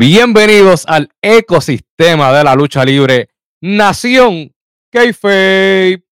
Bienvenidos 0.00 0.86
al 0.86 1.12
ecosistema 1.20 2.32
de 2.32 2.44
la 2.44 2.54
lucha 2.54 2.84
libre 2.84 3.30
Nación 3.60 4.54
Kayfabe. 4.92 6.04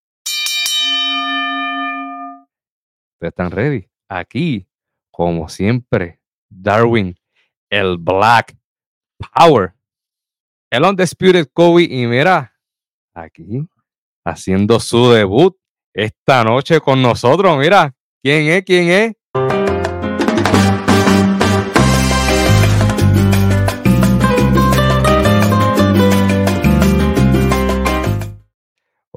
¿Ustedes 3.13 3.31
están 3.31 3.53
ready? 3.53 3.89
Aquí, 4.09 4.67
como 5.13 5.49
siempre, 5.49 6.21
Darwin, 6.51 7.15
el 7.71 7.97
Black 7.97 8.59
Power, 9.33 9.77
el 10.69 10.83
Undisputed 10.83 11.47
Kobe 11.53 11.85
y 11.85 12.09
mira, 12.09 12.57
aquí, 13.15 13.69
haciendo 14.25 14.81
su 14.81 15.13
debut 15.13 15.57
esta 15.95 16.43
noche 16.43 16.81
con 16.81 17.01
nosotros. 17.01 17.57
Mira, 17.57 17.95
¿quién 18.21 18.49
es? 18.49 18.65
¿Quién 18.65 18.89
es? 18.89 19.13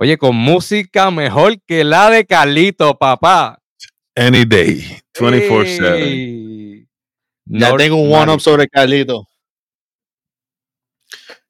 Oye, 0.02 0.18
con 0.18 0.34
música 0.34 1.12
mejor 1.12 1.62
que 1.64 1.84
la 1.84 2.10
de 2.10 2.26
Carlito, 2.26 2.98
papá. 2.98 3.62
Any 4.16 4.46
day, 4.46 4.82
24-7. 5.14 5.94
Ey. 5.96 6.88
Ya 7.44 7.76
tengo 7.76 7.98
un 7.98 8.14
one-up 8.14 8.40
sobre 8.40 8.70
Carlito. 8.70 9.28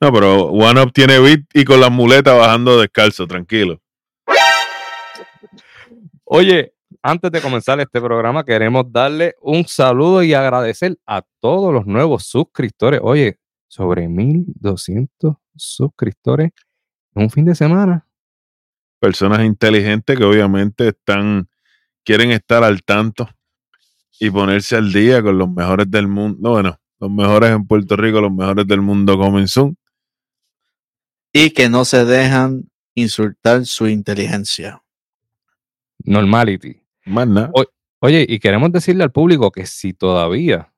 No, 0.02 0.12
pero 0.12 0.46
One 0.46 0.82
Up 0.82 0.92
tiene 0.92 1.20
beat 1.20 1.42
y 1.54 1.64
con 1.64 1.80
las 1.80 1.92
muletas 1.92 2.36
bajando 2.36 2.80
descalzo, 2.80 3.28
tranquilo. 3.28 3.80
Oye, 6.24 6.74
antes 7.04 7.32
de 7.32 7.42
comenzar 7.42 7.80
este 7.80 8.02
programa, 8.02 8.44
queremos 8.44 8.92
darle 8.92 9.36
un 9.42 9.68
saludo 9.68 10.24
y 10.24 10.34
agradecer 10.34 10.98
a 11.06 11.22
todos 11.40 11.72
los 11.72 11.86
nuevos 11.86 12.26
suscriptores. 12.26 13.00
Oye, 13.04 13.38
sobre 13.68 14.08
1200 14.08 15.36
suscriptores 15.56 16.50
en 17.14 17.24
un 17.24 17.30
fin 17.30 17.46
de 17.46 17.54
semana. 17.54 18.09
Personas 19.00 19.46
inteligentes 19.46 20.18
que 20.18 20.24
obviamente 20.24 20.90
están, 20.90 21.50
quieren 22.04 22.32
estar 22.32 22.64
al 22.64 22.84
tanto 22.84 23.30
y 24.20 24.30
ponerse 24.30 24.76
al 24.76 24.92
día 24.92 25.22
con 25.22 25.38
los 25.38 25.50
mejores 25.50 25.90
del 25.90 26.08
mundo. 26.08 26.38
No, 26.42 26.50
bueno, 26.52 26.80
los 27.00 27.10
mejores 27.10 27.52
en 27.52 27.66
Puerto 27.66 27.96
Rico, 27.96 28.20
los 28.20 28.32
mejores 28.32 28.68
del 28.68 28.82
mundo 28.82 29.18
coming 29.18 29.48
soon. 29.48 29.78
Y 31.32 31.52
que 31.52 31.70
no 31.70 31.86
se 31.86 32.06
dejan 32.06 32.70
insultar 32.96 33.66
su 33.66 33.88
inteligencia. 33.88 34.84
Normality. 36.00 36.82
Más 37.06 37.28
nada. 37.28 37.52
Oye, 38.02 38.26
y 38.28 38.40
queremos 38.40 38.72
decirle 38.72 39.04
al 39.04 39.12
público 39.12 39.52
que 39.52 39.66
si 39.66 39.94
todavía 39.94 40.74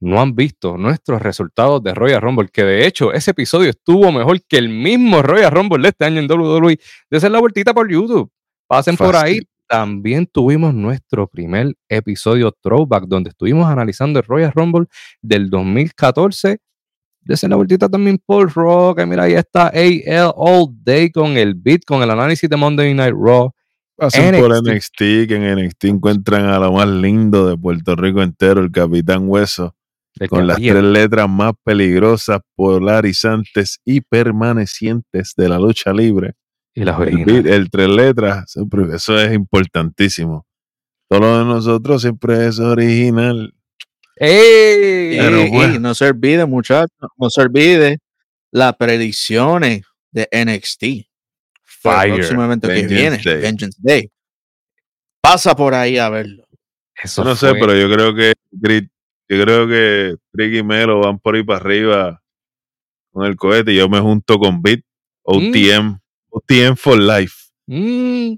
no 0.00 0.20
han 0.20 0.34
visto 0.34 0.78
nuestros 0.78 1.20
resultados 1.20 1.82
de 1.82 1.94
Royal 1.94 2.22
Rumble, 2.22 2.48
que 2.48 2.64
de 2.64 2.86
hecho 2.86 3.12
ese 3.12 3.32
episodio 3.32 3.70
estuvo 3.70 4.10
mejor 4.10 4.42
que 4.48 4.56
el 4.56 4.70
mismo 4.70 5.22
Royal 5.22 5.52
Rumble 5.52 5.82
de 5.82 5.88
este 5.90 6.06
año 6.06 6.20
en 6.20 6.30
WWE, 6.30 6.78
de 7.10 7.30
la 7.30 7.38
vueltita 7.38 7.74
por 7.74 7.90
YouTube. 7.90 8.30
Pasen 8.66 8.96
por 8.96 9.16
ahí. 9.16 9.40
También 9.68 10.26
tuvimos 10.26 10.74
nuestro 10.74 11.28
primer 11.28 11.74
episodio 11.88 12.50
throwback, 12.60 13.04
donde 13.06 13.30
estuvimos 13.30 13.68
analizando 13.68 14.18
el 14.18 14.24
Royal 14.24 14.52
Rumble 14.52 14.86
del 15.22 15.48
2014. 15.48 16.58
De 17.22 17.34
hacer 17.34 17.50
la 17.50 17.56
vueltita 17.56 17.88
también 17.88 18.18
por 18.24 18.56
Raw, 18.56 18.94
que 18.94 19.04
mira, 19.04 19.24
ahí 19.24 19.34
está 19.34 19.68
AL 19.68 20.32
All 20.34 20.68
Day 20.82 21.10
con 21.10 21.36
el 21.36 21.54
beat, 21.54 21.82
con 21.86 22.02
el 22.02 22.10
análisis 22.10 22.48
de 22.48 22.56
Monday 22.56 22.94
Night 22.94 23.14
Raw. 23.14 23.50
Pasen 23.94 24.40
por 24.40 24.50
NXT. 24.50 24.70
NXT, 24.70 24.98
que 25.28 25.34
en 25.36 25.64
NXT 25.64 25.84
encuentran 25.84 26.46
a 26.46 26.58
lo 26.58 26.72
más 26.72 26.88
lindo 26.88 27.46
de 27.46 27.56
Puerto 27.58 27.94
Rico 27.94 28.22
entero, 28.22 28.62
el 28.62 28.72
Capitán 28.72 29.28
Hueso, 29.28 29.76
con 30.28 30.46
las 30.46 30.56
tres 30.58 30.82
letras 30.82 31.28
más 31.28 31.52
peligrosas, 31.64 32.40
polarizantes 32.56 33.80
y 33.84 34.00
permanecientes 34.00 35.34
de 35.36 35.48
la 35.48 35.58
lucha 35.58 35.92
libre. 35.92 36.34
y 36.74 36.84
las 36.84 37.00
El, 37.00 37.46
el 37.46 37.70
tres 37.70 37.88
letras, 37.88 38.54
eso 38.94 39.18
es 39.18 39.32
importantísimo. 39.32 40.46
Todo 41.08 41.20
lo 41.20 41.38
de 41.38 41.44
nosotros 41.44 42.02
siempre 42.02 42.46
es 42.46 42.58
original. 42.58 43.52
¡Ey! 44.16 45.14
Y, 45.14 45.18
Pero 45.18 45.80
no 45.80 45.94
se 45.94 46.06
olvide, 46.06 46.44
muchachos, 46.46 46.90
no 47.16 47.30
se 47.30 47.40
olvide 47.40 47.98
las 48.52 48.76
predicciones 48.76 49.82
de 50.12 50.28
NXT. 50.32 51.08
Fire. 51.64 52.14
próximo 52.14 52.44
evento 52.44 52.68
que 52.68 52.86
viene, 52.86 53.18
Day. 53.24 53.40
Vengeance 53.40 53.78
Day. 53.80 54.10
Pasa 55.22 55.56
por 55.56 55.74
ahí 55.74 55.96
a 55.98 56.08
verlo. 56.10 56.44
Eso 57.02 57.24
no 57.24 57.34
sé, 57.34 57.54
pero 57.54 57.74
yo 57.74 57.90
creo 57.90 58.14
que 58.14 58.34
Grit- 58.52 58.90
yo 59.30 59.42
creo 59.44 59.68
que 59.68 60.16
Trick 60.32 60.54
y 60.56 60.62
Melo 60.62 61.00
van 61.00 61.18
por 61.18 61.34
ahí 61.36 61.42
para 61.44 61.58
arriba 61.60 62.22
con 63.12 63.24
el 63.26 63.36
cohete 63.36 63.72
y 63.72 63.76
yo 63.76 63.88
me 63.88 64.00
junto 64.00 64.38
con 64.38 64.60
Beat, 64.62 64.80
OTM, 65.22 65.98
OTM 66.30 66.76
for 66.76 66.98
life. 66.98 67.34
Mm, 67.66 68.34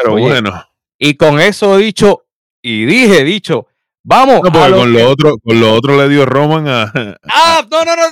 Pero 0.00 0.14
Oye, 0.14 0.24
bueno, 0.24 0.64
Y 0.98 1.14
con 1.14 1.40
eso 1.40 1.76
dicho, 1.76 2.24
y 2.60 2.84
dije 2.84 3.24
dicho, 3.24 3.66
vamos 4.04 4.40
no, 4.42 4.48
a 4.48 4.52
porque 4.52 4.68
lo 4.70 4.76
con 4.78 4.92
que- 4.92 4.98
lo 4.98 5.10
otro, 5.10 5.34
con 5.42 5.60
lo 5.60 5.74
otro 5.74 5.96
le 5.96 6.08
dio 6.08 6.24
Roman 6.26 6.68
a, 6.68 6.92
¡Ah! 7.24 7.66
No, 7.70 7.84
no, 7.84 7.96
no. 7.96 8.02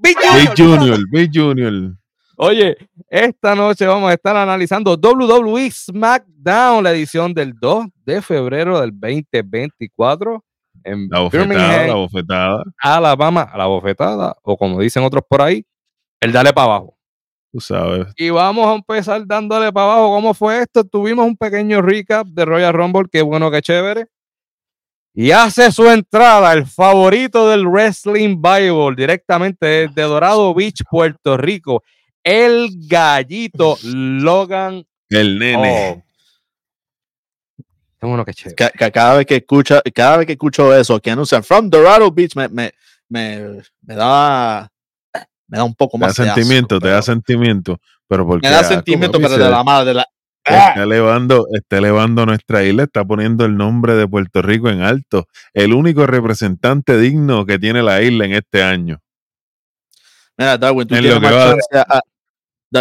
Big 0.00 0.16
Big 0.16 0.48
Junior. 0.56 0.78
Junior, 0.78 0.98
Big 1.10 1.30
Junior. 1.32 1.94
Oye, 2.36 2.76
esta 3.10 3.54
noche 3.54 3.84
vamos 3.86 4.10
a 4.10 4.14
estar 4.14 4.34
analizando 4.36 4.96
WWE 4.96 5.70
SmackDown, 5.70 6.82
la 6.82 6.92
edición 6.92 7.34
del 7.34 7.52
2 7.60 7.86
de 8.04 8.22
febrero 8.22 8.80
del 8.80 8.92
2024 8.98 10.42
en 10.84 11.08
La 11.10 11.20
bofetada, 11.20 11.46
Birmingham, 11.46 11.86
la 11.88 11.94
bofetada. 11.94 12.64
Alabama, 12.78 13.42
a 13.42 13.58
la 13.58 13.66
bofetada, 13.66 14.36
o 14.42 14.56
como 14.56 14.80
dicen 14.80 15.02
otros 15.04 15.24
por 15.28 15.42
ahí, 15.42 15.64
el 16.20 16.32
dale 16.32 16.52
para 16.52 16.66
abajo. 16.66 16.96
Tú 17.52 17.60
sabes. 17.60 18.06
Y 18.16 18.30
vamos 18.30 18.66
a 18.66 18.74
empezar 18.74 19.26
dándole 19.26 19.72
para 19.72 19.86
abajo. 19.86 20.10
¿Cómo 20.10 20.34
fue 20.34 20.62
esto? 20.62 20.84
Tuvimos 20.84 21.26
un 21.26 21.36
pequeño 21.36 21.82
recap 21.82 22.26
de 22.28 22.44
Royal 22.44 22.72
Rumble. 22.72 23.08
Qué 23.10 23.22
bueno, 23.22 23.50
qué 23.50 23.60
chévere. 23.60 24.06
Y 25.12 25.32
hace 25.32 25.72
su 25.72 25.88
entrada 25.88 26.52
el 26.52 26.66
favorito 26.66 27.48
del 27.48 27.66
Wrestling 27.66 28.40
Bible 28.40 28.94
directamente 28.96 29.66
desde 29.66 30.02
Dorado 30.02 30.54
Beach, 30.54 30.82
Puerto 30.88 31.36
Rico. 31.36 31.82
El 32.22 32.68
gallito 32.86 33.76
Logan. 33.82 34.84
El 35.08 35.38
nene. 35.38 36.04
Bueno, 38.00 38.24
qué 38.24 38.32
chévere. 38.34 38.56
Ca- 38.56 38.70
ca- 38.70 38.90
cada 38.90 39.16
vez 39.16 39.26
que 39.26 39.36
escucha, 39.36 39.82
cada 39.94 40.18
vez 40.18 40.26
que 40.26 40.32
escucho 40.32 40.74
eso, 40.74 40.98
que 41.00 41.10
anuncian 41.10 41.42
From 41.44 41.68
Dorado 41.68 42.10
Beach, 42.10 42.34
me, 42.36 42.48
me, 42.48 42.72
me, 43.08 43.60
me 43.82 43.94
da 43.94 44.70
me 45.46 45.58
da 45.58 45.64
un 45.64 45.74
poco 45.74 45.98
Te 45.98 46.02
da 46.02 46.06
más 46.06 46.16
de 46.16 46.22
asco, 46.24 46.34
sentimiento, 46.34 46.78
te 46.80 46.88
da 46.88 47.02
sentimiento. 47.02 47.78
Pero 48.08 48.26
porque 48.26 48.46
me 48.48 48.54
da 48.54 48.60
ah, 48.60 48.64
sentimiento, 48.64 49.18
pero 49.20 49.36
de 49.36 49.50
la 49.50 49.64
madre, 49.64 49.88
de 49.88 49.94
la 49.94 50.06
Está 50.42 50.82
elevando, 50.82 51.46
está 51.52 51.78
elevando 51.78 52.24
nuestra 52.26 52.64
isla, 52.64 52.84
está 52.84 53.04
poniendo 53.04 53.44
el 53.44 53.56
nombre 53.56 53.94
de 53.94 54.08
Puerto 54.08 54.40
Rico 54.42 54.68
en 54.70 54.80
alto. 54.80 55.26
El 55.52 55.74
único 55.74 56.06
representante 56.06 56.96
digno 56.98 57.44
que 57.44 57.58
tiene 57.58 57.82
la 57.82 58.00
isla 58.02 58.24
en 58.24 58.32
este 58.32 58.62
año. 58.62 59.00
Mira, 60.36 60.56
Darwin, 60.56 60.88
tú 60.88 60.94
En 60.94 61.02
tienes 61.02 61.20
que 61.20 61.26
más 61.26 61.34
chance 61.44 61.66
a- 61.78 62.02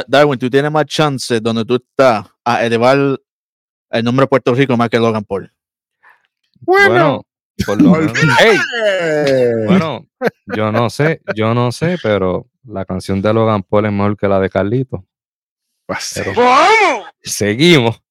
Darwin, 0.08 0.40
tú 0.40 0.50
tienes 0.50 0.72
más 0.72 0.86
chance 0.86 1.40
donde 1.42 1.66
tú 1.66 1.76
estás 1.76 2.26
a 2.46 2.64
elevar 2.66 3.20
el 3.92 4.04
nombre 4.04 4.24
de 4.24 4.28
Puerto 4.28 4.54
Rico 4.54 4.76
más 4.78 4.90
que 4.90 5.00
Logan 5.00 5.24
Paul. 5.24 5.52
Bueno, 6.62 7.26
por 7.66 7.82
lo 7.82 7.92
menos- 7.92 8.18
¡Ey! 8.42 8.58
Bueno, 9.66 10.06
yo 10.56 10.72
no 10.72 10.90
sé, 10.90 11.22
yo 11.36 11.54
no 11.54 11.72
sé, 11.72 11.98
pero 12.04 12.48
la 12.66 12.86
canción 12.86 13.22
de 13.22 13.34
Logan 13.34 13.64
Paul 13.64 13.86
es 13.86 13.92
mejor 13.92 14.18
que 14.18 14.28
la 14.28 14.40
de 14.40 14.50
Carlito. 14.50 15.06
Pase. 15.86 16.34
Seguimos. 17.24 18.02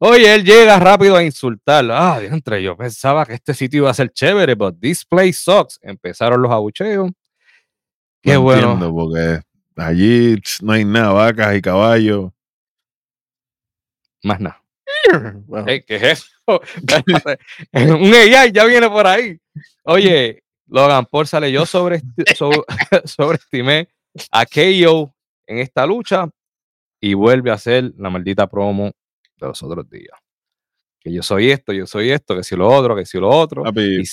Oye, 0.00 0.32
él 0.32 0.44
llega 0.44 0.78
rápido 0.78 1.16
a 1.16 1.24
insultarlo. 1.24 1.92
Ah, 1.94 2.20
diantre, 2.20 2.62
yo 2.62 2.76
pensaba 2.76 3.26
que 3.26 3.34
este 3.34 3.52
sitio 3.52 3.78
iba 3.78 3.90
a 3.90 3.94
ser 3.94 4.10
chévere, 4.12 4.54
but 4.54 4.78
this 4.80 5.04
place 5.04 5.32
sucks. 5.34 5.78
Empezaron 5.82 6.40
los 6.40 6.50
abucheos. 6.52 7.10
Qué 8.22 8.34
No 8.34 8.42
bueno. 8.42 8.72
entiendo, 8.72 8.94
porque 8.94 9.40
allí 9.76 10.36
no 10.62 10.72
hay 10.72 10.84
nada, 10.84 11.12
vacas 11.12 11.56
y 11.56 11.60
caballos. 11.60 12.30
Más 14.22 14.40
nada. 14.40 14.62
Ey, 15.66 15.82
¿Qué 15.82 15.96
es 15.96 16.02
eso? 16.02 16.26
Un 17.72 18.14
AI 18.14 18.52
ya 18.52 18.64
viene 18.64 18.88
por 18.88 19.06
ahí. 19.06 19.38
Oye, 19.84 20.42
Logan 20.66 21.06
Paul 21.06 21.26
sale. 21.26 21.50
Yo 21.52 21.66
sobre, 21.66 22.02
sobreestimé 23.04 23.88
a 24.30 24.46
KO 24.46 25.14
en 25.46 25.58
esta 25.58 25.86
lucha 25.86 26.28
y 27.00 27.14
vuelve 27.14 27.50
a 27.50 27.54
hacer 27.54 27.92
la 27.96 28.10
maldita 28.10 28.46
promo 28.46 28.90
de 29.36 29.46
los 29.46 29.62
otros 29.62 29.88
días. 29.88 30.18
Que 31.00 31.12
yo 31.12 31.22
soy 31.22 31.50
esto, 31.50 31.72
yo 31.72 31.86
soy 31.86 32.10
esto, 32.10 32.36
que 32.36 32.42
si 32.42 32.56
lo 32.56 32.68
otro, 32.68 32.96
que 32.96 33.06
si 33.06 33.18
lo 33.18 33.28
otro. 33.28 33.62
Y 33.76 34.04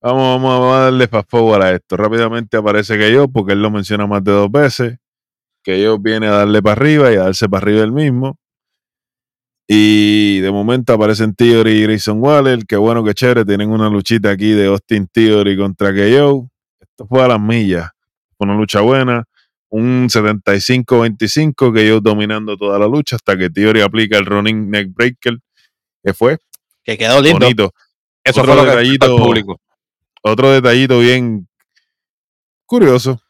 Vamos, 0.00 0.22
vamos, 0.22 0.60
vamos 0.60 0.76
a 0.76 0.80
darle 0.80 1.08
fast 1.08 1.30
forward 1.30 1.62
a 1.62 1.72
esto. 1.72 1.96
Rápidamente 1.96 2.58
aparece 2.58 2.98
que 2.98 3.10
yo, 3.10 3.26
porque 3.26 3.54
él 3.54 3.62
lo 3.62 3.70
menciona 3.70 4.06
más 4.06 4.22
de 4.22 4.32
dos 4.32 4.52
veces. 4.52 4.98
Que 5.62 5.80
yo 5.80 5.98
viene 5.98 6.26
a 6.26 6.32
darle 6.32 6.60
para 6.60 6.72
arriba 6.74 7.10
y 7.10 7.14
a 7.14 7.20
darse 7.20 7.48
para 7.48 7.62
arriba 7.62 7.82
él 7.82 7.92
mismo. 7.92 8.36
Y 9.66 10.40
de 10.40 10.50
momento 10.50 10.92
aparecen 10.92 11.34
Theory 11.34 11.72
y 11.72 11.82
Grayson 11.84 12.20
Waller. 12.20 12.66
Qué 12.66 12.76
bueno, 12.76 13.02
que 13.02 13.14
chévere. 13.14 13.44
Tienen 13.44 13.70
una 13.70 13.88
luchita 13.88 14.30
aquí 14.30 14.50
de 14.52 14.66
Austin 14.66 15.08
Theory 15.10 15.56
contra 15.56 15.90
KO. 15.92 16.50
esto 16.80 17.06
fue 17.08 17.22
a 17.22 17.28
las 17.28 17.40
millas. 17.40 17.90
Fue 18.36 18.46
una 18.46 18.56
lucha 18.56 18.80
buena. 18.82 19.24
Un 19.70 20.08
75-25 20.08 21.72
que 21.74 21.98
dominando 22.02 22.56
toda 22.56 22.78
la 22.78 22.86
lucha 22.86 23.16
hasta 23.16 23.36
que 23.36 23.50
Theory 23.50 23.80
aplica 23.80 24.18
el 24.18 24.26
running 24.26 24.70
neck 24.70 24.88
breaker, 24.92 25.38
que 26.04 26.14
fue 26.14 26.38
Que 26.84 26.96
quedó 26.98 27.20
lindo. 27.20 27.40
bonito. 27.40 27.74
Eso 28.22 28.42
Otro 28.42 28.54
fue 28.54 28.62
lo 28.64 28.70
que 28.70 28.76
detallito- 28.76 29.16
al 29.16 29.22
público. 29.22 29.60
Otro 30.22 30.50
detallito 30.52 31.00
bien 31.00 31.48
curioso. 32.66 33.20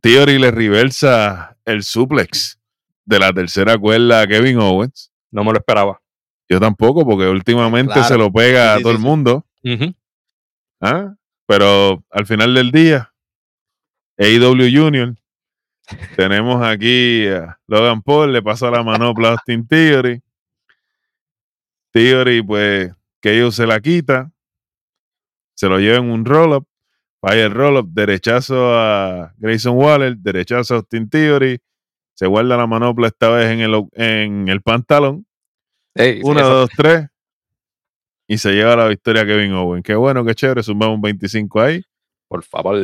Theory 0.00 0.38
le 0.38 0.50
reversa 0.52 1.56
el 1.64 1.82
suplex 1.82 2.58
de 3.04 3.18
la 3.18 3.32
tercera 3.32 3.76
cuerda 3.78 4.20
a 4.22 4.26
Kevin 4.26 4.58
Owens. 4.58 5.10
No 5.30 5.44
me 5.44 5.52
lo 5.52 5.58
esperaba. 5.58 6.00
Yo 6.48 6.58
tampoco, 6.60 7.04
porque 7.04 7.26
últimamente 7.28 7.92
Claro. 7.92 8.08
se 8.08 8.16
lo 8.18 8.32
pega 8.32 8.62
Sí, 8.62 8.68
a 8.68 8.76
sí, 8.78 8.82
todo 8.82 8.92
sí, 8.92 8.96
el 8.96 9.02
mundo. 9.02 9.44
¿ah? 10.80 11.14
Pero 11.46 12.02
al 12.10 12.26
final 12.26 12.54
del 12.54 12.70
día, 12.70 13.12
AEW 14.18 14.70
Junior, 14.72 15.14
tenemos 16.16 16.62
aquí 16.66 17.26
a 17.28 17.58
Logan 17.66 18.02
Paul, 18.02 18.32
le 18.32 18.42
pasa 18.42 18.70
la 18.70 18.82
manopla 18.82 19.28
a 19.28 19.32
Austin 19.32 19.66
Theory. 19.66 20.22
Theory, 21.92 22.42
pues, 22.42 22.92
que 23.20 23.34
ellos 23.36 23.54
se 23.54 23.66
la 23.66 23.80
quita, 23.80 24.30
se 25.54 25.68
lo 25.68 25.78
lleva 25.78 25.96
en 25.98 26.10
un 26.10 26.24
roll-up, 26.24 26.66
falla 27.20 27.46
el 27.46 27.52
roll-up, 27.52 27.88
derechazo 27.90 28.74
a 28.78 29.32
Grayson 29.38 29.74
Waller, 29.76 30.16
derechazo 30.16 30.74
a 30.74 30.76
Austin 30.78 31.08
Theory, 31.08 31.58
se 32.18 32.26
guarda 32.26 32.56
la 32.56 32.66
manopla 32.66 33.06
esta 33.06 33.28
vez 33.28 33.48
en 33.48 33.60
el, 33.60 33.86
en 33.92 34.48
el 34.48 34.60
pantalón, 34.60 35.24
Ey, 35.94 36.20
una, 36.24 36.42
dos, 36.42 36.68
tres. 36.76 37.06
Y 38.26 38.38
se 38.38 38.54
lleva 38.54 38.74
la 38.74 38.88
victoria 38.88 39.24
Kevin 39.24 39.52
Owen. 39.52 39.84
Qué 39.84 39.94
bueno, 39.94 40.24
qué 40.24 40.34
chévere. 40.34 40.64
Sumamos 40.64 40.96
un 40.96 41.00
25 41.00 41.60
ahí. 41.60 41.84
Por 42.26 42.42
favor. 42.42 42.82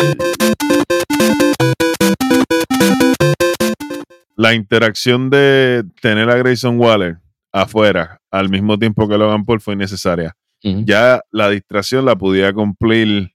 La 4.37 4.55
interacción 4.55 5.31
de 5.31 5.83
tener 6.01 6.31
a 6.31 6.37
Grayson 6.37 6.79
Waller 6.79 7.19
afuera 7.51 8.21
al 8.31 8.49
mismo 8.49 8.79
tiempo 8.79 9.09
que 9.09 9.19
Logan 9.19 9.45
Paul 9.45 9.61
fue 9.61 9.75
innecesaria. 9.75 10.37
Ya 10.63 11.21
la 11.33 11.51
distracción 11.51 12.05
la 12.05 12.15
pudiera 12.15 12.53
cumplir 12.53 13.33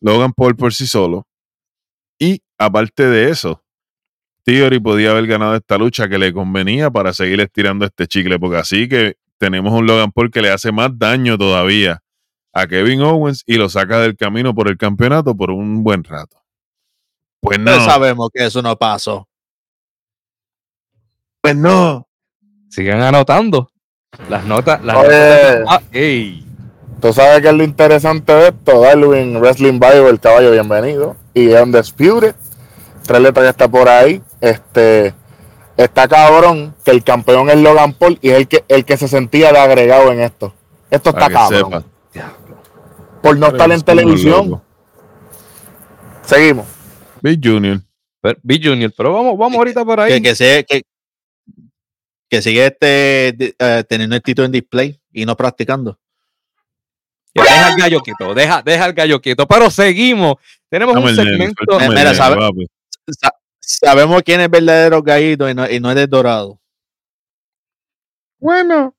Logan 0.00 0.32
Paul 0.32 0.56
por 0.56 0.74
sí 0.74 0.88
solo. 0.88 1.28
Y 2.18 2.42
aparte 2.58 3.06
de 3.06 3.30
eso, 3.30 3.62
Theory 4.46 4.78
podía 4.78 5.10
haber 5.10 5.26
ganado 5.26 5.56
esta 5.56 5.76
lucha 5.76 6.08
que 6.08 6.18
le 6.18 6.32
convenía 6.32 6.88
para 6.88 7.12
seguir 7.12 7.40
estirando 7.40 7.84
este 7.84 8.06
chicle, 8.06 8.38
porque 8.38 8.58
así 8.58 8.88
que 8.88 9.16
tenemos 9.38 9.72
un 9.72 9.86
Logan 9.86 10.12
Paul 10.12 10.30
que 10.30 10.40
le 10.40 10.50
hace 10.50 10.70
más 10.70 10.90
daño 10.96 11.36
todavía 11.36 12.00
a 12.52 12.66
Kevin 12.68 13.02
Owens 13.02 13.42
y 13.44 13.56
lo 13.56 13.68
saca 13.68 13.98
del 13.98 14.16
camino 14.16 14.54
por 14.54 14.68
el 14.68 14.78
campeonato 14.78 15.36
por 15.36 15.50
un 15.50 15.82
buen 15.82 16.04
rato. 16.04 16.36
Pues 17.40 17.58
no, 17.58 17.84
sabemos 17.84 18.30
que 18.32 18.46
eso 18.46 18.62
no 18.62 18.76
pasó. 18.76 19.28
pues 21.40 21.54
no. 21.56 22.06
Sigan 22.70 23.00
anotando. 23.02 23.70
Las 24.28 24.44
notas. 24.44 24.82
Las 24.84 24.96
Oye. 24.96 25.06
notas- 25.08 25.64
Ah, 25.68 25.82
ey. 25.92 26.46
Tú 27.00 27.12
sabes 27.12 27.42
que 27.42 27.48
es 27.48 27.54
lo 27.54 27.62
interesante 27.62 28.32
de 28.32 28.48
esto, 28.48 28.80
Darwin 28.80 29.38
Wrestling 29.40 29.78
Bible, 29.78 30.08
el 30.08 30.18
caballo, 30.20 30.50
bienvenido. 30.52 31.16
Y 31.34 31.48
Undisputed, 31.48 32.34
tres 33.06 33.20
letras 33.20 33.44
ya 33.44 33.50
está 33.50 33.68
por 33.68 33.88
ahí. 33.88 34.22
Este, 34.40 35.14
está 35.76 36.08
cabrón 36.08 36.74
que 36.84 36.90
el 36.90 37.02
campeón 37.04 37.50
es 37.50 37.56
Logan 37.58 37.92
Paul 37.94 38.18
y 38.22 38.30
es 38.30 38.36
el 38.36 38.48
que, 38.48 38.64
el 38.68 38.84
que 38.84 38.96
se 38.96 39.08
sentía 39.08 39.52
de 39.52 39.58
agregado 39.58 40.10
en 40.12 40.20
esto. 40.20 40.54
Esto 40.90 41.10
está 41.10 41.22
Para 41.28 41.34
cabrón. 41.34 41.84
sepa. 42.12 42.32
Por 43.22 43.36
no 43.38 43.48
estar 43.48 43.70
en 43.72 43.82
televisión. 43.82 44.62
Seguimos. 46.24 46.66
Big 47.20 47.40
Junior. 47.42 47.80
Pero- 48.20 48.38
B 48.42 48.60
Junior, 48.62 48.92
pero 48.96 49.12
vamos, 49.12 49.38
vamos 49.38 49.56
ahorita 49.58 49.84
por 49.84 50.00
ahí. 50.00 50.12
Que, 50.14 50.22
que, 50.22 50.34
se- 50.34 50.64
que, 50.64 50.82
que 52.28 52.42
sigue 52.42 52.66
este, 52.66 53.54
eh, 53.58 53.84
teniendo 53.88 54.16
el 54.16 54.22
título 54.22 54.46
en 54.46 54.52
display 54.52 55.00
y 55.12 55.24
no 55.24 55.36
practicando. 55.36 55.98
Deja 57.34 57.68
el 57.70 57.76
gallo 57.76 58.00
quieto, 58.00 58.32
deja, 58.34 58.62
deja 58.62 58.86
el 58.86 58.92
gallo 58.94 59.20
quieto. 59.20 59.46
Pero 59.46 59.70
seguimos. 59.70 60.36
Tenemos 60.70 60.94
Dame 60.94 61.10
un 61.10 61.16
nene, 61.16 61.30
segmento. 61.30 61.78
Mira, 61.78 61.88
nene. 62.12 62.66
Sa- 63.08 63.34
sabemos 63.60 64.22
quién 64.22 64.40
es 64.40 64.50
verdadero 64.50 65.02
gallito 65.02 65.48
y 65.48 65.54
no, 65.54 65.68
y 65.68 65.80
no 65.80 65.90
es 65.90 65.96
del 65.96 66.08
dorado. 66.08 66.60
Bueno. 68.38 68.94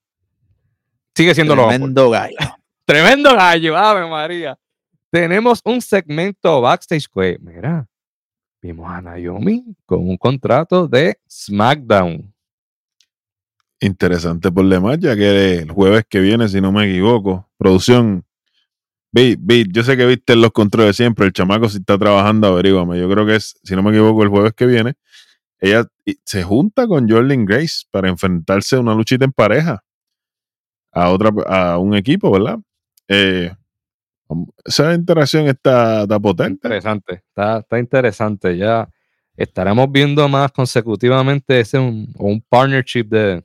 Sigue 1.15 1.33
siendo 1.33 1.55
lo 1.55 1.67
Tremendo 1.67 2.09
gallo. 2.09 2.35
Tremendo 2.85 3.35
gallo, 3.35 3.75
Ave 3.77 4.09
María. 4.09 4.57
Tenemos 5.09 5.61
un 5.63 5.81
segmento 5.81 6.61
backstage 6.61 7.07
que, 7.13 7.37
mira, 7.41 7.87
vimos 8.61 8.89
a 8.89 9.01
Naomi 9.01 9.63
con 9.85 10.07
un 10.07 10.17
contrato 10.17 10.87
de 10.87 11.17
SmackDown. 11.29 12.33
Interesante 13.79 14.51
por 14.51 14.67
demás, 14.67 14.97
ya 14.99 15.15
que 15.15 15.59
el 15.59 15.71
jueves 15.71 16.05
que 16.09 16.19
viene, 16.19 16.47
si 16.47 16.59
no 16.59 16.71
me 16.71 16.89
equivoco, 16.89 17.47
producción. 17.57 18.23
Vi, 19.17 19.65
yo 19.71 19.81
sé 19.81 19.97
que 19.97 20.05
viste 20.05 20.35
los 20.35 20.51
controles 20.51 20.95
siempre, 20.95 21.25
el 21.25 21.33
chamaco 21.33 21.67
si 21.69 21.77
está 21.77 21.97
trabajando, 21.97 22.47
averígame. 22.47 22.99
Yo 22.99 23.09
creo 23.09 23.25
que 23.25 23.35
es, 23.35 23.59
si 23.63 23.75
no 23.75 23.81
me 23.81 23.89
equivoco, 23.89 24.21
el 24.21 24.29
jueves 24.29 24.53
que 24.53 24.67
viene, 24.67 24.93
ella 25.59 25.87
se 26.23 26.43
junta 26.43 26.85
con 26.87 27.09
Jordan 27.09 27.45
Grace 27.45 27.85
para 27.89 28.09
enfrentarse 28.09 28.75
a 28.75 28.79
una 28.79 28.93
luchita 28.93 29.25
en 29.25 29.31
pareja 29.31 29.83
a 30.91 31.09
otra, 31.09 31.31
a 31.47 31.79
un 31.79 31.95
equipo, 31.95 32.29
¿verdad? 32.29 32.59
Eh, 33.07 33.51
esa 34.65 34.93
interacción 34.93 35.47
está, 35.47 36.03
está 36.03 36.19
potente. 36.19 36.67
Interesante, 36.67 37.13
está, 37.15 37.57
está 37.59 37.79
interesante. 37.79 38.55
Ya 38.55 38.87
estaremos 39.35 39.91
viendo 39.91 40.27
más 40.29 40.51
consecutivamente 40.51 41.59
ese 41.59 41.79
un, 41.79 42.13
un 42.19 42.39
partnership 42.41 43.05
de 43.05 43.43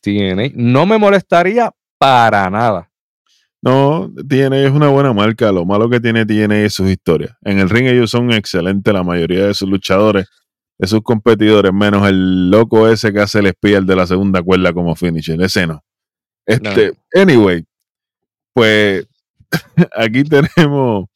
TNA. 0.00 0.52
No 0.54 0.86
me 0.86 0.96
molestaría 0.96 1.70
para 1.98 2.48
nada. 2.48 2.90
No, 3.66 4.08
TNA 4.14 4.58
es 4.58 4.70
una 4.70 4.86
buena 4.90 5.12
marca. 5.12 5.50
Lo 5.50 5.64
malo 5.64 5.90
que 5.90 5.98
tiene 5.98 6.24
TNA 6.24 6.58
es 6.66 6.74
sus 6.74 6.88
historias. 6.88 7.32
En 7.42 7.58
el 7.58 7.68
ring 7.68 7.88
ellos 7.88 8.12
son 8.12 8.30
excelentes, 8.30 8.94
la 8.94 9.02
mayoría 9.02 9.48
de 9.48 9.54
sus 9.54 9.68
luchadores, 9.68 10.28
de 10.78 10.86
sus 10.86 11.02
competidores, 11.02 11.72
menos 11.72 12.08
el 12.08 12.48
loco 12.48 12.86
ese 12.86 13.12
que 13.12 13.18
hace 13.18 13.40
el 13.40 13.46
espía, 13.46 13.78
el 13.78 13.86
de 13.86 13.96
la 13.96 14.06
segunda 14.06 14.40
cuerda 14.40 14.72
como 14.72 14.94
finisher. 14.94 15.42
Ese 15.42 15.66
no. 15.66 15.82
Este, 16.46 16.92
anyway, 17.12 17.64
pues 18.52 19.08
aquí 19.96 20.22
tenemos 20.22 21.06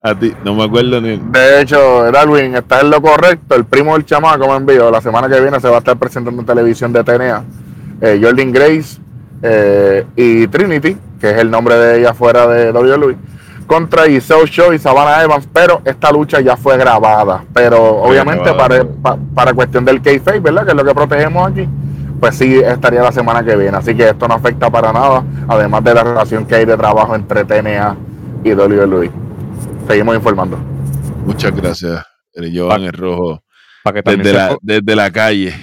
a 0.00 0.18
ti, 0.18 0.32
no 0.46 0.54
me 0.54 0.64
acuerdo 0.64 0.98
ni. 0.98 1.18
De 1.18 1.60
hecho, 1.60 2.10
Darwin, 2.10 2.54
estás 2.54 2.84
en 2.84 2.88
lo 2.88 3.02
correcto. 3.02 3.54
El 3.54 3.66
primo 3.66 3.92
del 3.92 4.06
chamaco 4.06 4.48
me 4.48 4.56
envió. 4.56 4.90
La 4.90 5.02
semana 5.02 5.28
que 5.28 5.38
viene 5.42 5.60
se 5.60 5.68
va 5.68 5.76
a 5.76 5.80
estar 5.80 5.98
presentando 5.98 6.40
en 6.40 6.46
televisión 6.46 6.90
de 6.90 7.04
TNA. 7.04 7.44
Eh, 8.00 8.18
Jordan 8.22 8.50
Grace 8.50 8.98
eh, 9.42 10.04
y 10.16 10.46
Trinity, 10.48 10.96
que 11.20 11.30
es 11.30 11.38
el 11.38 11.50
nombre 11.50 11.74
de 11.76 12.00
ella 12.00 12.14
fuera 12.14 12.46
de 12.46 12.70
WWE, 12.72 13.16
contra 13.66 14.06
Isao 14.08 14.46
Show 14.46 14.72
y 14.72 14.78
Savannah 14.78 15.22
Evans. 15.22 15.48
Pero 15.52 15.80
esta 15.84 16.10
lucha 16.12 16.40
ya 16.40 16.56
fue 16.56 16.76
grabada. 16.76 17.44
Pero 17.52 17.82
obviamente 18.02 18.44
grabada. 18.44 18.68
para, 18.68 18.84
pa- 18.84 19.18
para 19.34 19.54
cuestión 19.54 19.84
del 19.84 20.00
kayfabe, 20.02 20.40
¿verdad? 20.40 20.64
Que 20.64 20.70
es 20.70 20.76
lo 20.76 20.84
que 20.84 20.94
protegemos 20.94 21.50
aquí. 21.50 21.68
Pues 22.20 22.36
sí, 22.36 22.60
estaría 22.60 23.02
la 23.02 23.10
semana 23.12 23.42
que 23.44 23.56
viene. 23.56 23.76
Así 23.76 23.94
que 23.96 24.08
esto 24.10 24.28
no 24.28 24.34
afecta 24.34 24.70
para 24.70 24.92
nada. 24.92 25.24
Además 25.48 25.82
de 25.82 25.94
la 25.94 26.04
relación 26.04 26.46
que 26.46 26.54
hay 26.54 26.64
de 26.64 26.76
trabajo 26.76 27.14
entre 27.16 27.44
TNA 27.44 27.96
y 28.44 28.52
WWE. 28.52 29.10
Seguimos 29.88 30.14
informando. 30.16 30.56
Muchas 31.26 31.54
gracias, 31.54 32.04
el 32.34 32.56
Jovan 32.56 32.82
el 32.82 32.92
Rojo, 32.92 33.42
la, 34.32 34.56
desde 34.60 34.96
la 34.96 35.10
calle. 35.10 35.54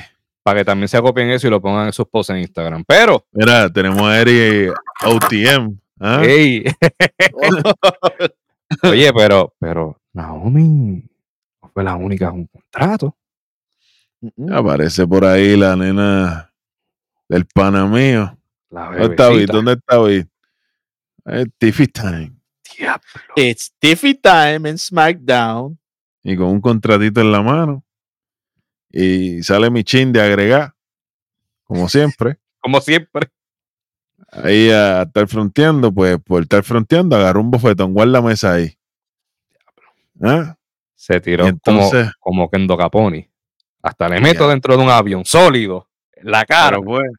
Para 0.44 0.60
que 0.60 0.66
también 0.66 0.88
se 0.88 0.98
acopien 0.98 1.30
eso 1.30 1.48
y 1.48 1.50
lo 1.50 1.62
pongan 1.62 1.88
en 1.88 1.94
sus 1.94 2.08
posts 2.08 2.32
en 2.32 2.38
Instagram. 2.38 2.84
Pero, 2.88 3.26
Mira, 3.32 3.72
tenemos 3.72 4.02
a 4.02 4.20
Eri 4.20 4.70
OTM. 5.06 5.78
¿ah? 6.00 6.22
ey. 6.24 6.64
Oye, 8.84 9.12
pero, 9.14 9.54
pero 9.60 10.00
Naomi 10.14 11.04
no 11.62 11.70
fue 11.74 11.84
la 11.84 11.96
única 11.96 12.30
con 12.30 12.46
contrato. 12.46 13.16
Aparece 14.52 15.08
por 15.08 15.26
ahí 15.26 15.56
la 15.56 15.76
nena 15.76 16.52
del 17.28 17.46
pana 17.46 17.86
mío. 17.86 18.38
La 18.70 18.86
¿Dónde 18.86 19.06
está 19.06 19.30
bebecita. 19.30 19.54
¿Dónde 19.54 19.74
está 19.74 20.02
Vic? 20.04 20.28
Es 21.26 21.48
Tiffy 21.58 21.88
Time. 21.88 22.34
Diablo. 22.78 23.02
It's 23.36 23.74
Tiffy 23.80 24.16
Time 24.16 24.70
en 24.70 24.78
SmackDown. 24.78 25.80
Y 26.24 26.36
con 26.36 26.48
un 26.48 26.62
contratito 26.62 27.22
en 27.22 27.32
la 27.32 27.42
mano. 27.42 27.84
Y 28.92 29.44
sale 29.44 29.70
mi 29.70 29.84
chin 29.84 30.12
de 30.12 30.22
agregar. 30.22 30.74
Como 31.64 31.88
siempre. 31.90 32.38
Como 32.60 32.82
siempre. 32.82 33.30
Ahí 34.32 34.70
a 34.70 35.04
estar 35.04 35.28
fronteando. 35.28 35.92
Pues 35.92 36.18
por 36.24 36.42
estar 36.44 36.64
fronteando, 36.64 37.16
agarró 37.16 37.42
un 37.42 37.52
bofetón. 37.52 37.94
Guarda 37.94 38.22
mesa 38.22 38.54
ahí. 38.54 38.76
¿Ah? 40.22 40.56
Se 40.96 41.20
tiró 41.22 41.48
entonces- 41.48 42.12
como, 42.20 42.46
como 42.46 42.50
Kendo 42.50 42.78
Caponi. 42.78 43.30
Hasta 43.82 44.10
le 44.10 44.20
meto 44.20 44.44
Ya. 44.46 44.50
dentro 44.52 44.76
de 44.76 44.84
un 44.84 44.90
avión 44.90 45.24
sólido. 45.24 45.88
En 46.14 46.32
la 46.32 46.44
cara. 46.46 46.78
Pues, 46.82 47.10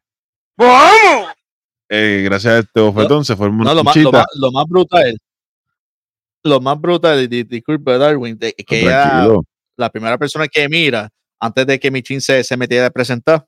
¡Vamos! 0.55 1.31
eh, 1.89 2.21
gracias 2.23 2.53
a 2.53 2.59
este 2.59 2.79
bofetón 2.79 3.25
se 3.25 3.35
formó 3.35 3.61
una 3.63 3.71
No, 3.71 3.75
lo 3.77 3.83
más, 3.83 3.95
lo, 3.97 4.11
más, 4.11 4.25
lo 4.35 4.51
más 4.51 4.65
brutal. 4.67 5.17
lo 6.43 6.61
más 6.61 6.79
brutal, 6.79 7.27
disculpe 7.27 7.97
Darwin, 7.97 8.37
de- 8.37 8.53
que 8.53 8.81
ella, 8.81 9.25
la 9.75 9.89
primera 9.89 10.17
persona 10.19 10.47
que 10.47 10.69
mira, 10.69 11.09
antes 11.41 11.65
de 11.67 11.79
que 11.79 11.91
Michin 11.91 12.21
se, 12.21 12.43
se 12.45 12.55
metiera 12.55 12.85
a 12.85 12.89
presentar, 12.91 13.45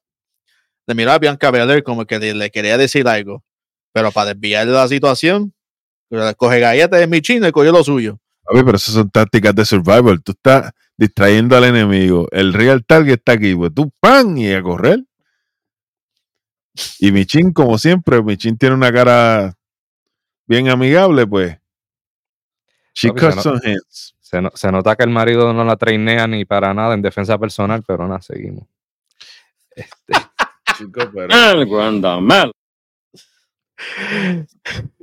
le 0.85 0.95
miró 0.95 1.11
a 1.13 1.19
Bianca 1.19 1.49
Belair 1.51 1.83
como 1.83 2.05
que 2.05 2.19
le, 2.19 2.33
le 2.33 2.51
quería 2.51 2.77
decir 2.77 3.07
algo. 3.07 3.43
Pero 3.93 4.11
para 4.11 4.33
desviar 4.33 4.67
la 4.67 4.87
situación, 4.89 5.53
coge 6.35 6.59
galletas 6.59 6.99
de 6.99 7.07
Michin 7.07 7.45
y 7.45 7.51
cogió 7.51 7.71
lo 7.71 7.83
suyo. 7.83 8.19
Papi, 8.43 8.63
pero 8.65 8.75
esas 8.75 8.95
son 8.95 9.09
tácticas 9.09 9.55
de 9.55 9.63
survival. 9.63 10.21
Tú 10.21 10.33
estás 10.33 10.71
distrayendo 10.97 11.55
al 11.55 11.63
enemigo. 11.63 12.27
El 12.31 12.51
real 12.53 12.83
target 12.83 13.19
está 13.19 13.33
aquí. 13.33 13.55
Pues 13.55 13.71
tú, 13.73 13.89
¡pam! 14.01 14.35
Y 14.37 14.51
a 14.51 14.61
correr. 14.61 14.99
Y 16.99 17.11
Michin, 17.11 17.53
como 17.53 17.77
siempre, 17.77 18.21
Michin 18.21 18.57
tiene 18.57 18.75
una 18.75 18.91
cara 18.91 19.53
bien 20.47 20.67
amigable, 20.69 21.25
pues. 21.27 21.57
She 22.95 23.09
Papi, 23.09 23.19
cuts 23.21 23.35
no- 23.37 23.41
some 23.43 23.59
hands. 23.63 24.15
Se, 24.33 24.41
no- 24.41 24.49
se 24.55 24.71
nota 24.71 24.95
que 24.95 25.03
el 25.03 25.11
marido 25.11 25.53
no 25.53 25.63
la 25.63 25.75
trainea 25.75 26.25
ni 26.25 26.43
para 26.43 26.73
nada 26.73 26.95
en 26.95 27.03
defensa 27.03 27.37
personal, 27.37 27.83
pero 27.85 28.07
nada, 28.07 28.19
seguimos. 28.19 28.63
Chico, 30.75 31.01
pero- 31.13 31.67
Granda, 31.69 32.19
mal. 32.19 32.51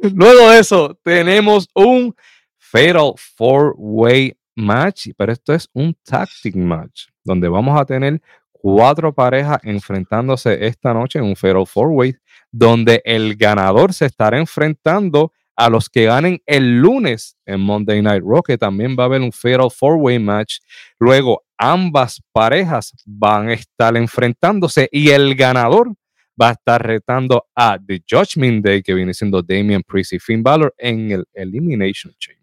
Luego 0.03 0.51
de 0.51 0.59
eso, 0.59 0.99
tenemos 1.05 1.69
un 1.77 2.13
Fatal 2.59 3.13
Four 3.37 3.75
Way 3.79 4.37
Match, 4.57 5.11
pero 5.17 5.31
esto 5.33 5.55
es 5.55 5.69
un 5.75 5.95
Tactic 6.03 6.57
Match, 6.57 7.05
donde 7.23 7.47
vamos 7.49 7.81
a 7.81 7.85
tener 7.85 8.21
cuatro 8.51 9.13
parejas 9.15 9.61
enfrentándose 9.63 10.67
esta 10.67 10.93
noche 10.93 11.21
en 11.21 11.27
un 11.27 11.37
Fatal 11.37 11.69
Four 11.69 11.91
Way, 11.93 12.17
donde 12.51 13.01
el 13.05 13.37
ganador 13.37 13.93
se 13.93 14.07
estará 14.07 14.39
enfrentando 14.39 15.33
a 15.61 15.69
los 15.69 15.91
que 15.91 16.07
ganen 16.07 16.41
el 16.47 16.79
lunes 16.79 17.37
en 17.45 17.61
Monday 17.61 18.01
Night 18.01 18.23
Raw, 18.25 18.43
que 18.43 18.57
también 18.57 18.97
va 18.99 19.03
a 19.03 19.07
haber 19.07 19.21
un 19.21 19.31
Fatal 19.31 19.71
Four 19.71 19.97
Way 19.97 20.19
Match. 20.19 20.61
Luego, 20.99 21.43
ambas 21.59 22.23
parejas 22.33 22.95
van 23.05 23.51
a 23.51 23.53
estar 23.53 23.95
enfrentándose 23.95 24.89
y 24.91 25.11
el 25.11 25.35
ganador 25.35 25.93
va 26.41 26.49
a 26.49 26.53
estar 26.53 26.83
retando 26.83 27.45
a 27.55 27.79
The 27.79 28.03
Judgment 28.11 28.65
Day, 28.65 28.83
que 28.83 28.95
viene 28.95 29.13
siendo 29.13 29.43
Damian 29.43 29.83
Priest 29.87 30.15
y 30.15 30.19
Finn 30.19 30.43
Balor 30.43 30.75
en 30.79 31.11
el 31.11 31.25
Elimination 31.35 32.15
Chamber. 32.19 32.41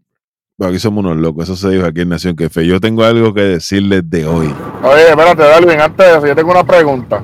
Bueno, 0.55 0.69
aquí 0.71 0.79
somos 0.79 1.03
unos 1.03 1.17
locos. 1.17 1.45
Eso 1.45 1.55
se 1.55 1.69
dijo 1.75 1.87
aquí 1.87 2.01
en 2.01 2.09
Nación 2.09 2.35
Que 2.35 2.49
Fe. 2.49 2.67
Yo 2.67 2.79
tengo 2.79 3.03
algo 3.03 3.33
que 3.33 3.41
decirles 3.41 4.07
de 4.07 4.27
hoy. 4.27 4.53
Oye, 4.83 5.09
espérate, 5.09 5.41
Darwin, 5.41 5.81
antes 5.81 6.05
de 6.05 6.17
eso, 6.17 6.27
yo 6.27 6.35
tengo 6.35 6.51
una 6.51 6.63
pregunta. 6.63 7.23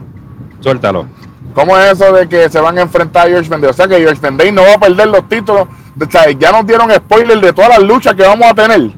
Suéltalo. 0.59 1.07
¿Cómo 1.53 1.77
es 1.77 1.91
eso 1.91 2.11
de 2.13 2.27
que 2.27 2.49
se 2.49 2.59
van 2.59 2.79
a 2.79 2.81
enfrentar 2.81 3.27
a 3.27 3.29
George 3.29 3.47
Day? 3.47 3.65
O 3.65 3.73
sea 3.73 3.87
que 3.87 3.97
George 3.97 4.19
Day 4.31 4.51
no 4.51 4.63
va 4.63 4.73
a 4.73 4.79
perder 4.79 5.07
los 5.07 5.29
títulos. 5.29 5.67
O 5.99 6.09
sea, 6.11 6.31
ya 6.31 6.51
nos 6.51 6.65
dieron 6.65 6.89
spoiler 6.91 7.39
de 7.39 7.53
todas 7.53 7.69
las 7.77 7.83
luchas 7.87 8.13
que 8.15 8.23
vamos 8.23 8.47
a 8.49 8.53
tener. 8.53 8.91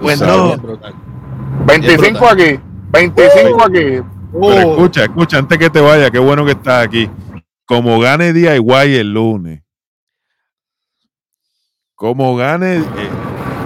Pues 0.00 0.18
sabes. 0.18 0.34
no. 0.36 0.56
brutal. 0.58 0.94
25 1.66 2.28
aquí, 2.28 2.60
25 2.90 3.64
aquí. 3.64 4.00
Pero 4.32 4.52
escucha, 4.72 5.02
escucha, 5.04 5.38
antes 5.38 5.58
que 5.58 5.70
te 5.70 5.80
vaya, 5.80 6.10
qué 6.10 6.18
bueno 6.18 6.44
que 6.44 6.52
estás 6.52 6.84
aquí. 6.86 7.10
Como 7.66 7.98
gane 7.98 8.32
DIY 8.32 8.96
el 8.96 9.12
lunes. 9.12 9.62
Como 11.94 12.36
gane. 12.36 12.76
eh, 12.76 12.84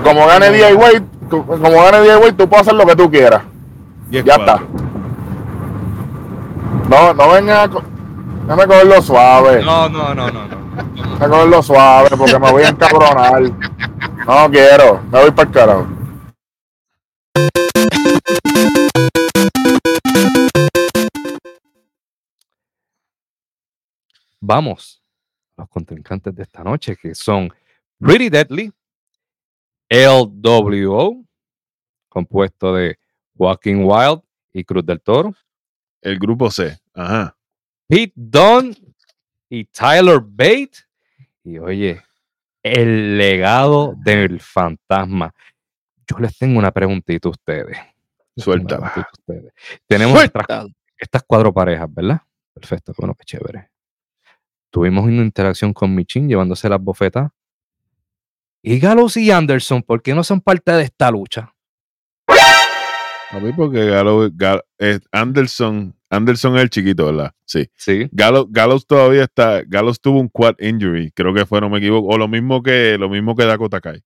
Como 0.05 0.27
gane 0.27 0.51
DIY, 0.51 1.03
tú- 1.29 1.45
como 1.47 1.61
gane 1.83 2.01
DIY, 2.01 2.33
tú 2.33 2.49
puedes 2.49 2.67
hacer 2.67 2.75
lo 2.75 2.87
que 2.87 2.97
tú 2.97 3.11
quieras. 3.11 3.43
Ya 4.11 4.21
está. 4.21 4.61
No, 6.89 7.15
no 7.15 7.31
venga 7.31 7.63
a 7.65 7.69
co- 7.69 7.83
déjame 8.47 8.67
cogerlo 8.67 9.03
suave. 9.03 9.63
No, 9.63 9.89
no, 9.89 10.15
no, 10.15 10.31
no, 10.31 10.47
no. 10.49 10.62
Déjame 10.75 11.29
cogerlo 11.29 11.63
suave 11.63 12.11
porque 12.17 12.39
me 12.39 12.51
voy 12.51 12.63
a 12.63 12.69
encabronar. 12.69 13.43
No 14.27 14.51
quiero, 14.51 15.03
me 15.03 15.21
voy 15.21 15.31
para 15.31 15.49
el 15.49 15.55
carajo. 15.55 16.03
Vamos 24.41 25.03
a 25.57 25.63
los 25.63 25.69
contrincantes 25.69 26.35
de 26.35 26.43
esta 26.43 26.65
noche, 26.65 26.97
que 26.97 27.15
son 27.15 27.49
Pretty 27.99 28.29
Deadly, 28.29 28.73
LWO, 29.89 31.25
compuesto 32.09 32.75
de 32.75 32.99
Joaquin 33.37 33.85
Wild 33.85 34.23
y 34.53 34.65
Cruz 34.65 34.85
del 34.85 35.01
Toro, 35.01 35.35
El 36.01 36.19
grupo 36.19 36.51
C. 36.51 36.77
Ajá. 36.95 37.37
Pete 37.87 38.13
Dunne 38.17 38.75
y 39.53 39.67
Tyler 39.67 40.19
Bate. 40.25 40.73
Y 41.45 41.59
oye, 41.59 42.01
el 42.63 43.19
legado 43.19 43.95
del 43.99 44.41
fantasma. 44.41 45.35
Yo 46.07 46.19
les 46.19 46.39
tengo 46.39 46.59
una 46.59 46.71
preguntita 46.71 47.29
a 47.29 47.33
ustedes. 47.33 47.77
Suéltala. 48.35 48.87
a 48.87 49.07
ustedes. 49.13 49.53
Tenemos 49.87 50.17
Suéltalo. 50.17 50.69
estas 50.97 51.23
cuatro 51.27 51.53
parejas, 51.53 51.87
¿verdad? 51.93 52.23
Perfecto, 52.55 52.95
bueno, 52.97 53.15
qué 53.15 53.27
chévere. 53.27 53.71
Tuvimos 54.71 55.05
una 55.05 55.23
interacción 55.23 55.75
con 55.75 55.95
Michin 55.95 56.29
llevándose 56.29 56.67
las 56.71 56.81
bofetas. 56.81 57.31
Y 58.63 58.79
Gallows 58.79 59.19
y 59.19 59.31
Anderson, 59.31 59.83
¿por 59.83 60.01
qué 60.01 60.15
no 60.15 60.25
son 60.25 60.41
parte 60.41 60.73
de 60.73 60.85
esta 60.85 61.11
lucha? 61.11 61.52
A 63.33 63.41
mí 63.41 63.51
porque 63.57 63.91
eh, 64.79 65.01
Anderson, 65.11 65.95
Anderson 66.11 66.57
es 66.57 66.63
el 66.63 66.71
chiquito, 66.71 67.07
¿verdad? 67.07 67.33
Sí. 67.47 67.67
Sí. 67.77 68.07
Gallows, 68.13 68.47
Gallows 68.51 68.87
todavía 68.87 69.25
está, 69.25 69.63
Gallows 69.67 70.01
tuvo 70.01 70.21
un 70.21 70.29
quad 70.29 70.55
injury, 70.59 71.11
creo 71.13 71.33
que 71.33 71.47
fue, 71.47 71.61
no 71.63 71.71
me 71.71 71.79
equivoco, 71.79 72.09
o 72.09 72.19
lo 72.19 72.29
mismo 72.29 72.63
que 72.63 72.99
lo 72.99 73.09
mismo 73.09 73.35
que 73.35 73.47
Dakota 73.47 73.81
Kai 73.81 74.03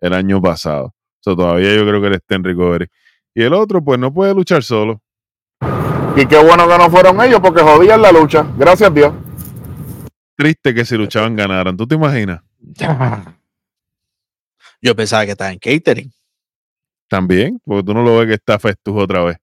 el 0.00 0.14
año 0.14 0.40
pasado. 0.40 0.94
So, 1.20 1.36
todavía 1.36 1.74
yo 1.74 1.86
creo 1.86 2.00
que 2.00 2.06
él 2.08 2.14
está 2.14 2.34
en 2.36 2.44
recovery. 2.44 2.86
Y 3.34 3.42
el 3.42 3.52
otro, 3.54 3.82
pues 3.82 3.98
no 3.98 4.12
puede 4.12 4.34
luchar 4.34 4.62
solo. 4.62 5.02
Y 6.16 6.26
qué 6.26 6.42
bueno 6.42 6.68
que 6.68 6.78
no 6.78 6.90
fueron 6.90 7.20
ellos 7.22 7.40
porque 7.40 7.62
jodían 7.62 8.00
la 8.00 8.12
lucha. 8.12 8.46
Gracias 8.56 8.90
a 8.90 8.92
Dios. 8.92 9.12
Triste 10.36 10.74
que 10.74 10.84
si 10.84 10.96
luchaban 10.96 11.36
ganaran. 11.36 11.76
¿Tú 11.76 11.86
te 11.86 11.94
imaginas? 11.94 12.42
Yo 14.82 14.94
pensaba 14.94 15.24
que 15.24 15.32
estaba 15.32 15.50
en 15.50 15.58
catering. 15.58 16.12
También, 17.14 17.60
porque 17.64 17.84
tú 17.84 17.94
no 17.94 18.02
lo 18.02 18.18
ves 18.18 18.26
que 18.26 18.34
está 18.34 18.58
festujo 18.58 18.98
otra 18.98 19.22
vez. 19.22 19.36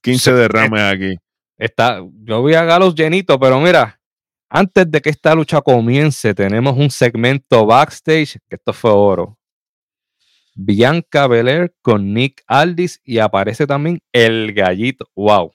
15 0.00 0.32
derrames 0.32 0.80
aquí. 0.80 1.14
Está, 1.58 2.02
yo 2.22 2.42
vi 2.42 2.54
a 2.54 2.64
Gallows 2.64 2.94
llenito, 2.94 3.38
pero 3.38 3.60
mira, 3.60 4.00
antes 4.48 4.90
de 4.90 5.02
que 5.02 5.10
esta 5.10 5.34
lucha 5.34 5.60
comience, 5.60 6.34
tenemos 6.34 6.74
un 6.78 6.88
segmento 6.88 7.66
backstage, 7.66 8.38
que 8.48 8.56
esto 8.56 8.72
fue 8.72 8.92
oro. 8.92 9.38
Bianca 10.54 11.26
Belair 11.26 11.74
con 11.82 12.14
Nick 12.14 12.42
Aldis 12.46 13.02
y 13.04 13.18
aparece 13.18 13.66
también 13.66 14.00
el 14.10 14.54
gallito. 14.54 15.10
Wow. 15.14 15.52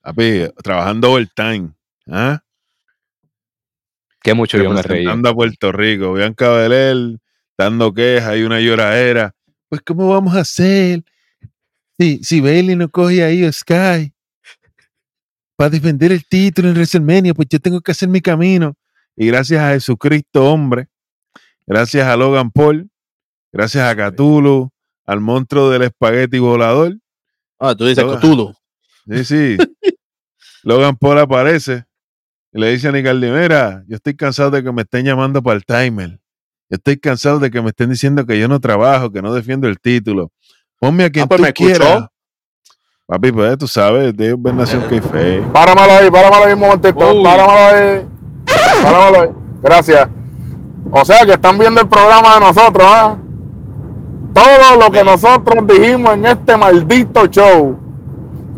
Papi, 0.00 0.48
trabajando 0.60 1.12
overtime. 1.12 1.70
¿Ah? 2.08 2.42
Qué 4.24 4.34
mucho 4.34 4.58
yo 4.58 4.70
me 4.70 4.82
reí. 4.82 5.06
A 5.06 5.34
Puerto 5.34 5.70
Rico. 5.70 6.14
Bianca 6.14 6.50
Belair 6.50 7.20
dando 7.60 7.92
quejas 7.92 8.38
y 8.38 8.42
una 8.42 8.58
lloradera. 8.58 9.34
Pues, 9.68 9.82
¿cómo 9.82 10.08
vamos 10.08 10.34
a 10.34 10.40
hacer? 10.40 11.04
Si, 11.98 12.24
si 12.24 12.40
Bailey 12.40 12.74
no 12.74 12.88
coge 12.88 13.22
ahí 13.22 13.44
a 13.44 13.52
Sky 13.52 14.14
para 15.56 15.68
defender 15.68 16.10
el 16.10 16.24
título 16.24 16.68
en 16.68 16.74
WrestleMania, 16.74 17.34
pues 17.34 17.48
yo 17.50 17.60
tengo 17.60 17.82
que 17.82 17.92
hacer 17.92 18.08
mi 18.08 18.22
camino. 18.22 18.74
Y 19.14 19.26
gracias 19.26 19.60
a 19.60 19.72
Jesucristo, 19.72 20.50
hombre, 20.50 20.88
gracias 21.66 22.06
a 22.06 22.16
Logan 22.16 22.50
Paul, 22.50 22.88
gracias 23.52 23.84
a 23.84 23.94
Cthulhu, 23.94 24.70
al 25.04 25.20
monstruo 25.20 25.68
del 25.68 25.82
espagueti 25.82 26.38
volador. 26.38 26.96
Ah, 27.58 27.74
tú 27.74 27.84
dices. 27.84 28.02
Cthulhu. 28.02 28.54
Sí, 29.06 29.24
sí. 29.24 29.56
Logan 30.62 30.96
Paul 30.96 31.18
aparece 31.18 31.84
y 32.52 32.58
le 32.58 32.70
dice 32.70 32.88
a 32.88 32.92
Nicaldi, 32.92 33.30
mira, 33.30 33.84
yo 33.86 33.96
estoy 33.96 34.16
cansado 34.16 34.50
de 34.50 34.62
que 34.62 34.72
me 34.72 34.82
estén 34.82 35.04
llamando 35.04 35.42
para 35.42 35.56
el 35.56 35.64
timer. 35.66 36.20
Yo 36.70 36.76
estoy 36.76 36.98
cansado 36.98 37.40
de 37.40 37.50
que 37.50 37.60
me 37.60 37.70
estén 37.70 37.90
diciendo 37.90 38.24
que 38.24 38.38
yo 38.38 38.46
no 38.46 38.60
trabajo, 38.60 39.10
que 39.10 39.20
no 39.20 39.34
defiendo 39.34 39.66
el 39.66 39.80
título. 39.80 40.30
Ponme 40.78 41.04
a 41.04 41.10
quien 41.10 41.24
Ah, 41.24 41.28
pues 41.28 41.38
tú 41.38 41.42
me 41.42 41.48
escuchó. 41.48 41.66
quieras. 41.84 42.06
Papi, 43.06 43.32
pues 43.32 43.58
tú 43.58 43.66
sabes, 43.66 44.14
Ben 44.16 44.56
Nación 44.56 44.84
que 44.88 45.02
fe. 45.02 45.42
Páramelo 45.52 45.92
ahí, 45.92 46.08
páramelo 46.10 46.44
ahí 46.44 46.52
un 46.52 46.60
momentito. 46.60 47.12
Uy. 47.12 47.24
Páramelo 47.24 47.58
ahí. 47.58 48.06
Páramelo 48.84 49.20
ahí. 49.22 49.28
Gracias. 49.62 50.08
O 50.92 51.04
sea 51.04 51.26
que 51.26 51.32
están 51.32 51.58
viendo 51.58 51.80
el 51.80 51.88
programa 51.88 52.34
de 52.34 52.40
nosotros, 52.40 52.86
¿ah? 52.88 53.16
Todo 54.32 54.78
lo 54.80 54.90
que 54.92 55.02
nosotros 55.02 55.66
dijimos 55.66 56.14
en 56.14 56.26
este 56.26 56.56
maldito 56.56 57.26
show, 57.26 57.76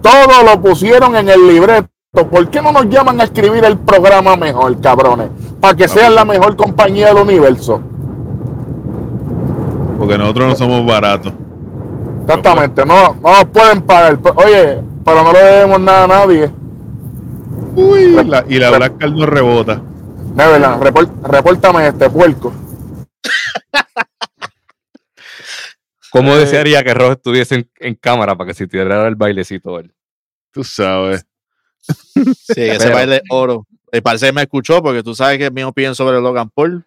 todo 0.02 0.42
lo 0.45 0.61
pusieron 0.61 1.16
en 1.16 1.31
el 1.31 1.49
libreto. 1.49 1.88
¿Por 2.12 2.50
qué 2.50 2.61
no 2.61 2.73
nos 2.73 2.90
llaman 2.90 3.19
a 3.23 3.25
escribir 3.25 3.64
el 3.64 3.78
programa 3.78 4.37
mejor, 4.37 4.78
cabrones? 4.83 5.31
Para 5.62 5.75
que 5.75 5.88
sean 5.88 6.14
la 6.14 6.26
mejor 6.26 6.57
compañía 6.57 7.07
del 7.09 7.16
universo. 7.16 7.81
Porque 10.02 10.18
nosotros 10.18 10.49
no 10.49 10.56
somos 10.56 10.85
baratos. 10.85 11.32
Exactamente, 12.23 12.85
no, 12.85 13.14
no 13.14 13.21
nos 13.21 13.44
pueden 13.47 13.82
pagar. 13.82 14.18
Oye, 14.35 14.80
pero 15.04 15.23
no 15.23 15.32
le 15.32 15.38
debemos 15.38 15.80
nada 15.80 16.04
a 16.04 16.06
nadie. 16.09 16.50
Uy, 17.76 18.12
la- 18.25 18.44
y 18.49 18.59
la 18.59 18.71
Black 18.71 18.99
Card 18.99 19.12
no 19.12 19.26
rebota. 19.26 19.80
Neverland, 20.35 20.82
report- 20.82 21.23
repórtame 21.30 21.87
este 21.87 22.11
puerco. 22.11 22.52
¿Cómo 26.11 26.35
desearía 26.37 26.82
que 26.82 26.94
Ross 26.94 27.12
estuviese 27.12 27.54
en, 27.54 27.71
en 27.78 27.94
cámara 27.94 28.37
para 28.37 28.49
que 28.49 28.54
se 28.54 28.66
tirara 28.66 29.06
el 29.06 29.14
bailecito 29.14 29.78
él? 29.78 29.94
Tú 30.50 30.64
sabes. 30.64 31.25
Sí, 31.80 32.61
ese 32.62 32.78
Pero- 32.78 32.94
baile 32.94 33.16
es 33.16 33.23
oro. 33.30 33.66
Y 33.92 34.00
parece 34.00 34.26
que 34.26 34.32
me 34.32 34.42
escuchó, 34.42 34.82
porque 34.82 35.02
tú 35.02 35.14
sabes 35.14 35.38
que 35.38 35.50
mi 35.50 35.62
opinión 35.62 35.94
sobre 35.94 36.21
Logan 36.21 36.50
Paul. 36.50 36.85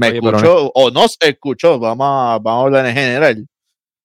Me 0.00 0.08
Oye, 0.08 0.16
escuchó, 0.18 0.70
o 0.74 0.90
no 0.90 1.06
se 1.08 1.28
escuchó, 1.28 1.78
vamos 1.78 2.06
a, 2.08 2.38
vamos 2.38 2.62
a 2.62 2.64
hablar 2.66 2.86
en 2.86 2.94
general. 2.94 3.46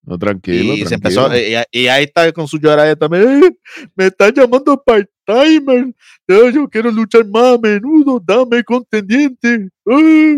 No, 0.03 0.19
tranquilo. 0.19 0.73
y 0.73 0.79
se 0.85 0.97
tranquilo. 0.97 1.25
empezó, 1.25 1.33
eh, 1.33 1.65
y, 1.71 1.79
y 1.83 1.87
ahí 1.87 2.03
está 2.03 2.31
con 2.31 2.47
su 2.47 2.59
lloradera 2.59 2.95
también. 2.95 3.43
"Eh, 3.43 3.57
me 3.95 4.07
están 4.07 4.33
llamando 4.33 4.81
part-timer. 4.83 5.93
Yo 6.27 6.69
quiero 6.69 6.91
luchar 6.91 7.25
más 7.27 7.55
a 7.55 7.57
menudo, 7.57 8.21
dame 8.23 8.63
contendiente. 8.63 9.69
Eh". 9.89 10.37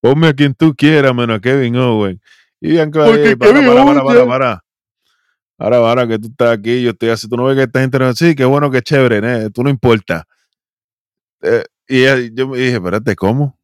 Ponme 0.00 0.28
a 0.28 0.32
quien 0.34 0.54
tú 0.54 0.72
quieras, 0.76 1.12
menos 1.14 1.38
a 1.38 1.40
Kevin 1.40 1.76
Owen. 1.76 2.20
Y 2.60 2.70
Bianca, 2.72 3.00
eh, 3.08 3.10
para, 3.10 3.22
Kevin 3.22 3.38
para, 3.38 3.84
para, 3.84 4.04
para, 4.04 4.26
para. 4.26 4.64
Ahora, 5.58 5.76
ahora 5.78 6.06
que 6.06 6.18
tú 6.20 6.28
estás 6.28 6.56
aquí, 6.56 6.82
yo 6.82 6.90
estoy 6.90 7.08
así. 7.08 7.28
Tú 7.28 7.36
no 7.36 7.44
ves 7.44 7.56
que 7.56 7.62
esta 7.64 7.80
gente 7.80 7.98
no 7.98 8.12
sí, 8.14 8.36
qué 8.36 8.44
bueno, 8.44 8.70
qué 8.70 8.80
chévere, 8.82 9.18
¿eh? 9.46 9.50
tú 9.50 9.64
no 9.64 9.70
importa. 9.70 10.24
Eh, 11.42 11.64
y 11.88 12.34
yo 12.34 12.46
me 12.46 12.58
dije, 12.58 12.74
espérate, 12.74 13.16
¿cómo? 13.16 13.57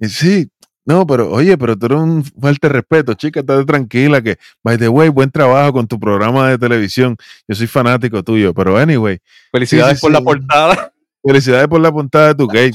Y 0.00 0.08
sí, 0.08 0.48
no, 0.84 1.06
pero 1.06 1.30
oye, 1.30 1.56
pero 1.58 1.76
tú 1.76 1.86
eres 1.86 1.98
un 1.98 2.24
falta 2.24 2.68
de 2.68 2.72
respeto, 2.74 3.14
chica, 3.14 3.40
estate 3.40 3.64
tranquila, 3.64 4.22
que, 4.22 4.38
by 4.64 4.78
the 4.78 4.88
way, 4.88 5.08
buen 5.10 5.30
trabajo 5.30 5.72
con 5.74 5.86
tu 5.86 6.00
programa 6.00 6.48
de 6.48 6.58
televisión. 6.58 7.16
Yo 7.46 7.54
soy 7.54 7.66
fanático 7.66 8.22
tuyo, 8.22 8.54
pero 8.54 8.76
anyway, 8.78 9.18
Felicidades 9.52 9.98
sí, 9.98 10.02
por 10.02 10.12
la 10.12 10.20
portada. 10.22 10.92
felicidades 11.22 11.68
por 11.68 11.80
la 11.80 11.92
puntada 11.92 12.28
de 12.28 12.34
tu 12.34 12.46
gay. 12.52 12.72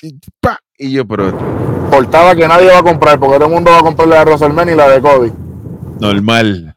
Y, 0.00 0.18
pa, 0.40 0.58
y 0.78 0.92
yo, 0.92 1.06
pero 1.06 1.30
Portada 1.90 2.34
que 2.34 2.46
nadie 2.48 2.68
va 2.70 2.78
a 2.78 2.82
comprar, 2.82 3.18
porque 3.20 3.36
todo 3.36 3.46
el 3.46 3.52
mundo 3.52 3.70
va 3.70 3.78
a 3.80 3.82
comprar 3.82 4.08
la 4.08 4.18
de 4.20 4.24
Rosalmen 4.24 4.68
y 4.70 4.74
la 4.74 4.88
de 4.88 5.00
Cody. 5.00 5.32
normal. 6.00 6.74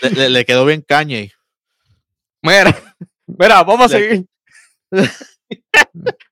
Le, 0.00 0.10
le- 0.10 0.30
le 0.30 0.44
quedó 0.44 0.64
bien 0.64 0.80
caña. 0.86 1.18
Mira, 2.42 2.74
mira, 3.26 3.62
vamos 3.62 3.92
a 3.92 3.98
Le- 3.98 4.08
seguir. 4.10 4.26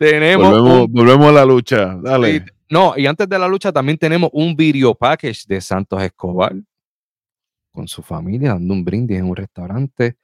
tenemos 0.00 0.48
Volvemos, 0.50 0.80
un- 0.86 0.92
volvemos 0.94 1.26
a 1.28 1.32
la 1.32 1.44
lucha. 1.44 1.94
Dale. 2.02 2.46
No, 2.70 2.94
y 2.96 3.06
antes 3.06 3.28
de 3.28 3.38
la 3.38 3.46
lucha 3.46 3.70
también 3.70 3.98
tenemos 3.98 4.30
un 4.32 4.56
video 4.56 4.94
package 4.94 5.44
de 5.46 5.60
Santos 5.60 6.02
Escobar 6.02 6.54
con 7.70 7.86
su 7.86 8.02
familia, 8.02 8.50
dando 8.54 8.72
un 8.72 8.82
brindis 8.84 9.18
en 9.18 9.26
un 9.26 9.36
restaurante, 9.36 10.16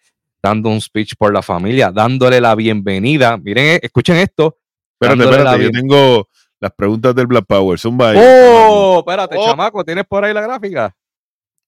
dando 0.42 0.70
un 0.70 0.80
speech 0.80 1.14
por 1.18 1.32
la 1.34 1.42
familia, 1.42 1.90
dándole 1.92 2.40
la 2.40 2.54
bienvenida. 2.54 3.36
Miren, 3.36 3.66
eh, 3.76 3.80
escuchen 3.82 4.16
esto. 4.16 4.56
Espérate, 4.98 5.24
espérate, 5.28 5.62
yo 5.64 5.70
tengo 5.70 6.28
las 6.58 6.72
preguntas 6.72 7.14
del 7.14 7.26
Black 7.26 7.44
Power. 7.46 7.78
Son 7.78 7.98
varias. 7.98 8.24
¡Oh! 8.26 9.00
Espérate, 9.00 9.36
Oh. 9.38 9.44
chamaco, 9.44 9.84
¿tienes 9.84 10.06
por 10.06 10.24
ahí 10.24 10.32
la 10.32 10.40
gráfica? 10.40 10.96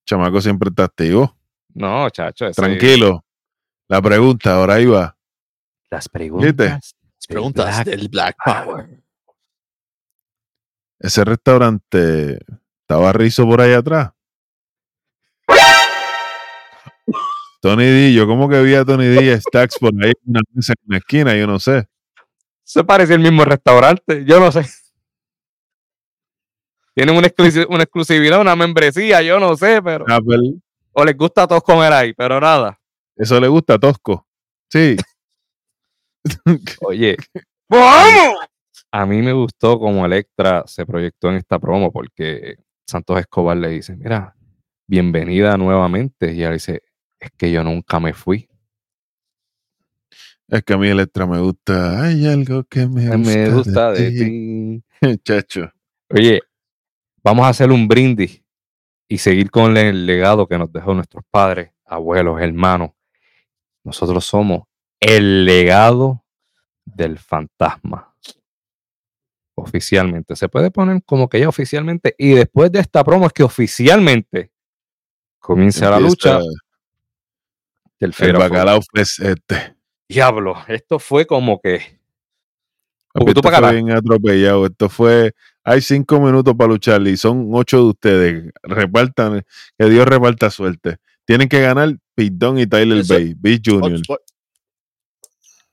Chamaco 0.07 0.41
siempre 0.41 0.71
está 0.71 0.85
activo. 0.85 1.37
No, 1.75 2.09
chacho. 2.09 2.51
Tranquilo. 2.53 3.23
La 3.89 4.01
pregunta, 4.01 4.55
ahora 4.57 4.75
ahí 4.75 4.87
va. 4.87 5.15
Las 5.91 6.09
preguntas. 6.09 6.95
Las 7.19 7.27
preguntas 7.27 7.65
Black 7.67 7.87
del 7.87 8.09
Black 8.09 8.37
Power. 8.45 9.03
Ese 11.01 11.25
restaurante 11.25 12.41
estaba 12.83 13.13
rizo 13.13 13.45
por 13.47 13.61
ahí 13.61 13.73
atrás. 13.73 14.11
Tony 17.61 17.85
D, 17.85 18.13
yo 18.15 18.27
como 18.27 18.49
que 18.49 18.63
vi 18.63 18.75
a 18.75 18.85
Tony 18.85 19.07
D 19.07 19.25
y 19.35 19.41
Stacks 19.41 19.79
por 19.81 19.93
ahí 20.03 20.11
en 20.25 20.31
una 20.31 20.41
mesa 20.53 20.73
en 20.75 20.85
una 20.89 20.99
esquina, 20.99 21.37
yo 21.37 21.47
no 21.47 21.59
sé. 21.59 21.89
Se 22.63 22.85
parece 22.85 23.15
el 23.15 23.21
mismo 23.21 23.45
restaurante, 23.45 24.25
yo 24.25 24.39
no 24.39 24.53
sé. 24.53 24.65
Tienen 26.95 27.17
una, 27.17 27.29
exclusi- 27.29 27.67
una 27.69 27.83
exclusividad, 27.85 28.41
una 28.41 28.55
membresía, 28.57 29.23
yo 29.23 29.41
no 29.41 29.57
sé, 29.57 29.81
pero. 29.83 30.05
Apple, 30.09 30.55
O 30.93 31.05
les 31.05 31.17
gusta 31.17 31.43
a 31.45 31.47
todos 31.49 31.63
comer 31.63 31.93
ahí, 31.93 32.13
pero 32.15 32.41
nada. 32.41 32.79
eso 33.17 33.41
le 33.41 33.49
gusta 33.49 33.75
a 33.75 33.79
Tosco. 33.79 34.27
Sí. 34.71 34.97
Oye, 36.81 37.17
¡vamos! 37.69 38.39
A 38.91 39.05
mí 39.05 39.21
me 39.21 39.33
gustó 39.33 39.79
como 39.79 40.07
Electra 40.07 40.65
se 40.67 40.87
proyectó 40.87 41.29
en 41.29 41.37
esta 41.37 41.59
promo 41.59 41.93
porque 41.93 42.57
Santos 42.87 43.21
Escobar 43.21 43.57
le 43.57 43.69
dice, 43.69 43.97
mira, 43.97 44.35
bienvenida 44.87 45.57
nuevamente. 45.57 46.33
Y 46.33 46.39
ella 46.39 46.53
dice, 46.53 46.83
es 47.21 47.31
que 47.37 47.53
yo 47.53 47.63
nunca 47.63 48.01
me 48.01 48.15
fui. 48.15 48.49
Es 50.49 50.63
que 50.63 50.73
a 50.73 50.79
mí 50.79 50.89
Electra 50.89 51.27
me 51.27 51.39
gusta. 51.39 52.03
Hay 52.03 52.27
algo 52.27 52.65
que 52.65 52.87
me 52.87 53.15
gusta, 53.15 53.19
Me 53.19 53.51
gusta 53.51 53.93
de 53.93 54.11
ti. 54.11 54.83
Chacho. 55.25 55.71
Oye, 56.11 56.41
vamos 57.23 57.45
a 57.45 57.51
hacer 57.51 57.71
un 57.71 57.87
brindis 57.87 58.43
y 59.07 59.19
seguir 59.19 59.51
con 59.51 59.77
el 59.77 60.07
legado 60.07 60.47
que 60.47 60.57
nos 60.57 60.73
dejó 60.73 60.95
nuestros 60.95 61.25
padres, 61.31 61.73
abuelos, 61.85 62.41
hermanos. 62.41 62.93
Nosotros 63.85 64.25
somos 64.25 64.68
el 65.01 65.45
legado 65.45 66.25
del 66.85 67.19
fantasma. 67.19 68.15
Oficialmente. 69.55 70.37
Se 70.37 70.49
puede 70.49 70.71
poner 70.71 71.03
como 71.05 71.29
que 71.29 71.41
ya 71.41 71.49
oficialmente. 71.49 72.15
Y 72.19 72.31
después 72.31 72.71
de 72.71 72.81
esta 72.81 73.03
promo 73.05 73.27
es 73.27 73.33
que 73.33 73.43
oficialmente 73.43 74.53
comienza 75.41 75.91
la 75.91 75.99
lucha 75.99 76.39
del 77.99 78.15
El 78.19 78.33
bacalao 78.35 78.81
Fest 78.95 79.21
este. 79.21 79.77
Diablo, 80.09 80.57
esto 80.69 80.99
fue 80.99 81.27
como 81.27 81.61
que. 81.61 81.99
Papi, 83.13 83.33
tú 83.35 83.41
esto 83.41 83.51
fue 83.51 83.73
bien 83.73 83.91
atropellado. 83.91 84.67
Esto 84.67 84.89
fue. 84.89 85.35
Hay 85.65 85.81
cinco 85.83 86.21
minutos 86.21 86.55
para 86.57 86.69
luchar 86.71 87.07
y 87.07 87.17
son 87.17 87.49
ocho 87.53 87.79
de 87.79 87.85
ustedes. 87.85 88.53
Repartan, 88.63 89.45
que 89.77 89.87
Dios 89.87 90.07
reparta 90.07 90.51
suerte. 90.51 90.99
Tienen 91.25 91.49
que 91.49 91.61
ganar 91.61 91.97
Pitón 92.15 92.59
y 92.59 92.67
Tyler 92.67 92.99
Eso- 92.99 93.15
Bay, 93.15 93.35
Big 93.37 93.61
Junior. 93.65 94.01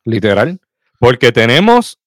Literal. 0.05 0.59
Porque 0.99 1.31
tenemos, 1.31 1.99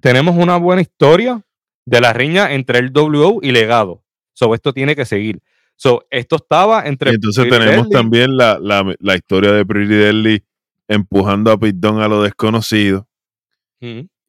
tenemos 0.00 0.36
una 0.36 0.56
buena 0.56 0.82
historia 0.82 1.42
de 1.86 2.00
la 2.00 2.12
riña 2.12 2.52
entre 2.52 2.78
el 2.80 2.90
WO 2.92 3.38
y 3.42 3.52
Legado. 3.52 4.02
So, 4.34 4.54
esto 4.54 4.72
tiene 4.72 4.96
que 4.96 5.04
seguir. 5.04 5.40
So, 5.76 6.04
esto 6.10 6.36
estaba 6.36 6.86
entre. 6.86 7.10
Y 7.12 7.14
entonces 7.14 7.46
Pretty 7.46 7.64
tenemos 7.64 7.86
Deadly- 7.88 7.92
también 7.92 8.36
la, 8.36 8.58
la- 8.58 8.94
la 8.98 9.14
historia 9.16 9.52
de 9.52 9.64
Pretty 9.66 9.94
Deadly 9.94 10.44
empujando 10.88 11.50
a 11.52 11.58
Pitón 11.58 12.00
a 12.00 12.08
lo 12.08 12.22
desconocido 12.22 13.08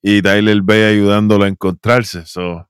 y 0.02 0.22
Tyler 0.22 0.62
Bay 0.62 0.84
ayudándolo 0.84 1.46
a 1.46 1.48
encontrarse. 1.48 2.26
So, 2.26 2.68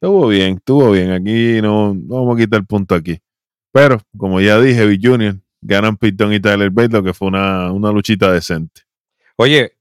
estuvo 0.00 0.28
bien, 0.28 0.56
estuvo 0.56 0.90
bien. 0.90 1.10
Aquí 1.12 1.60
no, 1.62 1.94
no 1.94 2.16
vamos 2.16 2.36
a 2.36 2.40
quitar 2.40 2.60
el 2.60 2.66
punto 2.66 2.94
aquí. 2.94 3.18
Pero, 3.72 4.00
como 4.16 4.40
ya 4.40 4.60
dije, 4.60 4.86
Big 4.86 5.00
Junior 5.06 5.36
ganan 5.60 5.96
Pitón 5.96 6.32
y 6.32 6.40
Tyler 6.40 6.70
Bay, 6.70 6.88
lo 6.88 7.02
que 7.02 7.14
fue 7.14 7.28
una, 7.28 7.72
una 7.72 7.90
luchita 7.92 8.30
decente. 8.32 8.82
Oye, 9.36 9.72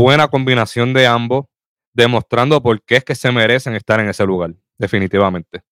buena 0.00 0.28
combinación 0.28 0.92
de 0.92 1.06
ambos, 1.06 1.46
demostrando 1.92 2.60
por 2.62 2.82
qué 2.82 2.96
es 2.96 3.04
que 3.04 3.14
se 3.14 3.30
merecen 3.30 3.74
estar 3.74 4.00
en 4.00 4.08
ese 4.08 4.24
lugar. 4.26 4.54
Definitivamente. 4.76 5.62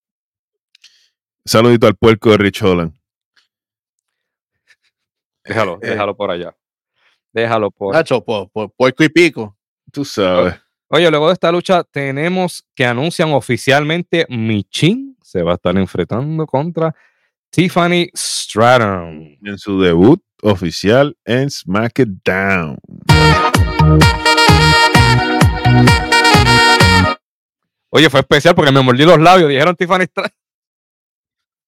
Saludito 1.44 1.88
al 1.88 1.96
puerco 1.96 2.30
de 2.30 2.37
Rich 2.37 2.62
Holland. 2.62 2.94
Déjalo, 5.44 5.78
Eh, 5.82 5.88
déjalo 5.90 6.16
por 6.16 6.30
allá. 6.30 6.56
Déjalo 7.32 7.70
por. 7.72 7.94
Nacho, 7.94 8.24
por, 8.24 8.48
por 8.50 8.70
puerco 8.70 9.02
y 9.02 9.08
pico. 9.08 9.56
Tú 9.90 10.04
sabes. 10.04 10.54
Oye, 10.88 11.11
luego 11.11 11.26
de 11.26 11.32
esta 11.32 11.50
lucha 11.50 11.82
tenemos 11.82 12.64
que 12.76 12.87
anuncian 12.87 13.32
oficialmente 13.32 14.26
Michin 14.28 15.16
se 15.22 15.42
va 15.42 15.52
a 15.52 15.54
estar 15.54 15.76
enfrentando 15.76 16.46
contra 16.46 16.94
Tiffany 17.50 18.08
Stratton. 18.14 19.38
En 19.42 19.58
su 19.58 19.80
debut 19.80 20.22
oficial 20.42 21.16
en 21.24 21.50
SmackDown. 21.50 22.78
Oye, 27.94 28.09
fue 28.09 28.20
especial 28.20 28.55
porque 28.55 28.72
me 28.72 28.81
mordí 28.81 29.05
los 29.05 29.20
labios, 29.20 29.51
dijeron 29.51 29.77
Tiffany 29.77 30.05
Stratton. 30.05 30.38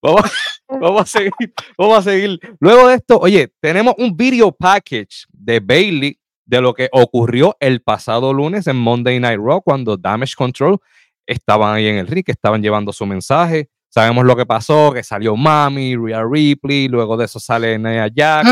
Vamos, 0.02 0.22
vamos 0.68 1.02
a 1.02 1.06
seguir, 1.06 1.32
vamos 1.78 1.98
a 1.98 2.02
seguir. 2.02 2.40
Luego 2.60 2.88
de 2.88 2.96
esto, 2.96 3.18
oye, 3.18 3.52
tenemos 3.60 3.94
un 3.98 4.16
video 4.16 4.52
package 4.52 5.26
de 5.30 5.60
Bailey 5.60 6.18
de 6.46 6.60
lo 6.60 6.74
que 6.74 6.88
ocurrió 6.92 7.56
el 7.60 7.80
pasado 7.80 8.32
lunes 8.32 8.66
en 8.66 8.76
Monday 8.76 9.18
Night 9.18 9.38
Raw 9.38 9.62
cuando 9.62 9.96
Damage 9.96 10.34
Control 10.36 10.78
estaban 11.26 11.74
ahí 11.74 11.86
en 11.86 11.96
el 11.96 12.06
ring, 12.06 12.24
que 12.24 12.32
estaban 12.32 12.62
llevando 12.62 12.92
su 12.92 13.06
mensaje. 13.06 13.68
Sabemos 13.88 14.24
lo 14.24 14.34
que 14.34 14.44
pasó, 14.44 14.92
que 14.92 15.04
salió 15.04 15.36
Mami, 15.36 15.94
Rhea 15.94 16.24
Ripley, 16.28 16.88
luego 16.88 17.16
de 17.16 17.26
eso 17.26 17.38
sale 17.38 17.78
Nia 17.78 18.10
Jax. 18.14 18.50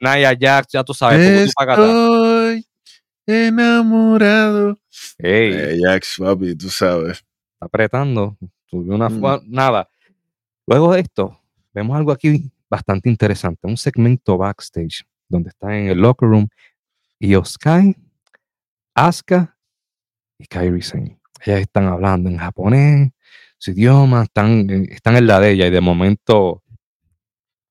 Nia 0.00 0.36
Jax, 0.38 0.68
ya 0.70 0.84
tú 0.84 0.92
sabes, 0.92 1.46
tú 1.46 1.50
enamorado. 3.26 4.78
Ey, 5.18 5.52
Eh, 5.52 5.78
Jax, 5.84 6.16
papi, 6.18 6.54
tú 6.56 6.68
sabes. 6.70 7.18
está 7.18 7.66
apretando. 7.66 8.36
Subió 8.66 8.94
una 8.94 9.08
Mm. 9.08 9.42
nada. 9.48 9.88
Luego 10.66 10.92
de 10.94 11.00
esto, 11.00 11.38
vemos 11.74 11.96
algo 11.96 12.12
aquí 12.12 12.50
bastante 12.70 13.08
interesante, 13.10 13.66
un 13.66 13.76
segmento 13.76 14.38
backstage 14.38 15.04
donde 15.28 15.50
está 15.50 15.76
en 15.76 15.88
el 15.88 15.98
locker 15.98 16.28
room 16.28 16.48
Io 17.20 17.44
Sky, 17.44 17.94
Asuka 18.94 19.56
y 20.38 20.46
Kairi 20.46 20.82
Sane. 20.82 21.18
Ellas 21.44 21.60
están 21.60 21.86
hablando 21.86 22.30
en 22.30 22.38
japonés, 22.38 23.10
su 23.58 23.72
idioma, 23.72 24.24
están, 24.24 24.70
en- 24.70 24.90
están 24.90 25.16
en 25.16 25.26
la 25.26 25.38
de 25.40 25.50
ella 25.52 25.66
y 25.66 25.70
de 25.70 25.80
momento 25.80 26.62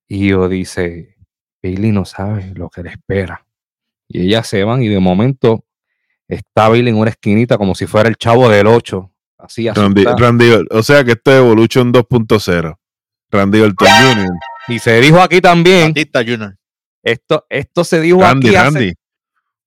Io 0.07 0.47
dice, 0.49 1.15
Bailey 1.63 1.91
no 1.91 2.05
sabe 2.05 2.53
lo 2.55 2.69
que 2.69 2.83
le 2.83 2.89
espera. 2.91 3.45
Y 4.13 4.27
ellas 4.27 4.47
se 4.47 4.63
van 4.63 4.81
y 4.83 4.87
de 4.87 4.99
momento 4.99 5.65
está 6.27 6.69
Bailey 6.69 6.91
en 6.93 6.99
una 6.99 7.09
esquinita 7.09 7.57
como 7.57 7.75
si 7.75 7.87
fuera 7.87 8.09
el 8.09 8.15
chavo 8.15 8.49
del 8.49 8.67
8. 8.67 9.11
Así, 9.37 9.67
Randy, 9.69 10.65
o 10.69 10.83
sea 10.83 11.03
que 11.03 11.11
esto 11.13 11.31
es 11.31 11.37
Evolution 11.37 11.91
2.0. 11.91 12.77
Randy 13.31 13.61
Orton 13.61 13.87
Jr. 13.87 14.27
Y 14.67 14.79
se 14.79 14.99
dijo 15.01 15.19
aquí 15.19 15.41
también, 15.41 15.89
Batista 15.89 16.23
Jr. 16.23 16.55
esto, 17.01 17.45
esto 17.49 17.83
se 17.83 18.01
dijo 18.01 18.21
Randy, 18.21 18.47
aquí 18.49 18.55
hace- 18.55 18.63
Randy. 18.79 18.93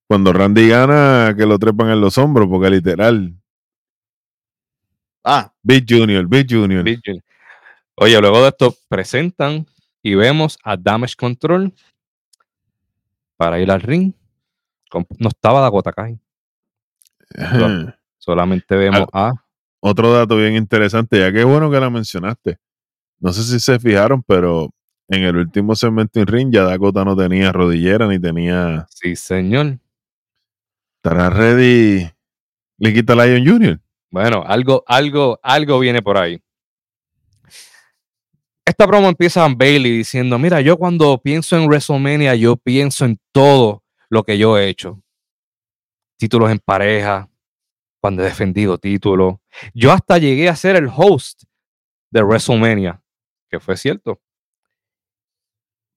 Cuando 0.07 0.31
Randy 0.33 0.67
gana, 0.69 1.33
que 1.35 1.45
lo 1.45 1.57
trepan 1.57 1.89
en 1.89 1.99
los 1.99 2.17
hombros, 2.19 2.47
porque 2.47 2.69
literal. 2.69 3.33
Ah, 5.23 5.51
Big 5.63 5.85
Junior, 5.89 6.27
Big 6.27 6.47
Junior. 6.49 6.83
Big 6.83 6.99
Junior. 7.03 7.23
Oye, 7.95 8.21
luego 8.21 8.41
de 8.43 8.49
esto 8.49 8.75
presentan 8.87 9.65
y 10.03 10.13
vemos 10.13 10.59
a 10.63 10.77
Damage 10.77 11.15
Control 11.17 11.73
para 13.35 13.59
ir 13.59 13.71
al 13.71 13.81
ring. 13.81 14.13
No 15.17 15.29
estaba 15.29 15.61
Dakota 15.61 15.91
Kai. 15.91 16.19
Solamente 18.17 18.75
vemos 18.75 19.07
a 19.13 19.33
Otro 19.79 20.11
dato 20.11 20.37
bien 20.37 20.55
interesante, 20.55 21.19
ya 21.19 21.31
que 21.31 21.39
es 21.41 21.45
bueno 21.45 21.69
que 21.69 21.79
la 21.79 21.89
mencionaste. 21.89 22.57
No 23.19 23.31
sé 23.33 23.43
si 23.43 23.59
se 23.59 23.79
fijaron, 23.79 24.23
pero 24.23 24.69
en 25.07 25.23
el 25.23 25.35
último 25.35 25.75
segmento 25.75 26.19
en 26.19 26.27
ring 26.27 26.51
ya 26.51 26.63
Dakota 26.63 27.05
no 27.05 27.15
tenía 27.15 27.51
rodillera 27.51 28.07
ni 28.07 28.19
tenía. 28.19 28.85
sí, 28.89 29.15
señor. 29.15 29.79
¿Estará 30.97 31.29
ready? 31.29 32.09
Le 32.79 32.93
quita 32.93 33.13
Lion 33.13 33.45
Jr. 33.45 33.79
Bueno, 34.09 34.43
algo, 34.45 34.83
algo, 34.87 35.39
algo 35.43 35.79
viene 35.79 36.01
por 36.01 36.17
ahí. 36.17 36.41
Esta 38.65 38.87
promo 38.87 39.07
empieza 39.07 39.45
en 39.45 39.55
Bailey 39.55 39.91
diciendo: 39.97 40.39
Mira, 40.39 40.61
yo 40.61 40.77
cuando 40.77 41.19
pienso 41.19 41.55
en 41.57 41.67
WrestleMania, 41.67 42.33
yo 42.35 42.57
pienso 42.57 43.05
en 43.05 43.19
todo 43.31 43.84
lo 44.09 44.23
que 44.23 44.37
yo 44.37 44.57
he 44.57 44.67
hecho. 44.67 45.01
Títulos 46.17 46.51
en 46.51 46.59
pareja, 46.59 47.29
cuando 48.05 48.21
he 48.21 48.25
defendido 48.25 48.77
títulos. 48.77 49.37
Yo 49.73 49.91
hasta 49.91 50.19
llegué 50.19 50.47
a 50.47 50.55
ser 50.55 50.75
el 50.75 50.87
host 50.95 51.43
de 52.11 52.21
WrestleMania, 52.21 53.01
que 53.49 53.59
fue 53.59 53.75
cierto. 53.75 54.21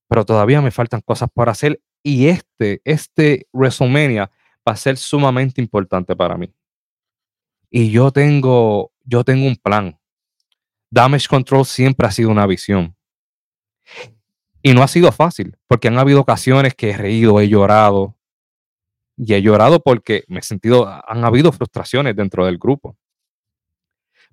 Pero 0.09 0.25
todavía 0.25 0.63
me 0.63 0.71
faltan 0.71 1.03
cosas 1.03 1.29
por 1.31 1.51
hacer 1.51 1.83
y 2.03 2.29
este, 2.29 2.81
este 2.85 3.47
WrestleMania 3.53 4.31
va 4.67 4.73
a 4.73 4.77
ser 4.77 4.97
sumamente 4.97 5.61
importante 5.61 6.17
para 6.17 6.39
mí. 6.39 6.51
Y 7.71 7.91
yo 7.91 8.11
tengo, 8.11 8.93
yo 9.05 9.23
tengo 9.23 9.47
un 9.47 9.57
plan. 9.57 10.01
Damage 10.91 11.29
Control 11.29 11.67
siempre 11.67 12.07
ha 12.07 12.11
sido 12.11 12.31
una 12.31 12.47
visión. 12.47 12.97
Y 14.63 14.75
no 14.75 14.83
ha 14.83 14.89
sido 14.89 15.13
fácil, 15.13 15.57
porque 15.67 15.89
han 15.89 15.99
habido 15.99 16.21
ocasiones 16.21 16.75
que 16.75 16.91
he 16.91 16.97
reído, 16.97 17.41
he 17.41 17.49
llorado. 17.49 18.17
Y 19.17 19.35
he 19.35 19.43
llorado 19.43 19.81
porque 19.81 20.25
me 20.29 20.41
he 20.41 20.43
sentido, 20.43 20.87
han 20.89 21.25
habido 21.25 21.53
frustraciones 21.53 22.15
dentro 22.17 22.45
del 22.47 22.59
grupo. 22.59 22.97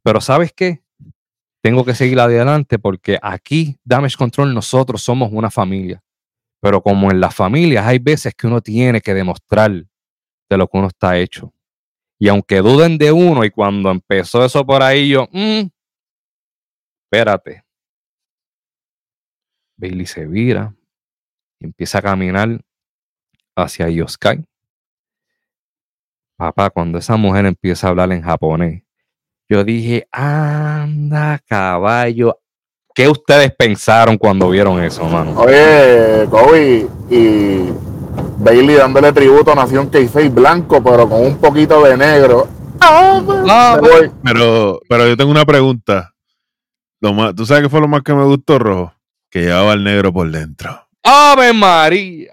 Pero 0.04 0.22
¿sabes 0.22 0.54
qué? 0.54 0.84
Tengo 1.64 1.84
que 1.84 1.96
seguir 1.96 2.20
adelante 2.20 2.78
porque 2.78 3.18
aquí, 3.22 3.78
Damage 3.84 4.18
Control, 4.18 4.54
nosotros 4.54 5.02
somos 5.02 5.30
una 5.32 5.50
familia. 5.50 6.02
Pero 6.62 6.82
como 6.82 7.12
en 7.12 7.20
las 7.20 7.36
familias 7.36 7.86
hay 7.86 8.00
veces 8.00 8.34
que 8.36 8.48
uno 8.48 8.62
tiene 8.62 9.02
que 9.02 9.14
demostrar 9.14 9.72
de 9.72 10.58
lo 10.58 10.68
que 10.68 10.78
uno 10.78 10.88
está 10.88 11.18
hecho. 11.18 11.54
Y 12.20 12.30
aunque 12.30 12.58
duden 12.60 12.98
de 12.98 13.12
uno, 13.12 13.44
y 13.46 13.52
cuando 13.52 13.92
empezó 13.92 14.46
eso 14.46 14.66
por 14.66 14.82
ahí, 14.84 15.10
yo, 15.10 15.28
"Mm, 15.32 15.68
espérate. 17.06 17.65
Bailey 19.78 20.06
se 20.06 20.26
vira 20.26 20.74
y 21.60 21.66
empieza 21.66 22.00
a 22.00 22.02
caminar 22.02 22.62
hacia 23.56 23.90
Yoskai. 23.90 24.46
Papá, 26.38 26.70
cuando 26.70 26.98
esa 26.98 27.16
mujer 27.16 27.46
empieza 27.46 27.88
a 27.88 27.90
hablar 27.92 28.12
en 28.12 28.22
japonés, 28.22 28.84
yo 29.48 29.64
dije, 29.64 30.08
anda, 30.12 31.40
caballo. 31.48 32.40
¿Qué 32.94 33.08
ustedes 33.08 33.54
pensaron 33.56 34.18
cuando 34.18 34.50
vieron 34.50 34.82
eso, 34.84 35.04
mano? 35.06 35.38
Oye, 35.38 36.26
Kobe 36.30 36.88
y 37.10 37.70
Bailey 38.38 38.76
dándole 38.76 39.12
tributo 39.14 39.52
a 39.52 39.56
Nación 39.56 39.90
Keife 39.90 40.30
blanco, 40.30 40.84
pero 40.84 41.08
con 41.08 41.22
un 41.22 41.38
poquito 41.38 41.84
de 41.84 41.98
negro. 41.98 42.48
Ah. 42.80 43.80
Pero, 44.24 44.80
pero 44.88 45.08
yo 45.08 45.18
tengo 45.18 45.32
una 45.32 45.46
pregunta. 45.46 46.14
Lo 47.02 47.14
más, 47.14 47.36
¿Tú 47.36 47.46
sabes 47.46 47.64
qué 47.64 47.70
fue 47.70 47.82
lo 47.82 47.88
más 47.88 48.02
que 48.02 48.14
me 48.14 48.24
gustó, 48.24 48.58
Rojo? 48.58 48.95
Que 49.36 49.42
llevaba 49.42 49.74
el 49.74 49.84
negro 49.84 50.14
por 50.14 50.32
dentro. 50.32 50.88
¡Ave 51.04 51.52
María! 51.52 52.32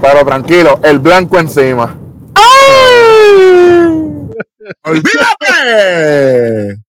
Pero 0.00 0.24
tranquilo, 0.26 0.80
el 0.82 0.98
blanco 0.98 1.38
encima. 1.38 1.96
¡Olvídate! 4.82 6.82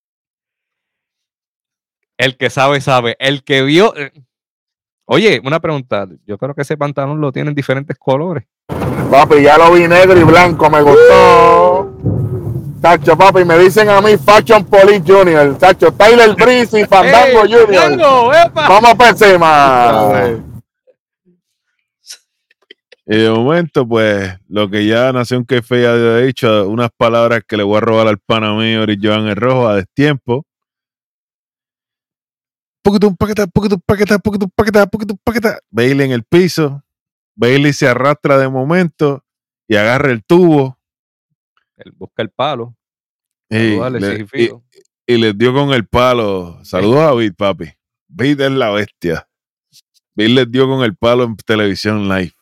El 2.17 2.35
que 2.35 2.49
sabe, 2.49 2.81
sabe. 2.81 3.15
El 3.19 3.43
que 3.43 3.61
vio. 3.61 3.95
eh, 3.95 4.11
Oye, 5.05 5.39
una 5.45 5.59
pregunta. 5.59 6.07
Yo 6.25 6.39
creo 6.39 6.55
que 6.55 6.63
ese 6.63 6.75
pantalón 6.75 7.21
lo 7.21 7.31
tiene 7.31 7.49
en 7.49 7.55
diferentes 7.55 7.95
colores. 7.99 8.45
Papi, 9.11 9.43
ya 9.43 9.59
lo 9.59 9.71
vi 9.73 9.87
negro 9.87 10.19
y 10.19 10.23
blanco, 10.23 10.71
me 10.71 10.81
gustó. 10.81 11.95
Tacho, 12.83 13.17
papi, 13.17 13.45
me 13.45 13.57
dicen 13.57 13.87
a 13.87 14.01
mí 14.01 14.17
Fashion 14.17 14.65
Police 14.65 15.03
Junior. 15.07 15.57
Tacho, 15.57 15.93
Tyler 15.93 16.35
Breeze 16.35 16.81
y 16.81 16.85
Fandango 16.85 17.45
¡Ey, 17.45 17.53
Junior. 17.53 17.81
Fandango! 17.81 18.31
Vamos 18.53 18.95
para 18.95 19.09
encima. 19.11 20.43
Y 23.05 23.17
de 23.19 23.29
momento, 23.29 23.87
pues, 23.87 24.37
lo 24.49 24.69
que 24.69 24.85
ya 24.85 25.13
Nación 25.13 25.45
que 25.45 25.61
ya 25.61 25.93
había 25.93 26.17
dicho, 26.17 26.67
unas 26.67 26.89
palabras 26.97 27.43
que 27.47 27.55
le 27.55 27.63
voy 27.63 27.77
a 27.77 27.79
robar 27.79 28.07
al 28.07 28.17
pana 28.17 28.53
mío, 28.53 28.83
y 28.85 28.99
Joan 29.01 29.27
el 29.27 29.37
Rojo, 29.37 29.69
a 29.69 29.77
destiempo. 29.77 30.45
Poquitum, 32.81 33.15
paqueta, 33.15 33.47
poquitum, 33.47 33.79
paqueta, 33.85 34.19
poquitum, 34.19 34.49
paqueta, 34.53 34.85
poquitum, 34.87 35.17
paqueta. 35.23 35.59
Bailey 35.69 36.07
en 36.07 36.11
el 36.11 36.25
piso. 36.25 36.83
Bailey 37.33 37.71
se 37.71 37.87
arrastra 37.87 38.37
de 38.37 38.49
momento 38.49 39.23
y 39.69 39.77
agarra 39.77 40.11
el 40.11 40.21
tubo. 40.25 40.77
Él 41.85 41.91
busca 41.93 42.21
el 42.21 42.29
palo. 42.29 42.75
Y, 43.49 43.55
Salúdale, 43.55 43.99
le- 43.99 44.59
y, 45.05 45.17
les 45.17 45.37
dio 45.37 45.53
con 45.53 45.71
el 45.73 45.87
palo. 45.87 46.63
Saludos 46.63 46.99
a 47.01 47.13
Bid, 47.13 47.33
papi. 47.35 47.65
Bid 48.07 48.39
es 48.41 48.51
la 48.51 48.71
bestia. 48.71 49.27
Bid 50.15 50.29
les 50.29 50.49
dio 50.51 50.67
con 50.67 50.83
el 50.83 50.95
palo 50.95 51.23
en 51.23 51.35
televisión 51.35 52.07
live. 52.07 52.33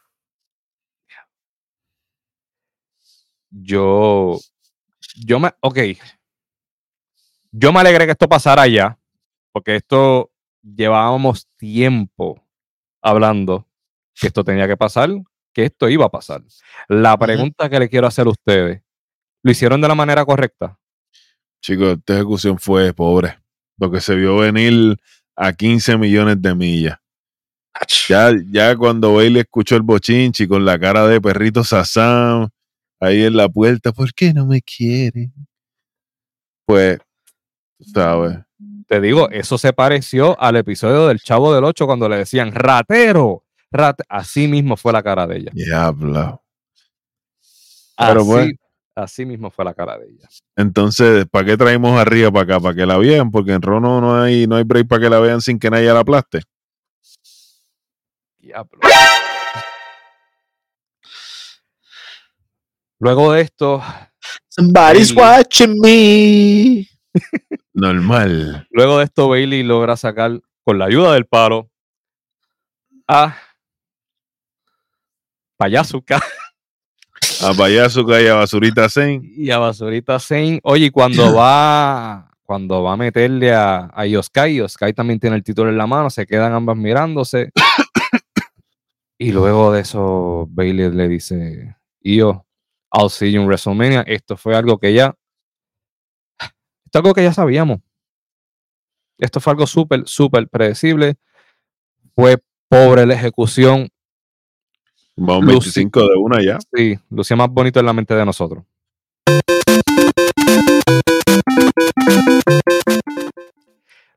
Yo. 3.50 4.40
Yo 5.16 5.40
me. 5.40 5.52
Ok. 5.62 5.78
Yo 7.52 7.74
me 7.74 7.80
alegré 7.82 8.06
que 8.06 8.12
esto 8.12 8.30
pasara 8.30 8.68
ya. 8.68 8.98
Porque 9.52 9.76
esto 9.76 10.32
llevábamos 10.64 11.48
tiempo 11.58 12.42
hablando 13.02 13.68
que 14.16 14.28
esto 14.28 14.44
tenía 14.44 14.68
que 14.68 14.78
pasar, 14.78 15.10
que 15.54 15.66
esto 15.66 15.90
iba 15.90 16.06
a 16.06 16.10
pasar. 16.10 16.44
La 16.88 17.18
pregunta 17.18 17.70
que 17.70 17.80
le 17.80 17.90
quiero 17.90 18.08
hacer 18.08 18.28
a 18.28 18.30
ustedes: 18.30 18.82
¿lo 19.44 19.52
hicieron 19.52 19.82
de 19.82 19.88
la 19.88 19.96
manera 19.96 20.26
correcta? 20.26 20.78
Chicos, 21.62 21.98
esta 22.00 22.16
ejecución 22.16 22.58
fue 22.58 22.94
pobre. 22.94 23.38
Lo 23.78 23.92
que 23.92 24.02
se 24.02 24.16
vio 24.16 24.38
venir 24.38 24.98
a 25.36 25.54
15 25.54 25.98
millones 25.98 26.42
de 26.42 26.56
millas. 26.56 26.98
Ya, 28.08 28.32
ya 28.52 28.76
cuando 28.76 29.16
Bailey 29.16 29.42
escuchó 29.42 29.76
el 29.76 29.82
bochinchi 29.82 30.48
con 30.48 30.66
la 30.66 30.78
cara 30.78 31.08
de 31.08 31.22
perrito 31.22 31.64
Sazam 31.64 32.50
ahí 33.00 33.24
en 33.24 33.36
la 33.36 33.50
puerta, 33.50 33.92
¿por 33.92 34.14
qué 34.14 34.34
no 34.34 34.46
me 34.46 34.62
quiere? 34.62 35.32
Pues, 36.66 37.00
sabes. 37.94 38.38
Te 38.88 39.02
digo, 39.02 39.30
eso 39.32 39.58
se 39.58 39.74
pareció 39.74 40.40
al 40.40 40.58
episodio 40.58 41.08
del 41.08 41.20
Chavo 41.20 41.54
del 41.54 41.64
8 41.64 41.86
cuando 41.86 42.10
le 42.10 42.18
decían 42.18 42.54
ratero. 42.54 43.46
rate-". 43.72 44.04
Así 44.10 44.48
mismo 44.48 44.76
fue 44.78 44.94
la 44.94 45.02
cara 45.02 45.26
de 45.26 45.38
ella. 45.38 45.52
Diablo. 45.54 46.44
Así, 47.98 48.12
Pero 48.12 48.26
bueno. 48.26 48.52
Así 48.96 49.26
mismo 49.26 49.50
fue 49.50 49.66
la 49.66 49.74
cara 49.74 49.98
de 49.98 50.08
ella. 50.10 50.28
Entonces, 50.56 51.26
¿para 51.30 51.46
qué 51.46 51.58
traemos 51.58 52.00
arriba 52.00 52.32
para 52.32 52.44
acá? 52.44 52.60
Para 52.60 52.76
que 52.76 52.86
la 52.86 52.98
vean, 52.98 53.32
porque 53.32 53.54
en 53.54 53.62
Rono 53.62 54.02
no 54.02 54.22
hay, 54.22 54.48
no 54.48 54.56
hay 54.56 54.64
break 54.64 54.88
para 54.88 55.02
que 55.02 55.10
la 55.10 55.20
vean 55.20 55.42
sin 55.42 55.60
que 55.60 55.70
nadie 55.70 55.92
la 55.94 56.00
aplaste. 56.00 56.42
Diablo. 58.40 58.80
Luego 63.00 63.34
de 63.34 63.42
esto, 63.42 63.82
Somebody's 64.48 65.14
Bailey. 65.14 65.38
watching 65.38 65.80
me. 65.82 66.88
Normal. 67.74 68.68
luego 68.70 69.00
de 69.00 69.06
esto, 69.06 69.28
Bailey 69.30 69.64
logra 69.64 69.98
sacar 69.98 70.40
con 70.64 70.78
la 70.78 70.86
ayuda 70.86 71.14
del 71.14 71.26
palo 71.26 71.70
a 73.08 73.36
Payasuka. 75.58 76.22
A 77.44 77.54
Payazuca 77.54 78.22
y 78.22 78.28
a 78.28 78.36
Basurita 78.36 78.88
Zen. 78.90 79.22
y 79.36 79.50
a 79.52 79.58
Basurita 79.58 80.20
Zane. 80.20 80.60
Oye, 80.64 80.86
y 80.86 80.90
cuando 80.92 81.34
va, 81.36 82.32
cuando 82.44 82.84
va 82.84 82.94
a 82.94 82.98
meterle 82.98 83.54
a, 83.54 83.90
a 83.94 84.06
Yoskai, 84.06 84.56
Yoskai 84.56 84.94
también 84.94 85.20
tiene 85.20 85.36
el 85.36 85.44
título 85.44 85.70
en 85.70 85.78
la 85.78 85.88
mano, 85.88 86.10
se 86.10 86.26
quedan 86.26 86.54
ambas 86.54 86.78
mirándose. 86.78 87.52
y 89.18 89.32
luego 89.32 89.72
de 89.72 89.82
eso, 89.82 90.48
Bailey 90.50 90.92
le 90.92 91.08
dice, 91.08 91.78
yo, 92.02 92.46
I'll 92.92 93.10
see 93.10 93.32
you 93.32 93.42
in 93.42 93.48
WrestleMania. 93.48 94.02
Esto 94.02 94.38
fue 94.38 94.56
algo 94.56 94.78
que 94.78 94.94
ya, 94.94 95.16
esto 96.86 97.00
es 97.00 97.06
algo 97.06 97.14
que 97.14 97.24
ya 97.24 97.34
sabíamos. 97.34 97.80
Esto 99.18 99.40
fue 99.40 99.52
algo 99.52 99.68
súper, 99.68 100.04
súper 100.08 100.50
predecible. 100.50 101.16
Fue 102.16 102.38
pobre 102.68 103.06
la 103.06 103.14
ejecución. 103.14 103.90
Vamos 105.18 105.46
Lucy. 105.46 105.82
25 105.82 106.00
de 106.02 106.16
una 106.18 106.44
ya. 106.44 106.58
Sí, 106.74 106.98
lucía 107.10 107.36
más 107.38 107.50
bonito 107.50 107.80
en 107.80 107.86
la 107.86 107.94
mente 107.94 108.14
de 108.16 108.26
nosotros. 108.26 108.64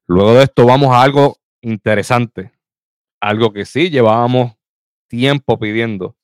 Luego 0.07 0.35
de 0.35 0.45
esto 0.45 0.67
vamos 0.67 0.91
a 0.95 1.03
algo 1.03 1.39
interesante, 1.63 2.53
algo 3.21 3.53
que 3.53 3.65
sí 3.65 3.91
llevábamos 3.91 4.53
tiempo 5.09 5.59
pidiendo. 5.59 6.15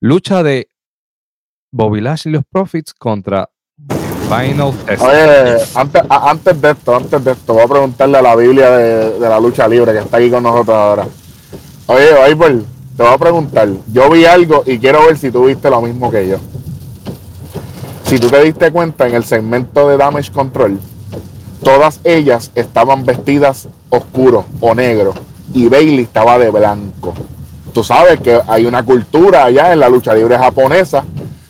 Lucha 0.00 0.42
de 0.42 0.68
Bobby 1.72 2.00
Lashley 2.00 2.32
y 2.32 2.36
los 2.36 2.44
Profits 2.50 2.94
contra 2.94 3.50
Final 4.28 4.72
Test. 4.86 5.02
Oye, 5.02 5.58
antes, 5.74 6.02
a- 6.08 6.30
antes 6.30 6.60
de 6.60 6.70
esto, 6.70 6.94
antes 6.96 7.24
de 7.24 7.32
esto, 7.32 7.52
voy 7.54 7.62
a 7.64 7.68
preguntarle 7.68 8.18
a 8.18 8.22
la 8.22 8.36
Biblia 8.36 8.70
de, 8.70 9.18
de 9.18 9.28
la 9.28 9.40
lucha 9.40 9.66
libre 9.66 9.92
que 9.92 9.98
está 9.98 10.16
aquí 10.18 10.30
con 10.30 10.42
nosotros 10.42 10.76
ahora. 10.76 11.06
Oye, 11.86 12.34
Bible, 12.34 12.62
te 13.00 13.06
voy 13.06 13.14
a 13.14 13.18
preguntar. 13.18 13.66
Yo 13.90 14.10
vi 14.10 14.26
algo 14.26 14.62
y 14.66 14.78
quiero 14.78 15.06
ver 15.06 15.16
si 15.16 15.30
tú 15.30 15.46
viste 15.46 15.70
lo 15.70 15.80
mismo 15.80 16.10
que 16.10 16.28
yo. 16.28 16.36
Si 18.04 18.18
tú 18.18 18.28
te 18.28 18.42
diste 18.42 18.70
cuenta 18.70 19.08
en 19.08 19.14
el 19.14 19.24
segmento 19.24 19.88
de 19.88 19.96
Damage 19.96 20.30
Control, 20.30 20.78
todas 21.64 22.00
ellas 22.04 22.50
estaban 22.54 23.06
vestidas 23.06 23.68
oscuro 23.88 24.44
o 24.60 24.74
negro 24.74 25.14
y 25.54 25.66
Bailey 25.68 26.00
estaba 26.00 26.38
de 26.38 26.50
blanco. 26.50 27.14
Tú 27.72 27.82
sabes 27.82 28.20
que 28.20 28.38
hay 28.46 28.66
una 28.66 28.82
cultura 28.82 29.44
allá 29.44 29.72
en 29.72 29.80
la 29.80 29.88
lucha 29.88 30.12
libre 30.12 30.36
japonesa 30.36 31.02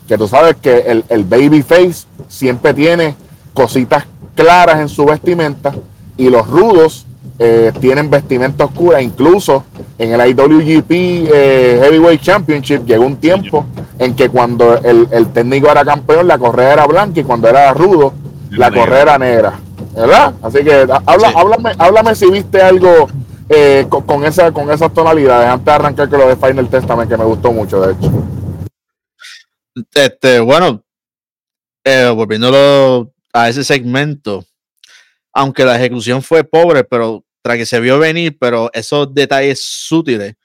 que 0.07 0.17
tú 0.17 0.29
sabes 0.29 0.55
que 0.55 0.77
el, 0.87 1.03
el 1.09 1.25
babyface 1.25 2.05
siempre 2.29 2.73
tiene 2.73 3.13
cositas 3.53 4.05
claras 4.35 4.79
en 4.79 4.87
su 4.87 5.03
vestimenta 5.03 5.75
y 6.15 6.29
los 6.29 6.47
rudos 6.47 7.05
eh, 7.43 7.71
tienen 7.81 8.07
vestimenta 8.09 8.65
oscura. 8.65 9.01
Incluso 9.01 9.65
en 9.97 10.13
el 10.19 10.29
IWGP 10.29 10.91
eh, 10.91 11.79
Heavyweight 11.83 12.21
Championship 12.21 12.85
llegó 12.85 13.03
un 13.05 13.17
tiempo 13.17 13.65
en 13.97 14.15
que 14.15 14.29
cuando 14.29 14.77
el, 14.77 15.07
el 15.11 15.27
técnico 15.33 15.69
era 15.71 15.83
campeón 15.83 16.27
la 16.27 16.37
correa 16.37 16.73
era 16.73 16.85
blanca 16.85 17.19
y 17.19 17.23
cuando 17.23 17.47
era 17.47 17.73
rudo 17.73 18.13
la 18.51 18.69
correa 18.69 19.01
era 19.01 19.17
negra. 19.17 19.59
¿Verdad? 19.95 20.33
Así 20.43 20.63
que 20.63 20.73
ha- 20.73 21.01
habla, 21.05 21.29
Sí. 21.29 21.33
háblame, 21.35 21.71
háblame 21.77 22.15
si 22.15 22.29
viste 22.29 22.61
algo 22.61 23.07
eh, 23.49 23.85
con, 23.89 24.03
con 24.03 24.23
esa, 24.23 24.51
con 24.51 24.69
esas 24.71 24.93
tonalidades 24.93 25.47
antes 25.49 25.65
de 25.65 25.71
arrancar 25.71 26.09
con 26.09 26.19
lo 26.19 26.27
de 26.27 26.35
Final 26.35 26.69
Testament 26.69 27.09
que 27.09 27.17
me 27.17 27.25
gustó 27.25 27.51
mucho 27.51 27.81
de 27.81 27.93
hecho. 27.93 28.11
Este, 29.95 30.39
bueno, 30.39 30.83
volviéndolo 32.15 33.11
a 33.33 33.49
ese 33.49 33.63
segmento, 33.63 34.43
aunque 35.33 35.65
la 35.65 35.75
ejecución 35.77 36.21
fue 36.21 36.43
pobre, 36.43 36.83
pero 36.83 37.23
tras 37.41 37.57
que 37.57 37.65
se 37.65 37.79
vio 37.79 37.99
venir, 37.99 38.37
pero 38.39 38.69
esos 38.73 39.13
detalles 39.13 39.63
sutiles, 39.63 40.35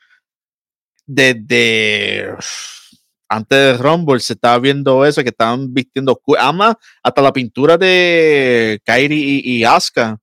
desde 1.07 2.35
antes 3.29 3.59
de 3.59 3.77
Rumble 3.77 4.21
se 4.21 4.35
estaba 4.35 4.59
viendo 4.59 5.05
eso, 5.05 5.23
que 5.23 5.31
estaban 5.31 5.73
vistiendo 5.73 6.13
oscuro. 6.13 6.41
Además, 6.41 6.77
hasta 7.03 7.23
la 7.23 7.33
pintura 7.33 7.77
de 7.77 8.81
Kairi 8.85 9.43
y, 9.45 9.65
Asuka 9.65 10.19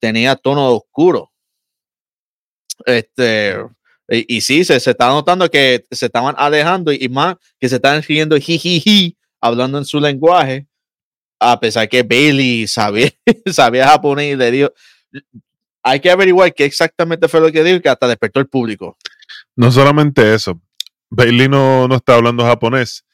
tenía 0.00 0.36
tono 0.36 0.68
oscuro. 0.68 1.30
Este, 2.86 3.56
y, 4.08 4.36
y 4.36 4.40
sí, 4.40 4.64
se, 4.64 4.78
se 4.78 4.90
está 4.90 5.08
notando 5.08 5.50
que 5.50 5.84
se 5.90 6.06
estaban 6.06 6.34
alejando 6.38 6.92
y, 6.92 6.98
y 7.00 7.08
más 7.08 7.36
que 7.58 7.68
se 7.68 7.76
estaban 7.76 8.02
riendo 8.02 8.36
jijiji, 8.36 9.16
hablando 9.40 9.78
en 9.78 9.84
su 9.84 10.00
lenguaje, 10.00 10.68
a 11.40 11.58
pesar 11.58 11.88
que 11.88 12.02
Bailey 12.02 12.66
sabía, 12.66 13.10
sabía 13.52 13.88
japonés 13.88 14.34
y 14.34 14.36
le 14.36 14.50
dijo, 14.50 14.72
hay 15.82 16.00
que 16.00 16.10
averiguar 16.10 16.52
qué 16.54 16.64
exactamente 16.64 17.28
fue 17.28 17.40
lo 17.40 17.50
que 17.50 17.64
dijo, 17.64 17.80
que 17.80 17.88
hasta 17.88 18.08
despertó 18.08 18.40
el 18.40 18.48
público. 18.48 18.96
No 19.56 19.70
solamente 19.70 20.34
eso. 20.34 20.60
Bailey 21.10 21.48
no, 21.48 21.88
no 21.88 21.96
está 21.96 22.14
hablando 22.14 22.44
japonés. 22.44 23.04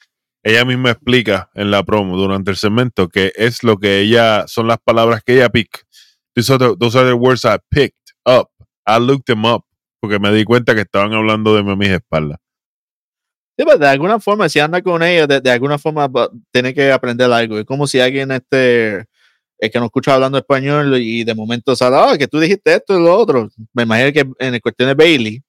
Ella 0.43 0.65
misma 0.65 0.91
explica 0.91 1.51
en 1.55 1.71
la 1.71 1.83
promo 1.83 2.17
durante 2.17 2.51
el 2.51 2.57
segmento 2.57 3.09
que 3.09 3.33
es 3.37 3.63
lo 3.63 3.79
que 3.79 4.01
ella, 4.01 4.47
son 4.47 4.67
las 4.67 4.79
palabras 4.79 5.23
que 5.25 5.35
ella 5.37 5.49
pick. 5.49 5.87
Those 6.35 6.53
are 6.53 6.59
the, 6.59 6.77
those 6.79 6.99
are 6.99 7.09
the 7.09 7.15
words 7.15 7.45
I 7.45 7.59
picked 7.71 8.13
up. 8.27 8.51
I 8.87 8.99
looked 8.99 9.27
them 9.27 9.45
up. 9.45 9.65
Porque 10.01 10.19
me 10.19 10.31
di 10.33 10.45
cuenta 10.45 10.75
que 10.75 10.83
estaban 10.83 11.15
hablando 11.15 11.57
de 11.57 11.63
mí 11.63 11.73
a 11.73 11.77
mis 11.77 11.89
espaldas. 11.89 12.39
Sí, 13.57 13.65
pues, 13.65 13.79
de 13.79 13.87
alguna 13.87 14.19
forma, 14.19 14.49
si 14.49 14.59
anda 14.59 14.83
con 14.83 15.03
ellos, 15.03 15.29
de, 15.29 15.41
de 15.41 15.51
alguna 15.51 15.79
forma 15.79 16.11
tiene 16.51 16.75
que 16.75 16.91
aprender 16.93 17.33
algo. 17.33 17.59
Es 17.59 17.65
como 17.65 17.87
si 17.87 18.01
alguien 18.01 18.33
este, 18.33 19.07
es 19.59 19.71
que 19.71 19.79
no 19.79 19.87
escucha 19.87 20.15
hablando 20.15 20.39
español 20.39 20.97
y 20.99 21.25
de 21.25 21.35
momento 21.35 21.75
sale, 21.77 21.97
ah, 21.99 22.19
que 22.19 22.29
tú 22.29 22.39
dijiste 22.39 22.75
esto 22.75 22.99
y 22.99 23.03
lo 23.03 23.17
otro. 23.17 23.49
Me 23.73 23.85
imagino 23.85 24.13
que 24.13 24.45
en 24.45 24.55
el 24.55 24.61
cuestión 24.61 24.89
de 24.89 24.95
Bailey, 24.95 25.43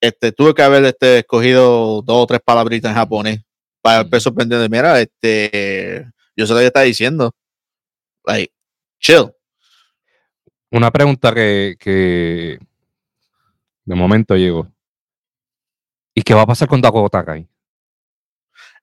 este, 0.00 0.32
tuve 0.32 0.54
que 0.54 0.62
haber 0.62 0.84
este, 0.84 1.18
escogido 1.18 2.02
dos 2.02 2.22
o 2.22 2.26
tres 2.26 2.40
palabritas 2.44 2.90
en 2.90 2.96
japonés 2.96 3.40
para 3.80 4.00
el 4.00 4.08
peso 4.08 4.34
pendiente. 4.34 4.68
Mira, 4.68 5.00
este, 5.00 6.10
yo 6.36 6.46
sé 6.46 6.52
lo 6.52 6.58
que 6.60 6.66
está 6.66 6.82
diciendo. 6.82 7.34
Like, 8.24 8.52
chill. 9.00 9.32
Una 10.70 10.90
pregunta 10.90 11.32
que, 11.32 11.76
que 11.78 12.58
de 13.84 13.94
momento 13.94 14.36
llegó. 14.36 14.68
¿Y 16.14 16.22
qué 16.22 16.34
va 16.34 16.42
a 16.42 16.46
pasar 16.46 16.68
con 16.68 16.80
Dakota 16.80 17.24
Kai? 17.24 17.46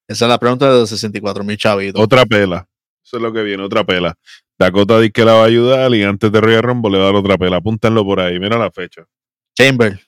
Esa 0.08 0.26
es 0.26 0.30
la 0.30 0.38
pregunta 0.38 0.72
de 0.72 0.80
los 0.80 0.90
64 0.90 1.44
mil 1.44 1.58
chavitos. 1.58 2.02
Otra 2.02 2.26
pela. 2.26 2.68
Eso 3.12 3.18
es 3.18 3.24
lo 3.24 3.34
que 3.34 3.44
viene, 3.44 3.62
otra 3.62 3.84
pela. 3.84 4.18
Dakota 4.58 4.98
dice 4.98 5.12
que 5.12 5.26
la 5.26 5.34
va 5.34 5.42
a 5.42 5.48
ayudar 5.48 5.94
y 5.94 6.02
antes 6.02 6.32
de 6.32 6.40
Royal 6.40 6.64
Rumble 6.64 6.92
le 6.92 6.98
va 7.00 7.04
a 7.04 7.08
dar 7.08 7.16
otra 7.16 7.38
pela. 7.38 7.58
Apúntenlo 7.58 8.06
por 8.06 8.22
ahí. 8.22 8.40
Mira 8.40 8.58
la 8.58 8.72
fecha. 8.72 9.06
Chamber. 9.54 10.00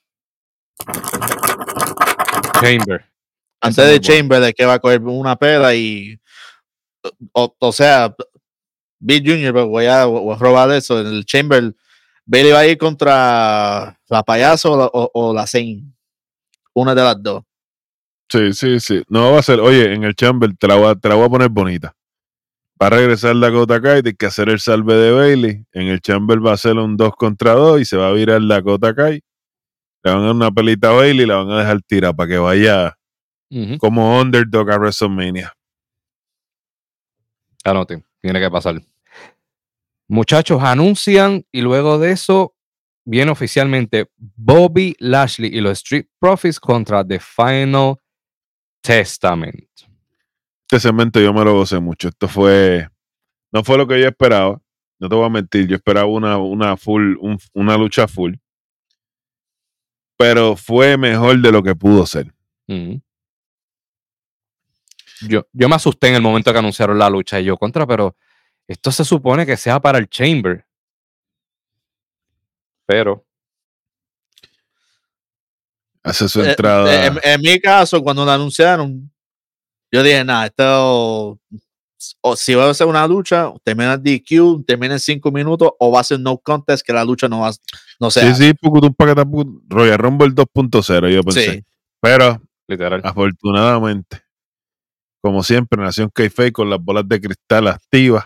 Chamber. 2.61 3.05
antes 3.59 3.77
es 3.83 3.91
de. 3.91 3.99
Chamber 3.99 4.39
de 4.39 4.53
que 4.53 4.65
va 4.65 4.75
a 4.75 4.79
coger 4.79 5.01
una 5.01 5.35
pela 5.35 5.75
y 5.75 6.17
o, 7.33 7.53
o 7.59 7.71
sea 7.73 8.15
Bill 8.99 9.21
Jr. 9.25 9.53
pero 9.53 9.67
voy 9.67 9.85
a, 9.85 10.05
voy 10.05 10.33
a 10.33 10.37
robar 10.39 10.71
eso 10.71 11.01
en 11.01 11.07
el 11.07 11.25
Chamber 11.25 11.75
Bailey 12.25 12.53
va 12.53 12.59
a 12.59 12.67
ir 12.67 12.77
contra 12.77 13.99
la 14.07 14.23
payaso 14.23 14.71
o 14.71 14.77
la, 14.77 14.85
o, 14.85 15.11
o 15.13 15.33
la 15.33 15.45
Zane 15.45 15.83
una 16.73 16.95
de 16.95 17.03
las 17.03 17.21
dos 17.21 17.43
Sí, 18.29 18.51
sí, 18.53 18.79
sí. 18.79 19.03
No 19.09 19.31
va 19.31 19.39
a 19.39 19.43
ser, 19.43 19.59
oye, 19.59 19.93
en 19.93 20.05
el 20.05 20.15
Chamber 20.15 20.55
te 20.57 20.67
la 20.67 20.75
voy 20.75 20.87
a, 20.87 20.95
te 20.95 21.07
la 21.07 21.13
voy 21.13 21.25
a 21.25 21.29
poner 21.29 21.49
bonita. 21.49 21.95
Va 22.84 22.88
a 22.88 22.89
regresar 22.89 23.39
Dakota 23.39 23.82
Kai, 23.82 24.04
tiene 24.04 24.17
que 24.17 24.26
hacer 24.26 24.50
el 24.50 24.60
salve 24.60 24.96
de 24.96 25.13
Bailey. 25.13 25.65
En 25.72 25.88
el 25.88 26.02
Chamber 26.02 26.46
va 26.46 26.52
a 26.52 26.58
ser 26.58 26.76
un 26.76 26.98
2 26.98 27.13
contra 27.15 27.54
2 27.54 27.80
y 27.80 27.86
se 27.86 27.96
va 27.96 28.10
a 28.10 28.12
virar 28.12 28.41
Dakota 28.46 28.93
Kai. 28.93 29.22
Le 30.04 30.12
van 30.12 30.19
a 30.19 30.26
dar 30.26 30.36
una 30.36 30.52
pelita 30.52 30.89
a 30.89 30.91
Bailey 30.91 31.24
y 31.24 31.26
la 31.26 31.38
van 31.38 31.52
a 31.52 31.60
dejar 31.60 31.82
tirar 31.84 32.13
para 32.13 32.28
que 32.28 32.38
vaya 32.38 32.98
como 33.80 34.19
underdog 34.19 34.69
a 34.69 34.76
WrestleMania. 34.76 35.54
Anoten, 37.63 38.06
tiene 38.22 38.41
que 38.41 38.52
pasar. 38.52 38.82
Muchachos, 40.10 40.62
anuncian 40.62 41.46
y 41.54 41.62
luego 41.62 42.00
de 42.00 42.12
eso 42.12 42.54
viene 43.06 43.32
oficialmente 43.32 44.12
Bobby 44.17 44.98
Lashley 45.00 45.56
y 45.56 45.62
los 45.62 45.78
Street 45.78 46.08
Profits 46.19 46.60
contra 46.60 47.08
The 47.08 47.22
Final 47.22 47.96
Testament. 48.82 49.92
Este 50.73 50.88
segmento 50.88 51.19
yo 51.19 51.31
me 51.31 51.43
lo 51.45 51.53
gocé 51.53 51.79
mucho. 51.79 52.07
Esto 52.07 52.27
fue, 52.27 52.89
no 53.51 53.63
fue 53.63 53.77
lo 53.77 53.86
que 53.88 54.01
yo 54.01 54.07
esperaba. 54.07 54.59
No 54.97 55.07
te 55.07 55.13
voy 55.13 55.23
a 55.27 55.29
mentir, 55.29 55.67
yo 55.67 55.75
esperaba 55.75 56.07
una, 56.07 56.39
una 56.39 56.75
full, 56.77 57.15
un- 57.19 57.38
una 57.53 57.77
lucha 57.77 58.07
full. 58.07 58.33
Pero 60.17 60.55
fue 60.55 60.97
mejor 60.97 61.39
de 61.39 61.51
lo 61.51 61.62
que 61.62 61.75
pudo 61.75 62.07
ser. 62.07 62.33
Yo, 65.29 65.47
yo 65.53 65.69
me 65.69 65.75
asusté 65.75 66.07
en 66.07 66.15
el 66.15 66.23
momento 66.23 66.51
que 66.51 66.57
anunciaron 66.57 66.97
la 66.97 67.07
lucha 67.07 67.39
y 67.39 67.43
yo 67.45 67.55
contra, 67.55 67.86
pero 67.86 68.15
esto 68.67 68.91
se 68.91 69.05
supone 69.05 69.45
que 69.45 69.57
sea 69.57 69.79
para 69.79 69.99
el 69.99 70.09
Chamber. 70.09 70.65
Pero 72.88 73.23
Hace 76.01 76.27
su 76.27 76.41
Eh, 76.41 76.49
entrada. 76.49 76.91
eh, 77.05 77.07
en, 77.09 77.19
en 77.31 77.41
mi 77.41 77.59
caso 77.62 78.01
cuando 78.01 78.25
lo 78.25 78.31
anunciaron 78.31 79.12
yo 79.93 80.03
dije 80.03 80.25
nada 80.25 80.47
esto 80.47 81.39
o 82.19 82.36
si 82.36 82.53
va 82.53 82.69
a 82.69 82.73
ser 82.73 82.88
una 82.88 83.08
lucha 83.08 83.53
termina 83.63 83.93
el 83.93 84.03
DQ 84.03 84.65
termina 84.65 84.95
en 84.95 84.99
5 84.99 85.32
minutos 85.32 85.71
o 85.79 85.91
va 85.91 86.01
a 86.01 86.03
ser 86.03 86.19
no 86.19 86.38
contest 86.38 86.86
que 86.86 86.91
la 86.91 87.06
lucha 87.06 87.29
no 87.29 87.39
va 87.39 87.51
no 88.01 88.12
sí, 88.12 88.19
sea 88.19 88.36
sí, 88.36 88.53
pucutum, 88.56 88.93
pacatum, 88.93 89.62
Royal 89.69 89.97
Rumble 89.97 90.32
2.0, 90.32 91.10
yo 91.10 91.23
pensé. 91.23 91.53
sí. 91.53 91.63
Pero 92.01 92.41
Literal. 92.67 93.01
Afortunadamente, 93.03 94.21
como 95.21 95.43
siempre, 95.43 95.82
Nación 95.82 96.10
Keife 96.13 96.51
con 96.51 96.69
las 96.69 96.79
bolas 96.79 97.08
de 97.08 97.19
cristal 97.19 97.67
activas. 97.67 98.25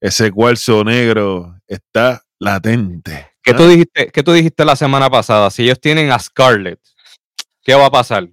Ese 0.00 0.30
cuarzo 0.30 0.84
negro 0.84 1.56
está 1.66 2.22
latente. 2.38 3.32
¿Qué 3.42 3.52
¿ah? 3.52 3.56
tú, 3.56 3.66
dijiste, 3.66 4.10
¿Qué 4.10 4.22
tú 4.22 4.32
dijiste 4.32 4.64
la 4.64 4.76
semana 4.76 5.10
pasada? 5.10 5.50
Si 5.50 5.62
ellos 5.62 5.80
tienen 5.80 6.10
a 6.10 6.18
Scarlett, 6.18 6.80
¿qué 7.62 7.74
va 7.74 7.86
a 7.86 7.90
pasar? 7.90 8.28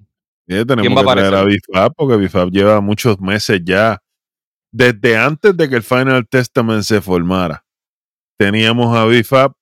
Sí, 0.51 0.65
tenemos 0.65 0.81
¿Quién 0.81 0.97
va 0.97 1.13
a 1.13 1.15
que 1.15 1.21
traer 1.21 1.35
a? 1.35 1.43
Bifab 1.45 1.93
porque 1.95 2.17
Bifab 2.17 2.49
lleva 2.51 2.81
muchos 2.81 3.21
meses 3.21 3.61
ya. 3.63 4.03
Desde 4.69 5.17
antes 5.17 5.55
de 5.55 5.69
que 5.69 5.75
el 5.77 5.83
Final 5.83 6.27
Testament 6.27 6.83
se 6.83 6.99
formara, 6.99 7.63
teníamos 8.37 8.95
a 8.97 9.05
Bifab 9.05 9.53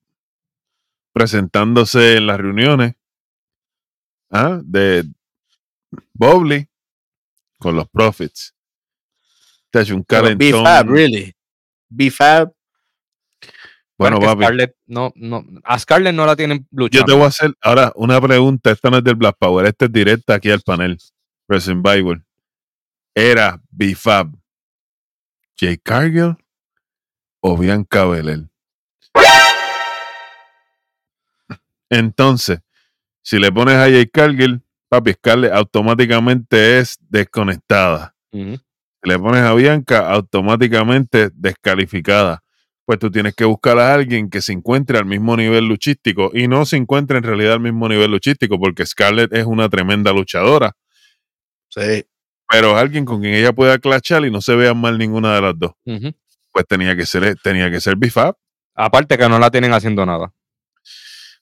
presentándose 1.14 2.18
en 2.18 2.26
las 2.26 2.40
reuniones 2.40 2.96
¿ah? 4.32 4.60
de 4.64 5.04
Bobley 6.14 6.68
con 7.60 7.76
los 7.76 7.88
Profits. 7.90 8.56
Te 9.70 9.80
hace 9.80 9.94
un 9.94 10.02
calentón. 10.02 10.64
B-Fab, 10.64 10.90
really. 10.90 11.36
B-Fab. 11.90 12.52
Bueno, 14.00 14.20
papi, 14.22 14.44
Scarlett 14.46 14.76
no, 14.88 15.12
no, 15.16 15.46
a 15.66 15.78
Scarlett 15.78 16.16
no 16.16 16.26
la 16.26 16.38
tienen 16.38 16.60
yo 16.60 16.66
luchando. 16.72 17.06
te 17.06 17.14
voy 17.14 17.26
a 17.26 17.28
hacer 17.28 17.54
ahora 17.62 17.92
una 17.96 18.20
pregunta. 18.22 18.72
Esta 18.72 18.90
no 18.90 18.98
es 18.98 19.04
del 19.04 19.16
Black 19.16 19.36
Power, 19.38 19.66
esta 19.66 19.86
es 19.86 19.92
directa 19.92 20.36
aquí 20.36 20.50
al 20.50 20.62
panel. 20.62 20.98
Resident 21.50 21.86
Bible. 21.86 22.22
¿Era 23.14 23.62
Bifab 23.70 24.32
Jay 25.58 25.78
Cargill 25.78 26.38
o 27.42 27.58
Bianca 27.58 28.06
Belair? 28.06 28.48
Entonces, 31.90 32.60
si 33.22 33.38
le 33.38 33.52
pones 33.52 33.76
a 33.76 33.90
Jay 33.90 34.08
Cargill, 34.08 34.62
papi, 34.88 35.12
Scarlett 35.14 35.52
automáticamente 35.52 36.80
es 36.80 36.98
desconectada. 37.10 38.16
Si 38.32 38.60
le 39.04 39.20
pones 39.20 39.42
a 39.42 39.54
Bianca, 39.56 40.10
automáticamente 40.10 41.32
descalificada. 41.34 42.42
Pues 42.90 42.98
tú 42.98 43.12
tienes 43.12 43.36
que 43.36 43.46
buscar 43.46 43.78
a 43.78 43.94
alguien 43.94 44.32
que 44.32 44.42
se 44.42 44.52
encuentre 44.52 44.98
al 44.98 45.06
mismo 45.06 45.38
nivel 45.38 45.68
luchístico 45.68 46.32
y 46.34 46.48
no 46.48 46.66
se 46.66 46.76
encuentre 46.76 47.20
en 47.20 47.24
realidad 47.24 47.54
al 47.54 47.60
mismo 47.60 47.88
nivel 47.88 48.10
luchístico, 48.10 48.58
porque 48.60 48.84
Scarlett 48.84 49.32
es 49.32 49.46
una 49.46 49.70
tremenda 49.70 50.12
luchadora, 50.12 50.76
Sí. 51.68 52.04
pero 52.50 52.76
alguien 52.78 53.06
con 53.06 53.22
quien 53.22 53.36
ella 53.36 53.54
pueda 53.54 53.78
clachar 53.78 54.26
y 54.26 54.32
no 54.32 54.42
se 54.42 54.56
vea 54.56 54.74
mal 54.74 54.98
ninguna 54.98 55.36
de 55.36 55.42
las 55.42 55.54
dos. 55.56 55.74
Pues 56.52 56.66
tenía 56.68 56.96
que 56.96 57.06
ser, 57.06 57.36
tenía 57.44 57.70
que 57.70 57.80
ser 57.80 57.96
Bifab. 57.96 58.36
Aparte 58.74 59.20
que 59.20 59.30
no 59.30 59.38
la 59.38 59.52
tienen 59.52 59.72
haciendo 59.72 60.04
nada. 60.04 60.34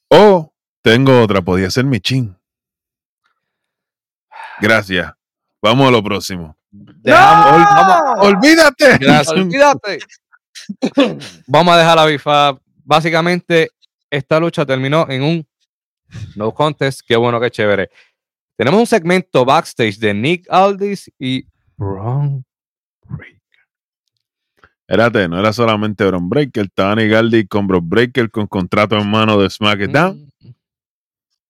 O 0.10 0.54
tengo 0.82 1.22
otra, 1.22 1.42
podía 1.42 1.72
ser 1.72 1.86
Michin. 1.86 2.36
Gracias. 4.60 5.14
Vamos 5.62 5.88
a 5.88 5.92
lo 5.92 6.04
próximo. 6.04 6.58
Dejamos- 6.72 7.54
Ol- 7.54 7.64
vamos- 7.74 8.28
olvídate. 8.36 8.98
Gracias. 8.98 9.30
Olvídate. 9.38 10.00
Vamos 11.48 11.74
a 11.74 11.78
dejar 11.78 11.96
la 11.96 12.06
bifa. 12.06 12.58
Básicamente, 12.84 13.70
esta 14.10 14.40
lucha 14.40 14.66
terminó 14.66 15.06
en 15.10 15.24
un 15.24 15.48
no 16.36 16.54
contest. 16.54 17.02
Qué 17.06 17.16
bueno, 17.16 17.40
qué 17.40 17.52
chévere. 17.52 17.90
Tenemos 18.56 18.80
un 18.80 18.88
segmento 18.88 19.46
backstage 19.46 20.00
de 20.00 20.14
Nick 20.14 20.48
Aldis 20.50 21.12
y 21.20 21.46
Braun 21.78 22.44
Breaker. 23.08 23.38
Espérate, 24.88 25.28
no 25.28 25.40
era 25.40 25.54
solamente 25.54 26.06
Bron 26.06 26.28
Breaker, 26.28 26.66
estaba 26.66 26.96
Nigaldi 26.96 27.46
con 27.46 27.68
Bron 27.68 27.88
Breaker 27.88 28.32
con 28.32 28.48
contrato 28.48 28.98
en 28.98 29.10
mano 29.10 29.38
de 29.38 29.50
SmackDown. 29.50 30.32
Mm, 30.40 30.50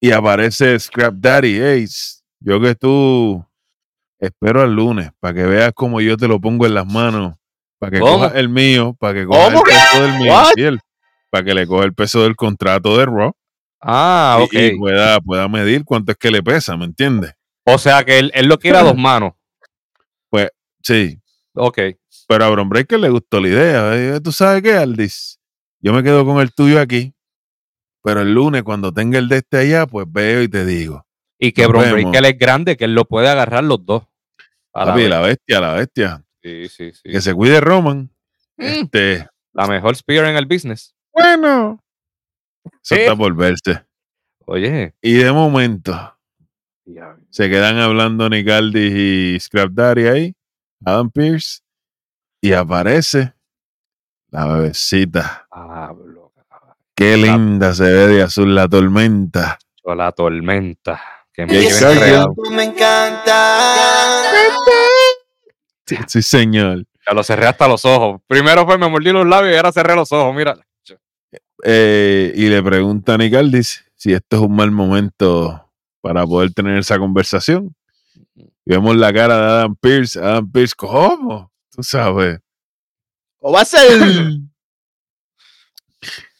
y 0.01 0.11
aparece 0.11 0.77
Scrap 0.79 1.13
Daddy 1.15 1.61
Ace. 1.61 2.21
Yo 2.39 2.59
que 2.59 2.75
tú 2.75 3.45
espero 4.19 4.61
al 4.61 4.73
lunes 4.73 5.11
para 5.19 5.33
que 5.33 5.43
veas 5.45 5.71
cómo 5.73 6.01
yo 6.01 6.17
te 6.17 6.27
lo 6.27 6.41
pongo 6.41 6.65
en 6.65 6.73
las 6.73 6.91
manos, 6.91 7.35
para 7.79 7.91
que 7.91 7.99
¿Cómo? 7.99 8.13
cojas 8.13 8.35
el 8.35 8.49
mío, 8.49 8.95
para 8.99 9.13
que 9.13 9.25
¿Cómo? 9.25 9.39
el 9.47 9.53
peso 9.63 10.01
del 10.03 10.19
mío, 10.19 10.33
para 11.29 11.43
que 11.43 11.53
le 11.53 11.67
coja 11.67 11.85
el 11.85 11.93
peso 11.93 12.23
del 12.23 12.35
contrato 12.35 12.97
de 12.97 13.05
Raw 13.05 13.31
Ah, 13.81 14.37
y- 14.39 14.43
ok. 14.43 14.53
y, 14.53 14.77
pueda, 14.77 15.19
pueda 15.21 15.47
medir 15.47 15.83
cuánto 15.85 16.11
es 16.11 16.17
que 16.17 16.31
le 16.31 16.41
pesa, 16.41 16.75
¿me 16.77 16.85
entiendes? 16.85 17.33
O 17.65 17.77
sea 17.77 18.03
que 18.03 18.17
él, 18.17 18.31
él 18.33 18.47
lo 18.47 18.57
quiere 18.57 18.77
a 18.77 18.83
dos 18.83 18.95
manos. 18.97 19.33
Sí, 20.83 21.19
Ok. 21.53 21.79
pero 22.29 22.45
a 22.45 22.49
Bron 22.49 22.69
Breaker 22.69 22.97
le 22.99 23.09
gustó 23.09 23.41
la 23.41 23.47
idea. 23.49 23.95
eh, 24.15 24.21
¿Tú 24.21 24.31
sabes 24.31 24.61
qué, 24.63 24.73
Aldis? 24.73 25.37
Yo 25.81 25.91
me 25.91 26.01
quedo 26.01 26.25
con 26.25 26.39
el 26.39 26.53
tuyo 26.53 26.79
aquí, 26.79 27.13
pero 28.01 28.21
el 28.21 28.33
lunes 28.33 28.63
cuando 28.63 28.93
tenga 28.93 29.19
el 29.19 29.27
de 29.27 29.37
este 29.37 29.57
allá, 29.57 29.85
pues 29.85 30.05
veo 30.09 30.41
y 30.43 30.47
te 30.47 30.63
digo. 30.65 31.05
Y 31.37 31.51
que 31.51 31.67
vemos. 31.67 31.91
Breaker 31.91 32.25
es 32.25 32.37
grande, 32.39 32.77
que 32.77 32.85
él 32.85 32.95
lo 32.95 33.03
puede 33.03 33.27
agarrar 33.27 33.65
los 33.65 33.85
dos. 33.85 34.03
A 34.73 34.85
la 34.85 34.91
Papi, 34.93 35.01
vez. 35.01 35.09
la 35.09 35.19
bestia, 35.21 35.59
la 35.59 35.73
bestia. 35.73 36.23
Sí, 36.47 36.69
sí, 36.69 36.91
sí. 36.93 37.09
Que 37.11 37.21
se 37.21 37.33
cuide 37.33 37.59
Roman. 37.59 38.09
Mm, 38.57 38.63
Este, 38.63 39.27
la 39.53 39.67
mejor 39.67 39.95
spear 39.95 40.25
en 40.25 40.35
el 40.37 40.45
business. 40.45 40.95
Bueno. 41.13 41.83
Eso 42.65 42.95
¿Qué? 42.95 43.01
está 43.03 43.15
por 43.15 43.35
verse. 43.35 43.85
Oye. 44.45 44.95
Y 45.01 45.13
de 45.15 45.31
momento 45.31 46.13
se 47.31 47.49
quedan 47.49 47.77
hablando 47.79 48.29
Nicaldi 48.29 49.33
y 49.35 49.39
Scrap 49.41 49.71
Daddy 49.71 50.07
ahí, 50.07 50.35
Adam 50.85 51.11
Pierce, 51.11 51.59
y 52.41 52.53
aparece 52.53 53.33
la 54.29 54.45
bebecita. 54.45 55.47
Pablo, 55.49 56.31
Qué 56.95 57.17
La- 57.17 57.35
linda 57.37 57.73
se 57.75 57.83
ve 57.83 58.07
de 58.07 58.21
azul 58.23 58.55
la 58.55 58.67
tormenta. 58.69 59.59
la 59.83 60.11
tormenta. 60.13 61.01
Que 61.33 61.45
me. 61.45 61.53
Me 62.51 62.63
encanta. 62.63 63.57
Sí, 65.87 65.95
sí, 66.07 66.21
señor. 66.21 66.85
Ya 67.07 67.13
lo 67.13 67.23
cerré 67.23 67.47
hasta 67.47 67.67
los 67.67 67.85
ojos. 67.85 68.21
Primero 68.27 68.65
fue 68.65 68.77
me 68.77 68.89
mordí 68.89 69.11
los 69.11 69.25
labios 69.25 69.53
y 69.53 69.57
ahora 69.57 69.71
cerré 69.71 69.95
los 69.95 70.11
ojos. 70.11 70.35
Mira. 70.35 70.57
Eh, 71.63 72.33
y 72.35 72.49
le 72.49 72.61
pregunta 72.61 73.15
a 73.15 73.17
Nicaldi 73.17 73.63
si 73.63 74.13
esto 74.13 74.35
es 74.35 74.41
un 74.43 74.55
mal 74.55 74.69
momento 74.69 75.71
para 76.01 76.25
poder 76.25 76.53
tener 76.53 76.77
esa 76.77 76.99
conversación. 76.99 77.73
Y 78.35 78.49
vemos 78.65 78.95
la 78.95 79.13
cara 79.13 79.37
de 79.37 79.43
Adam 79.43 79.75
Pierce. 79.75 80.19
Adam 80.19 80.51
Pierce, 80.51 80.75
¿cómo? 80.75 81.51
Tú 81.71 81.81
sabes. 81.81 82.39
¿O 83.39 83.51
va 83.51 83.61
a 83.61 83.65
ser? 83.65 84.01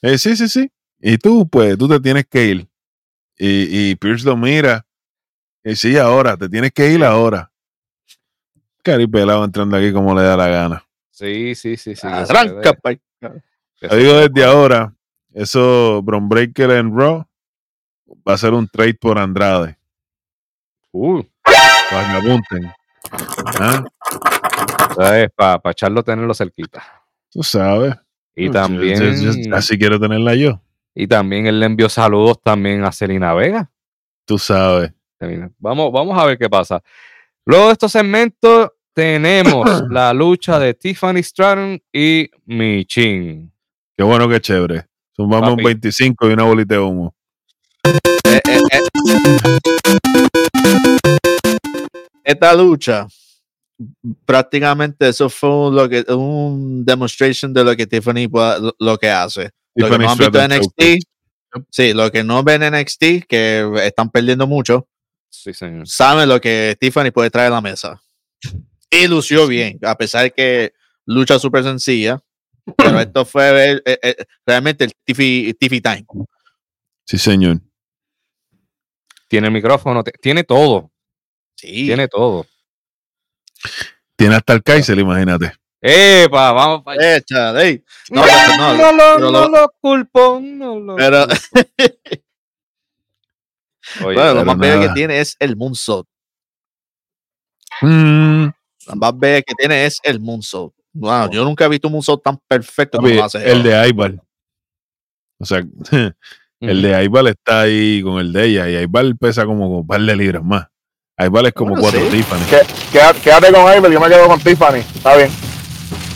Eh, 0.02 0.18
sí, 0.20 0.36
sí, 0.36 0.48
sí. 0.48 0.72
Y 1.00 1.18
tú, 1.18 1.50
pues, 1.50 1.76
tú 1.78 1.88
te 1.88 2.00
tienes 2.00 2.28
que 2.28 2.46
ir. 2.46 2.68
Y, 3.38 3.90
y 3.90 3.96
Pierce 3.96 4.26
lo 4.26 4.38
mira. 4.38 4.86
Y 5.64 5.76
sí, 5.76 5.98
ahora, 5.98 6.38
te 6.38 6.48
tienes 6.48 6.72
que 6.72 6.92
ir 6.92 7.04
ahora. 7.04 7.52
Cari 8.92 9.06
pelado 9.08 9.44
entrando 9.44 9.76
aquí 9.76 9.92
como 9.92 10.16
le 10.16 10.22
da 10.24 10.38
la 10.38 10.48
gana. 10.48 10.84
Sí, 11.12 11.56
sí, 11.56 11.76
sí, 11.76 11.94
sí. 11.94 12.08
Arranca, 12.08 12.72
pa- 12.74 12.94
que 12.96 13.02
Te 13.82 13.90
se 13.90 13.96
digo 13.98 14.14
desde 14.14 14.46
ahora, 14.46 14.94
eso, 15.34 16.02
Bron 16.02 16.30
Breaker 16.30 16.72
en 16.72 16.98
Raw 16.98 17.26
va 18.28 18.34
a 18.34 18.38
ser 18.38 18.54
un 18.54 18.66
trade 18.68 18.94
por 18.94 19.18
Andrade. 19.20 19.78
Uh, 20.94 21.22
Para 21.92 22.22
que 22.22 22.28
apunten. 22.28 22.72
Ah, 23.60 23.84
para 25.36 25.72
echarlo, 25.72 26.02
tenerlo 26.04 26.34
cerquita. 26.34 26.82
Tú 27.30 27.44
sabes. 27.44 27.94
Y 28.36 28.50
también, 28.50 29.00
yo- 29.22 29.32
yo- 29.34 29.56
así 29.56 29.78
quiero 29.78 30.00
tenerla 30.00 30.34
yo. 30.36 30.62
y 30.96 31.08
también 31.08 31.46
él 31.46 31.60
le 31.60 31.66
envió 31.66 31.90
saludos 31.90 32.42
también 32.42 32.84
a 32.86 32.92
Selena 32.92 33.34
Vega. 33.34 33.70
Tú 34.26 34.40
sabes. 34.40 34.92
Vamos, 35.60 35.92
vamos 35.92 36.18
a 36.18 36.26
ver 36.26 36.38
qué 36.38 36.50
pasa. 36.50 36.82
Luego 37.46 37.68
de 37.68 37.74
estos 37.74 37.92
segmentos 37.92 38.72
tenemos 38.98 39.64
la 39.92 40.12
lucha 40.12 40.58
de 40.58 40.74
Tiffany 40.74 41.22
Stratton 41.22 41.80
y 41.94 42.28
Michin. 42.46 43.52
Qué 43.96 44.04
bueno 44.04 44.28
que 44.28 44.42
chévere. 44.42 44.88
Sumamos 45.16 45.52
un 45.52 45.56
Papi. 45.58 45.66
25 45.66 46.28
y 46.30 46.34
una 46.34 46.44
bolita 46.44 46.74
de 46.74 46.80
humo. 46.82 47.14
Eh, 47.84 48.42
eh, 48.50 48.60
eh. 48.72 48.82
Esta 52.24 52.56
lucha, 52.56 53.08
prácticamente 54.26 55.10
eso 55.10 55.30
fue 55.30 55.50
un, 55.68 55.76
lo 55.76 55.88
que, 55.88 56.04
un 56.12 56.84
demonstration 56.84 57.54
de 57.54 57.64
lo 57.64 57.76
que 57.76 57.86
Tiffany 57.86 58.28
puede- 58.28 58.62
lo, 58.62 58.76
lo 58.80 58.98
que 58.98 59.10
hace. 59.12 59.52
Lo 59.76 59.92
que 59.92 59.98
no 60.00 60.10
han 60.10 60.18
visto 60.18 60.40
en. 60.42 60.52
NXT, 60.54 60.82
sí, 61.70 61.94
lo 61.94 62.12
que 62.12 62.24
no 62.24 62.44
ven 62.44 62.64
en 62.64 62.74
NXT, 62.74 63.28
que 63.30 63.64
están 63.84 64.10
perdiendo 64.10 64.48
mucho, 64.48 64.88
Sí, 65.30 65.54
señor. 65.54 65.88
saben 65.88 66.28
lo 66.30 66.42
que 66.42 66.76
Tiffany 66.80 67.12
puede 67.12 67.30
traer 67.30 67.52
a 67.52 67.56
la 67.56 67.62
mesa. 67.62 68.02
Y 68.90 69.08
lució 69.08 69.48
bien, 69.48 69.80
a 69.84 69.96
pesar 69.96 70.24
de 70.24 70.32
que 70.32 70.74
lucha 71.06 71.40
súper 71.40 71.64
sencilla, 71.64 72.20
pero 72.78 73.00
esto 73.00 73.26
fue 73.26 73.82
eh, 73.86 74.00
eh, 74.02 74.16
realmente 74.46 74.86
el 74.86 74.94
Tiffy, 75.04 75.54
Tiffy 75.60 75.82
Time. 75.82 76.06
Sí, 77.06 77.18
señor. 77.18 77.60
Tiene 79.28 79.48
el 79.48 79.54
micrófono, 79.54 80.04
tiene 80.22 80.44
todo. 80.44 80.92
Sí. 81.56 81.88
Tiene 81.88 82.08
todo. 82.08 82.46
Tiene 84.16 84.36
hasta 84.36 84.54
el 84.54 84.64
Kaiser, 84.64 84.98
imagínate. 84.98 85.54
¡Epa! 85.82 86.52
Vamos 86.54 86.84
para 86.84 87.02
allá. 87.02 87.22
No, 88.10 88.26
No, 88.26 88.58
no, 88.58 88.74
no, 88.74 88.92
lo, 88.92 89.20
no 89.20 89.32
lo- 89.32 89.50
lo 89.50 89.74
culpo. 89.80 90.40
No 90.42 90.80
lo 90.80 90.96
Pero, 90.96 91.28
culpo. 91.28 91.70
Oye, 94.06 94.16
Bueno, 94.16 94.34
lo 94.34 94.46
más 94.46 94.58
bello 94.58 94.82
que 94.82 94.90
tiene 94.90 95.20
es 95.20 95.36
el 95.40 95.56
moonsault. 95.56 96.08
Mm, 97.82 98.48
más 98.96 99.18
bello 99.18 99.44
que 99.46 99.54
tiene 99.56 99.86
es 99.86 100.00
el 100.04 100.20
moonsault. 100.20 100.74
Wow, 100.94 101.30
yo 101.32 101.44
nunca 101.44 101.66
he 101.66 101.70
visto 101.70 101.88
un 101.88 101.94
moonsault 101.94 102.24
tan 102.24 102.38
perfecto 102.48 102.98
como 103.00 103.24
hace. 103.24 103.50
el 103.52 103.62
de 103.64 103.76
Aibal. 103.76 104.22
O 105.40 105.46
sea, 105.46 105.64
el 106.60 106.82
de 106.82 106.96
Aibal 106.96 107.28
está 107.28 107.62
ahí 107.62 108.02
con 108.02 108.20
el 108.20 108.34
de 108.34 108.46
ella 108.46 108.70
y 108.70 108.76
Aibal 108.76 109.16
pesa 109.18 109.46
como 109.46 109.80
un 109.80 109.86
par 109.88 110.02
de 110.02 110.16
libras 110.16 110.44
más. 110.44 110.68
Aibal 111.18 111.48
es 111.48 111.54
como 111.54 111.72
Bueno, 111.72 111.82
cuatro 111.84 112.00
sí. 112.12 112.18
Tiffany. 112.18 112.40
Quédate, 112.92 113.20
quédate 113.22 113.52
con 113.54 113.78
Iber, 113.78 113.92
yo 113.92 114.00
me 114.00 114.08
quedo 114.08 114.28
con 114.28 114.40
Tiffany. 114.40 114.80
Está 114.80 115.16
bien. 115.18 115.30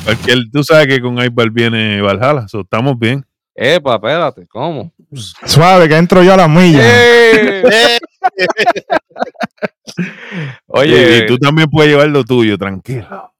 Porque 0.06 0.32
él- 0.32 0.50
tú 0.52 0.64
sabes 0.64 0.88
que 0.88 1.02
con 1.02 1.20
Aibal 1.20 1.50
viene 1.52 2.02
Valhalla, 2.02 2.48
so, 2.48 2.62
estamos 2.62 2.98
bien. 2.98 3.26
Epa, 3.64 3.96
espérate, 3.96 4.48
¿cómo? 4.48 4.92
Suave, 5.46 5.88
que 5.88 5.96
entro 5.96 6.24
yo 6.24 6.34
a 6.34 6.38
la 6.38 6.48
milla. 6.48 6.80
¡Eh! 6.82 8.00
Oye, 10.68 11.20
y, 11.20 11.24
y 11.24 11.26
tú 11.28 11.38
también 11.38 11.70
puedes 11.70 11.92
llevar 11.92 12.08
lo 12.10 12.24
tuyo, 12.24 12.58
tranquilo. 12.58 13.32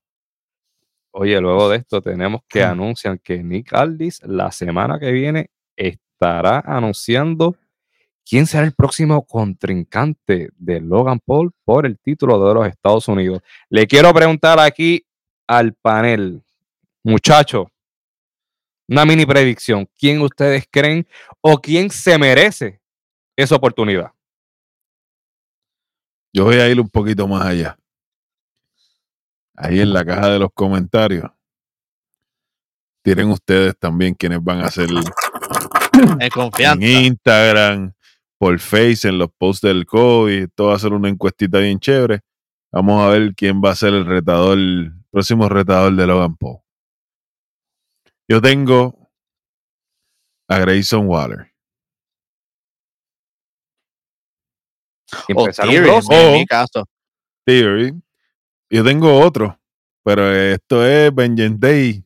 Oye, 1.12 1.40
luego 1.42 1.70
de 1.70 1.78
esto 1.78 2.02
tenemos 2.02 2.42
que 2.48 2.62
Mm. 2.66 2.70
anuncian 2.70 3.18
que 3.24 3.42
Nick 3.44 3.74
Aldis 3.74 4.22
la 4.24 4.52
semana 4.52 5.00
que 5.00 5.12
viene 5.12 5.50
estará 5.76 6.60
anunciando 6.66 7.56
quién 8.24 8.46
será 8.46 8.64
el 8.66 8.74
próximo 8.74 9.26
contrincante 9.26 10.50
de 10.56 10.80
Logan 10.82 11.20
Paul 11.20 11.52
por 11.66 11.86
el 11.86 11.98
título 12.00 12.48
de 12.48 12.54
los 12.54 12.68
Estados 12.68 13.08
Unidos. 13.08 13.42
Le 13.70 13.88
quiero 13.88 14.14
preguntar 14.14 14.60
aquí 14.60 15.04
al 15.48 15.74
panel, 15.74 16.42
muchachos, 17.04 17.66
una 18.92 19.06
mini 19.06 19.26
predicción. 19.26 19.88
¿Quién 19.98 20.22
ustedes 20.22 20.66
creen 20.70 21.08
o 21.40 21.58
quién 21.60 21.90
se 21.90 22.18
merece 22.18 22.82
esa 23.38 23.56
oportunidad? 23.56 24.12
Yo 26.34 26.44
voy 26.44 26.58
a 26.58 26.68
ir 26.68 26.80
un 26.80 26.90
poquito 26.90 27.26
más 27.26 27.46
allá. 27.46 27.78
Ahí 29.56 29.80
en 29.80 29.94
la 29.94 30.04
caja 30.04 30.30
de 30.30 30.40
los 30.40 30.50
comentarios. 30.54 31.26
Tienen 33.02 33.30
ustedes 33.30 33.78
también 33.80 34.14
quienes 34.14 34.44
van 34.44 34.60
a 34.60 34.66
hacer 34.66 34.90
en. 36.20 36.84
Instagram, 36.84 37.94
por 38.38 38.60
Face, 38.60 39.08
en 39.08 39.18
los 39.18 39.30
posts 39.38 39.62
del 39.62 39.86
COVID. 39.86 40.44
Esto 40.44 40.66
va 40.68 40.76
a 40.76 40.80
ser 40.80 40.92
una 40.92 41.08
encuestita 41.08 41.60
bien 41.60 41.80
chévere. 41.80 42.20
Vamos 42.72 43.02
a 43.02 43.10
ver 43.10 43.34
quién 43.36 43.62
va 43.64 43.72
a 43.72 43.76
ser 43.76 43.94
el 43.94 44.06
retador, 44.06 44.58
el 44.58 44.94
próximo 45.10 45.48
retador 45.48 45.96
de 45.96 46.08
Logan 46.08 46.36
Paul. 46.36 46.62
Yo 48.32 48.42
tengo 48.42 49.12
a 50.48 50.58
Grayson 50.60 51.06
Waller. 51.06 51.52
O 55.36 55.50
Theory, 55.52 55.86
roster. 55.90 56.18
en 56.18 56.28
Oh. 56.30 56.32
mi 56.38 56.46
caso. 56.46 56.86
Theory. 57.46 57.92
Yo 58.70 58.86
tengo 58.86 59.20
otro, 59.20 59.60
pero 60.02 60.34
esto 60.34 60.86
es 60.86 61.14
Vengeance 61.14 61.58
Day. 61.60 62.06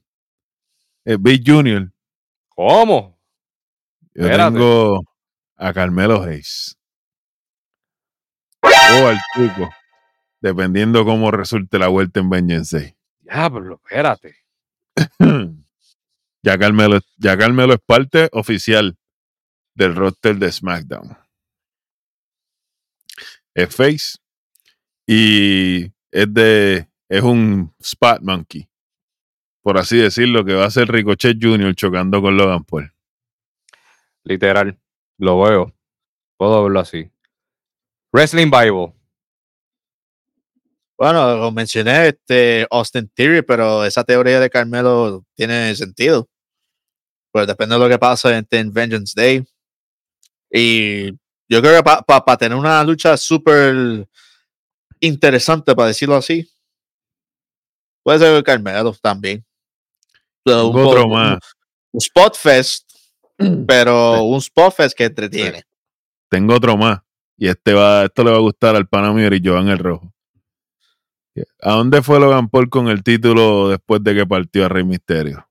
eh, 1.07 1.17
Big 1.19 1.43
Junior. 1.45 1.93
¿Cómo? 2.49 3.19
Yo 4.15 4.23
Espérate. 4.23 4.53
tengo 4.55 5.01
a 5.57 5.73
Carmelo 5.73 6.23
Hayes. 6.23 6.75
O 8.63 9.07
al 9.07 9.19
Tuco. 9.35 9.69
Dependiendo 10.41 11.05
cómo 11.05 11.29
resulte 11.29 11.77
la 11.77 11.89
vuelta 11.89 12.19
en 12.19 12.31
Vengeance 12.31 12.75
Day. 12.79 12.97
Diablo, 13.19 13.75
espérate. 13.83 14.35
ya, 16.45 16.59
Carmelo, 16.59 16.99
ya 17.17 17.35
Carmelo 17.35 17.73
es 17.73 17.79
parte 17.83 18.29
oficial 18.31 18.95
del 19.73 19.95
roster 19.95 20.35
de 20.35 20.51
SmackDown. 20.51 21.17
Es 23.55 23.75
Face. 23.75 24.19
Y 25.07 25.85
es 26.11 26.33
de. 26.33 26.87
Es 27.09 27.23
un 27.23 27.73
Spot 27.79 28.21
Monkey. 28.21 28.69
Por 29.63 29.79
así 29.79 29.97
decirlo, 29.97 30.45
que 30.45 30.53
va 30.53 30.65
a 30.65 30.71
ser 30.71 30.87
Ricochet 30.87 31.37
Jr. 31.41 31.73
chocando 31.73 32.21
con 32.21 32.37
Logan 32.37 32.63
Paul. 32.63 32.93
Literal. 34.23 34.77
Lo 35.17 35.41
veo. 35.41 35.73
Puedo 36.37 36.63
verlo 36.63 36.79
así. 36.79 37.09
Wrestling 38.13 38.51
Bible. 38.51 38.93
Bueno, 40.97 41.37
lo 41.37 41.51
mencioné, 41.51 42.09
este 42.09 42.67
Austin 42.69 43.09
Theory, 43.13 43.41
pero 43.41 43.83
esa 43.83 44.03
teoría 44.03 44.39
de 44.39 44.49
Carmelo 44.49 45.25
tiene 45.35 45.75
sentido. 45.75 46.29
Pues 47.35 47.47
depende 47.47 47.75
de 47.75 47.81
lo 47.81 47.89
que 47.89 47.99
pase 47.99 48.33
en, 48.33 48.47
en 48.49 48.71
Vengeance 48.71 49.13
Day. 49.13 49.45
Y 50.49 51.11
yo 51.49 51.61
creo 51.61 51.75
que 51.75 51.83
para 51.83 52.37
tener 52.37 52.57
una 52.57 52.81
lucha 52.81 53.17
súper 53.17 54.07
interesante, 55.01 55.75
para 55.75 55.89
decirlo 55.89 56.15
así, 56.15 56.49
puede 58.03 58.19
ser 58.19 58.41
Carmelo 58.41 58.95
también. 59.01 59.43
So, 60.47 60.71
Tengo 60.71 60.87
otro 60.87 61.09
más. 61.09 61.39
Un 61.91 61.97
Spot 61.97 62.37
Fest, 62.37 62.89
pero 63.67 64.23
un 64.23 64.37
Spot 64.37 64.73
Fest 64.73 64.97
que 64.97 65.03
entretiene. 65.03 65.63
Tengo 66.29 66.55
otro 66.55 66.77
más. 66.77 67.01
Y 67.35 67.49
este 67.49 67.73
va, 67.73 68.05
esto 68.05 68.23
le 68.23 68.31
va 68.31 68.37
a 68.37 68.39
gustar 68.39 68.77
al 68.77 68.87
pana 68.87 69.11
mío 69.11 69.27
y 69.33 69.45
Joan 69.45 69.67
el 69.67 69.79
Rojo. 69.79 70.09
¿A 71.61 71.73
dónde 71.73 72.01
fue 72.01 72.17
Logan 72.17 72.47
Paul 72.47 72.69
con 72.69 72.87
el 72.87 73.03
título 73.03 73.67
después 73.67 74.01
de 74.01 74.15
que 74.15 74.25
partió 74.25 74.63
a 74.63 74.69
Rey 74.69 74.85
Misterio? 74.85 75.44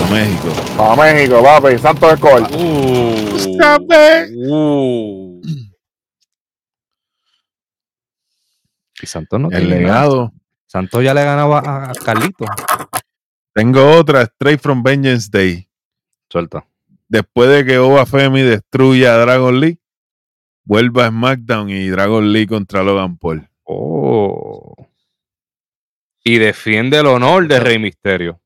A 0.00 0.10
México. 0.10 0.48
A 0.78 0.96
México, 0.96 1.42
papi. 1.42 1.78
Santos 1.78 2.12
Escobar. 2.14 2.42
Uh, 2.52 3.38
uh. 4.48 5.42
Y 9.02 9.06
Santos 9.06 9.40
no 9.40 9.50
El 9.50 9.58
tiene 9.58 9.80
nada. 9.80 9.80
legado. 9.80 10.32
Santos 10.66 11.02
ya 11.04 11.12
le 11.14 11.24
ganaba 11.24 11.58
a, 11.60 11.90
a 11.90 11.94
Carlito. 11.94 12.44
Tengo 13.54 13.90
otra, 13.96 14.22
Straight 14.22 14.60
from 14.60 14.82
Vengeance 14.82 15.28
Day. 15.30 15.68
Suelta. 16.30 16.66
Después 17.08 17.50
de 17.50 17.64
que 17.66 17.78
Oba 17.78 18.06
Femi 18.06 18.40
destruya 18.42 19.14
a 19.14 19.18
Dragon 19.18 19.60
Lee, 19.60 19.78
vuelva 20.64 21.06
a 21.06 21.10
SmackDown 21.10 21.68
y 21.68 21.88
Dragon 21.88 22.32
Lee 22.32 22.46
contra 22.46 22.82
Logan 22.82 23.18
Paul. 23.18 23.48
Oh. 23.64 24.74
Y 26.24 26.38
defiende 26.38 26.98
el 26.98 27.06
honor 27.06 27.46
de 27.48 27.60
Rey 27.60 27.78
Misterio. 27.78 28.40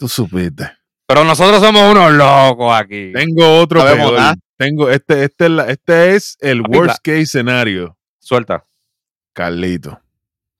Tú 0.00 0.08
supiste. 0.08 0.72
Pero 1.06 1.24
nosotros 1.24 1.60
somos 1.62 1.82
unos 1.90 2.10
locos 2.12 2.72
aquí. 2.74 3.12
Tengo 3.12 3.58
otro 3.60 3.82
peor. 3.84 4.14
nada. 4.14 4.34
Tengo, 4.56 4.88
este, 4.88 5.24
este, 5.24 5.46
este 5.70 6.14
es 6.16 6.38
el 6.40 6.62
Papi, 6.62 6.78
worst 6.78 6.98
case 7.04 7.26
scenario. 7.26 7.98
Suelta. 8.18 8.62
Carlito. 9.34 10.00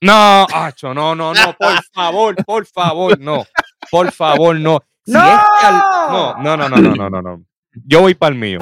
No, 0.03 0.47
Acho, 0.53 0.93
no, 0.93 1.14
no, 1.14 1.32
no, 1.32 1.57
por 1.59 1.82
favor, 1.95 2.36
por 2.45 2.66
favor, 2.66 3.18
no. 3.18 3.47
Por 3.91 4.12
favor, 4.12 4.57
no. 4.57 4.80
Si 5.07 5.12
¡No! 5.12 5.20
es 5.26 5.41
Cal- 5.62 5.82
no, 6.11 6.34
no, 6.43 6.57
no, 6.59 6.68
no, 6.68 6.76
no, 6.76 6.95
no, 6.95 7.09
no, 7.11 7.22
no. 7.22 7.45
Yo 7.86 8.03
voy 8.03 8.14
para 8.14 8.34
el 8.34 8.38
mío. 8.38 8.59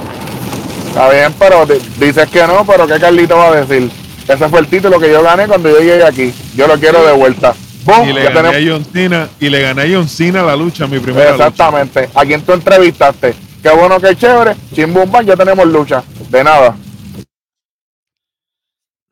Está 0.86 1.10
bien, 1.10 1.34
pero 1.40 1.66
di- 1.66 1.78
dices 1.98 2.28
que 2.30 2.46
no, 2.46 2.64
pero 2.64 2.86
¿qué 2.86 3.00
Carlito 3.00 3.36
va 3.36 3.48
a 3.48 3.64
decir? 3.64 3.90
Ese 4.28 4.48
fue 4.48 4.60
el 4.60 4.68
título 4.68 5.00
que 5.00 5.10
yo 5.10 5.24
gané 5.24 5.48
cuando 5.48 5.68
yo 5.70 5.78
llegué 5.80 6.04
aquí. 6.04 6.32
Yo 6.54 6.68
lo 6.68 6.78
quiero 6.78 7.04
de 7.04 7.12
vuelta. 7.14 7.54
¡Bum! 7.88 8.08
Y 8.08 8.12
le 8.12 8.22
gané 8.24 8.34
tenemos- 8.34 8.54
a 8.56 8.70
John 8.72 8.84
Cena. 8.92 9.28
Y 9.40 9.48
le 9.48 9.62
gané 9.62 9.82
a 9.82 9.86
John 9.96 10.08
Cena 10.08 10.42
la 10.42 10.54
lucha, 10.56 10.86
mi 10.86 10.98
primera 10.98 11.32
lucha. 11.32 11.46
Exactamente. 11.46 12.08
A 12.14 12.24
quien 12.24 12.42
tú 12.42 12.52
entrevistaste. 12.52 13.34
Qué 13.62 13.70
bueno, 13.70 13.98
qué 13.98 14.14
chévere. 14.14 14.54
Chimbumban, 14.74 15.24
ya 15.26 15.36
tenemos 15.36 15.66
lucha. 15.66 16.04
De 16.28 16.44
nada. 16.44 16.76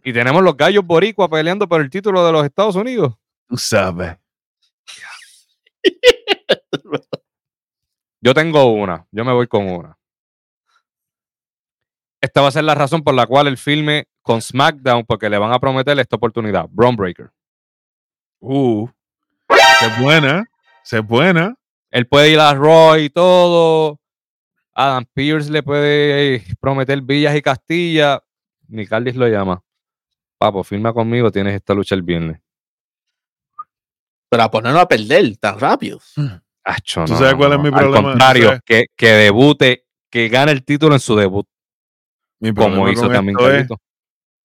Y 0.05 0.13
tenemos 0.13 0.43
los 0.43 0.57
gallos 0.57 0.85
boricua 0.87 1.29
peleando 1.29 1.67
por 1.69 1.81
el 1.81 1.91
título 1.91 2.25
de 2.25 2.33
los 2.33 2.45
Estados 2.45 2.77
Unidos. 2.77 3.15
Tú 3.49 3.57
sabes. 3.57 4.17
Yo 8.21 8.35
tengo 8.35 8.73
una. 8.73 9.07
Yo 9.11 9.25
me 9.25 9.33
voy 9.33 9.47
con 9.47 9.69
una. 9.69 9.97
Esta 12.21 12.41
va 12.41 12.49
a 12.49 12.53
ser 12.53 12.65
la 12.65 12.75
razón 12.75 13.03
por 13.03 13.15
la 13.15 13.27
cual 13.27 13.47
el 13.47 13.57
filme 13.59 14.07
con 14.23 14.43
SmackDown, 14.43 15.05
porque 15.07 15.31
le 15.31 15.39
van 15.39 15.53
a 15.53 15.59
prometer 15.61 15.99
esta 15.99 16.17
oportunidad. 16.17 16.67
Braun 16.71 16.97
Breaker. 16.97 17.31
Uh. 18.41 18.89
Se 19.79 19.87
es 19.87 20.01
buena. 20.01 20.45
Se 20.83 20.99
es 20.99 21.07
buena. 21.07 21.55
Él 21.91 22.07
puede 22.07 22.31
ir 22.31 22.41
a 22.41 22.55
Roy 22.55 23.05
y 23.05 23.11
todo. 23.11 24.01
Adam 24.75 25.07
Pierce 25.13 25.51
le 25.51 25.63
puede 25.63 26.45
prometer 26.61 27.01
villas 27.03 27.35
y 27.37 27.43
Castilla. 27.43 28.23
Ni 28.69 28.87
Caldis 28.87 29.17
lo 29.17 29.27
llama. 29.29 29.63
Papo, 30.39 30.63
firma 30.65 30.93
conmigo, 30.93 31.33
tienes 31.33 31.55
esta 31.55 31.73
lucha 31.73 31.95
el 31.95 32.03
viernes. 32.03 32.41
Pero 34.29 34.43
a 34.43 34.51
ponerlo 34.51 34.81
a 34.81 34.89
perder 34.89 35.37
tan 35.39 35.59
rápido. 35.59 36.01
Acho, 36.65 37.05
¿Tú 37.05 37.13
no, 37.13 37.19
sabes 37.19 37.33
no, 37.33 37.39
cuál 37.39 37.53
es 37.53 37.59
mi 37.61 37.69
Al 37.69 37.75
problema? 37.75 37.99
¿Tú 37.99 38.05
contrario, 38.05 38.47
sabes? 38.49 38.61
que, 38.67 38.87
que 38.97 39.09
debute, 39.09 39.87
que 40.11 40.29
gane 40.29 40.53
el 40.53 40.65
título 40.65 40.95
en 40.95 41.01
su 41.01 41.17
debut, 41.17 41.47
Mi 42.41 42.53
como 42.53 42.67
problema 42.67 42.93
hizo 42.93 43.03
con 43.03 43.13
también 43.13 43.39
esto 43.39 43.75
es 43.75 43.81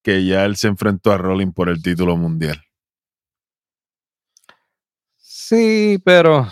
que 0.02 0.24
ya 0.24 0.44
él 0.44 0.56
se 0.56 0.68
enfrentó 0.68 1.12
a 1.12 1.18
Rolling 1.18 1.52
por 1.52 1.68
el 1.68 1.82
título 1.82 2.16
mundial. 2.16 2.62
Sí, 5.52 6.00
pero 6.02 6.46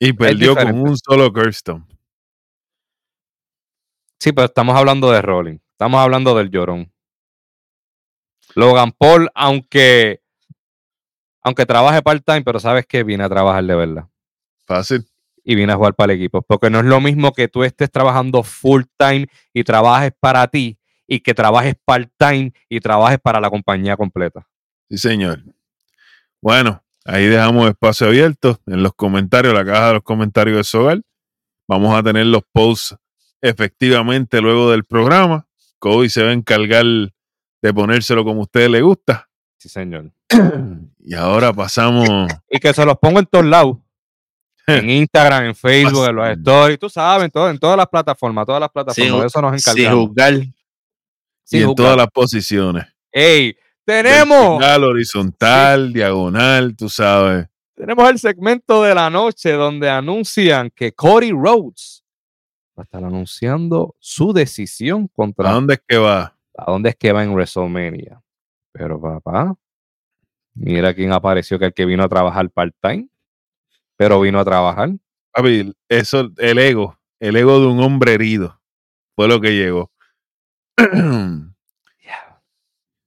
Y 0.00 0.12
perdió 0.14 0.56
con 0.56 0.80
un 0.80 0.96
solo 0.96 1.32
Kirsten. 1.32 1.86
Sí, 4.18 4.32
pero 4.32 4.46
estamos 4.46 4.76
hablando 4.76 5.12
de 5.12 5.22
Rolling. 5.22 5.58
Estamos 5.70 6.00
hablando 6.00 6.34
del 6.34 6.50
llorón. 6.50 6.92
Logan 8.56 8.90
Paul, 8.90 9.30
aunque, 9.32 10.22
aunque 11.40 11.66
trabaje 11.66 12.02
part-time, 12.02 12.42
pero 12.42 12.58
sabes 12.58 12.84
que 12.84 13.04
viene 13.04 13.22
a 13.22 13.28
trabajar 13.28 13.62
de 13.62 13.74
verdad. 13.76 14.08
Fácil. 14.66 15.06
Y 15.44 15.54
viene 15.54 15.72
a 15.72 15.76
jugar 15.76 15.94
para 15.94 16.12
el 16.12 16.18
equipo. 16.18 16.42
Porque 16.42 16.68
no 16.68 16.80
es 16.80 16.84
lo 16.84 17.00
mismo 17.00 17.32
que 17.32 17.46
tú 17.46 17.62
estés 17.62 17.92
trabajando 17.92 18.42
full-time 18.42 19.28
y 19.52 19.62
trabajes 19.62 20.10
para 20.18 20.48
ti 20.48 20.80
y 21.06 21.20
que 21.20 21.32
trabajes 21.32 21.76
part-time 21.84 22.52
y 22.68 22.80
trabajes 22.80 23.20
para 23.20 23.40
la 23.40 23.50
compañía 23.50 23.96
completa. 23.96 24.48
Sí, 24.88 24.98
señor. 24.98 25.44
Bueno, 26.42 26.82
ahí 27.04 27.26
dejamos 27.26 27.68
espacio 27.68 28.06
abierto 28.08 28.58
en 28.66 28.82
los 28.82 28.94
comentarios, 28.94 29.52
la 29.54 29.64
caja 29.64 29.88
de 29.88 29.94
los 29.94 30.02
comentarios 30.02 30.56
de 30.56 30.64
Sogal. 30.64 31.04
Vamos 31.68 31.94
a 31.96 32.02
tener 32.02 32.26
los 32.26 32.42
posts 32.52 32.96
efectivamente 33.40 34.40
luego 34.40 34.70
del 34.70 34.84
programa. 34.84 35.46
Kobe 35.78 36.08
se 36.08 36.22
va 36.22 36.30
a 36.30 36.32
encargar 36.32 36.84
de 36.84 37.74
ponérselo 37.74 38.24
como 38.24 38.40
a 38.40 38.44
ustedes 38.44 38.70
les 38.70 38.82
gusta. 38.82 39.28
Sí, 39.58 39.68
señor. 39.68 40.10
Y 41.02 41.14
ahora 41.14 41.50
pasamos. 41.52 42.06
Y 42.50 42.58
que 42.58 42.74
se 42.74 42.84
los 42.84 42.96
pongo 42.98 43.18
en 43.20 43.26
todos 43.26 43.44
lados. 43.46 43.78
En 44.66 44.88
Instagram, 44.88 45.46
en 45.46 45.54
Facebook, 45.56 46.06
en 46.06 46.14
los 46.14 46.28
stories, 46.28 46.78
tú 46.78 46.88
sabes, 46.90 47.24
en, 47.24 47.30
todo- 47.30 47.50
en 47.50 47.58
todas 47.58 47.76
las 47.76 47.86
plataformas, 47.88 48.46
todas 48.46 48.60
las 48.60 48.68
plataformas. 48.68 49.20
de 49.22 49.26
eso 49.26 49.42
nos 49.42 49.60
Sin 49.62 49.72
encargamos. 49.82 50.06
juzgar. 50.08 50.32
Sin 50.34 51.58
y 51.58 51.62
en 51.62 51.66
juzgar. 51.68 51.74
todas 51.74 51.96
las 51.96 52.06
posiciones. 52.08 52.86
¡Ey! 53.10 53.56
¡Tenemos! 53.90 54.58
Vertical, 54.58 54.84
horizontal, 54.84 55.92
diagonal, 55.92 56.76
tú 56.76 56.88
sabes. 56.88 57.48
Tenemos 57.74 58.08
el 58.08 58.20
segmento 58.20 58.84
de 58.84 58.94
la 58.94 59.10
noche 59.10 59.50
donde 59.50 59.90
anuncian 59.90 60.70
que 60.70 60.92
Cody 60.92 61.32
Rhodes 61.32 62.04
va 62.78 62.82
a 62.82 62.84
estar 62.84 63.02
anunciando 63.02 63.96
su 63.98 64.32
decisión 64.32 65.08
¿A 65.10 65.14
contra 65.16 65.50
dónde 65.50 65.74
es 65.74 65.82
que 65.88 65.98
va? 65.98 66.36
a 66.56 66.70
dónde 66.70 66.90
es 66.90 66.96
que 66.96 67.10
va 67.10 67.24
en 67.24 67.32
WrestleMania. 67.32 68.22
Pero 68.70 69.00
papá, 69.00 69.56
mira 70.54 70.94
quién 70.94 71.12
apareció 71.12 71.58
que 71.58 71.64
el 71.64 71.74
que 71.74 71.84
vino 71.84 72.04
a 72.04 72.08
trabajar 72.08 72.48
part-time, 72.48 73.08
pero 73.96 74.20
vino 74.20 74.38
a 74.38 74.44
trabajar. 74.44 74.90
Papi, 75.32 75.74
eso, 75.88 76.30
el 76.36 76.58
ego, 76.58 76.96
el 77.18 77.34
ego 77.34 77.58
de 77.58 77.66
un 77.66 77.80
hombre 77.82 78.14
herido 78.14 78.60
fue 79.16 79.26
lo 79.26 79.40
que 79.40 79.50
llegó. 79.50 79.90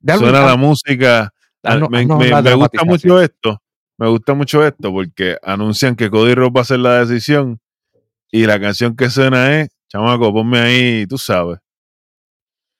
Dale, 0.04 0.20
Suena 0.20 0.46
la 0.46 0.58
música. 0.58 1.34
Ah, 1.64 1.78
me, 1.90 2.00
haznos 2.00 2.20
me- 2.20 2.54
gusta 2.56 2.84
mucho 2.84 3.22
esto. 3.22 3.62
Me 3.98 4.10
gusta 4.10 4.34
mucho 4.34 4.66
esto 4.68 4.92
porque 4.92 5.38
anuncian 5.42 5.96
que 5.96 6.10
Cody 6.10 6.36
Rhodes 6.36 6.52
va 6.54 6.60
a 6.60 6.64
hacer 6.64 6.80
la 6.80 7.06
decisión 7.06 7.62
y 8.30 8.46
la 8.46 8.60
canción 8.60 8.98
que 8.98 9.10
suena 9.10 9.62
es, 9.62 9.70
chamaco, 9.88 10.34
ponme 10.34 10.60
ahí, 10.60 11.08
tú 11.08 11.18
sabes, 11.18 11.60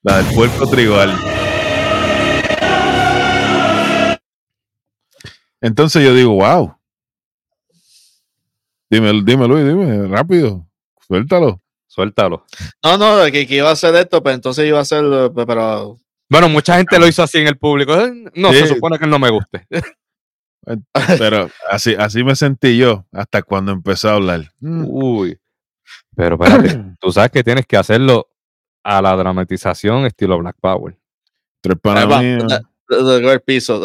la 0.02 0.18
del 0.18 0.36
puerco 0.36 0.68
tribal. 0.70 1.18
Entonces 5.62 6.04
yo 6.04 6.14
digo, 6.14 6.32
wow. 6.32 6.76
Dime, 8.90 9.14
dime, 9.24 9.48
Luis, 9.48 9.66
dime, 9.66 10.08
rápido, 10.10 10.68
suéltalo. 11.08 11.62
Suéltalo. 11.88 12.44
No, 12.84 12.98
no, 12.98 13.24
que, 13.32 13.46
que 13.46 13.58
iba 13.58 13.70
a 13.70 13.74
hacer 13.74 13.94
esto, 13.96 14.22
pero 14.24 14.34
entonces 14.34 14.68
iba 14.68 14.80
a 14.80 14.82
hacer, 14.82 15.06
eh, 15.06 15.30
pero 15.46 16.00
Bueno, 16.34 16.50
mucha 16.50 16.78
gente 16.78 16.98
lo 16.98 17.08
hizo 17.08 17.22
así 17.22 17.38
en 17.38 17.46
el 17.46 17.60
público. 17.60 17.94
Eh, 17.94 18.12
No, 18.34 18.52
se 18.52 18.66
supone 18.66 18.98
que 18.98 19.06
él 19.06 19.12
no 19.12 19.20
me 19.20 19.30
guste. 19.30 19.68
Pero 21.20 21.48
así, 21.70 21.94
así 21.94 22.24
me 22.24 22.36
sentí 22.36 22.76
yo 22.76 23.06
hasta 23.12 23.44
cuando 23.44 23.72
empezó 23.72 24.10
a 24.10 24.14
hablar. 24.16 24.52
Mm, 24.60 24.86
Uy. 24.88 25.40
Pero 26.16 26.42
espérate, 26.42 26.84
tú 27.00 27.12
sabes 27.12 27.30
que 27.30 27.44
tienes 27.44 27.68
que 27.68 27.78
hacerlo 27.78 28.30
a 28.84 29.00
la 29.00 29.16
dramatización 29.16 30.08
estilo 30.08 30.40
Black 30.40 30.56
Power. 30.60 30.98
Tres 31.62 31.78
el 31.86 33.42
piso, 33.42 33.80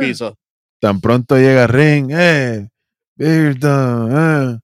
piso. 0.00 0.38
Tan 0.80 1.02
pronto 1.02 1.36
llega 1.36 1.66
Ring, 1.66 2.12
eh, 2.12 2.70
eh. 3.18 4.58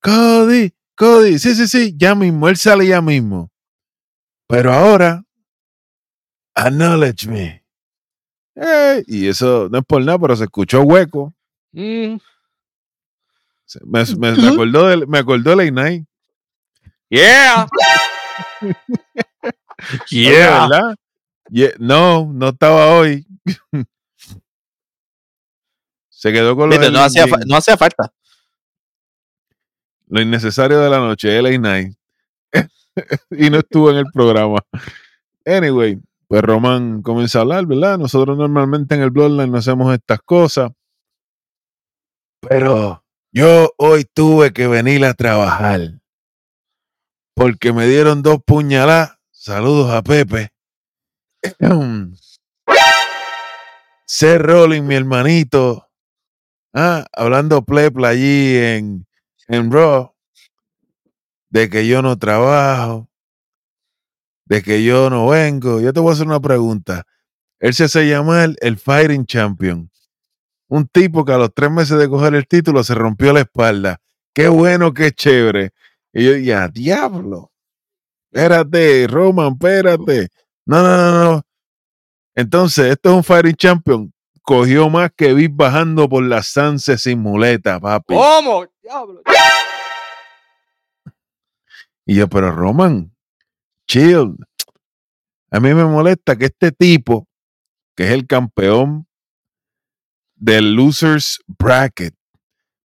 Cody, 0.00 0.72
Cody, 0.96 1.38
sí, 1.40 1.56
sí, 1.56 1.66
sí, 1.66 1.94
ya 1.96 2.14
mismo, 2.14 2.48
él 2.48 2.56
sale 2.56 2.86
ya 2.86 3.02
mismo. 3.02 3.50
Pero 4.48 4.72
ahora, 4.72 5.25
acknowledge 6.56 7.28
me. 7.28 7.62
Eh, 8.56 9.04
y 9.06 9.28
eso 9.28 9.68
no 9.70 9.78
es 9.78 9.84
por 9.84 10.02
nada, 10.02 10.18
pero 10.18 10.34
se 10.34 10.44
escuchó 10.44 10.80
hueco. 10.82 11.32
Mm, 11.72 12.16
Me, 13.84 14.04
me- 14.18 14.32
me 14.36 14.48
acordó 14.48 14.86
de, 14.88 15.06
me 15.06 15.18
acordó 15.18 15.50
de 15.50 15.56
Late 15.56 15.72
Night. 15.72 16.04
Yeah. 17.08 17.66
Oye, 20.10 20.30
¿verdad? 20.32 20.96
Ye- 21.50 21.74
no, 21.78 22.32
no 22.32 22.48
estaba 22.48 22.96
hoy. 22.98 23.24
se 26.08 26.32
quedó 26.32 26.56
con 26.56 26.68
lo, 26.70 26.76
Viste, 26.76 26.90
no, 26.90 27.00
hacía, 27.00 27.26
no 27.46 27.56
hacía 27.56 27.76
falta. 27.76 28.12
lo 30.08 30.20
innecesario 30.20 30.80
de 30.80 30.90
la 30.90 30.98
noche, 30.98 31.40
LA 31.40 31.58
Night. 31.58 31.96
y 33.30 33.50
no 33.50 33.58
estuvo 33.58 33.90
en 33.90 33.98
el 33.98 34.06
programa. 34.12 34.58
Anyway, 35.44 36.00
pues 36.28 36.42
Román 36.42 37.02
comienza 37.02 37.38
a 37.38 37.42
hablar, 37.42 37.66
¿verdad? 37.66 37.98
Nosotros 37.98 38.36
normalmente 38.36 38.94
en 38.94 39.02
el 39.02 39.10
Bloodline 39.10 39.50
no 39.50 39.58
hacemos 39.58 39.94
estas 39.94 40.20
cosas. 40.20 40.72
Pero 42.40 43.04
yo 43.32 43.72
hoy 43.78 44.04
tuve 44.04 44.52
que 44.52 44.66
venir 44.66 45.04
a 45.04 45.14
trabajar. 45.14 46.00
Porque 47.34 47.72
me 47.72 47.86
dieron 47.86 48.22
dos 48.22 48.38
puñaladas. 48.44 49.18
Saludos 49.30 49.90
a 49.92 50.02
Pepe. 50.02 50.50
Seth 54.06 54.40
Rollins, 54.40 54.86
mi 54.86 54.94
hermanito. 54.94 55.86
Ah, 56.72 57.06
hablando 57.12 57.62
plepla 57.62 58.08
allí 58.08 58.56
en, 58.56 59.06
en 59.48 59.70
Raw. 59.70 60.12
De 61.50 61.70
que 61.70 61.86
yo 61.86 62.02
no 62.02 62.18
trabajo. 62.18 63.08
De 64.46 64.62
que 64.62 64.82
yo 64.82 65.10
no 65.10 65.28
vengo. 65.28 65.80
Yo 65.80 65.92
te 65.92 66.00
voy 66.00 66.10
a 66.10 66.12
hacer 66.14 66.26
una 66.26 66.40
pregunta. 66.40 67.04
Él 67.58 67.74
se 67.74 67.84
hace 67.84 68.08
llamar 68.08 68.50
el 68.60 68.78
Fighting 68.78 69.26
Champion. 69.26 69.90
Un 70.68 70.88
tipo 70.88 71.24
que 71.24 71.32
a 71.32 71.38
los 71.38 71.52
tres 71.54 71.70
meses 71.70 71.98
de 71.98 72.08
coger 72.08 72.34
el 72.34 72.46
título 72.46 72.82
se 72.82 72.94
rompió 72.94 73.32
la 73.32 73.40
espalda. 73.40 74.00
Qué 74.34 74.48
bueno, 74.48 74.92
qué 74.92 75.12
chévere. 75.12 75.70
Y 76.12 76.24
yo, 76.24 76.36
ya, 76.36 76.68
diablo. 76.68 77.52
Espérate, 78.30 79.06
Roman, 79.08 79.52
espérate. 79.52 80.28
No, 80.66 80.82
no, 80.82 80.96
no, 80.96 81.24
no. 81.24 81.42
Entonces, 82.34 82.92
esto 82.92 83.10
es 83.10 83.16
un 83.16 83.24
Fighting 83.24 83.56
Champion. 83.56 84.12
Cogió 84.42 84.90
más 84.90 85.10
que 85.16 85.32
vi 85.34 85.48
bajando 85.48 86.08
por 86.08 86.22
la 86.22 86.42
Sanse 86.42 86.98
sin 86.98 87.20
muleta, 87.20 87.80
papi. 87.80 88.14
¿Cómo? 88.14 88.66
Diablo. 88.82 89.22
Y 92.04 92.14
yo, 92.14 92.28
pero 92.28 92.52
Roman, 92.52 93.15
chill. 93.86 94.36
A 95.50 95.60
mí 95.60 95.72
me 95.74 95.84
molesta 95.84 96.36
que 96.36 96.46
este 96.46 96.72
tipo, 96.72 97.26
que 97.94 98.04
es 98.04 98.10
el 98.10 98.26
campeón 98.26 99.06
del 100.34 100.74
Losers 100.74 101.40
Bracket, 101.46 102.14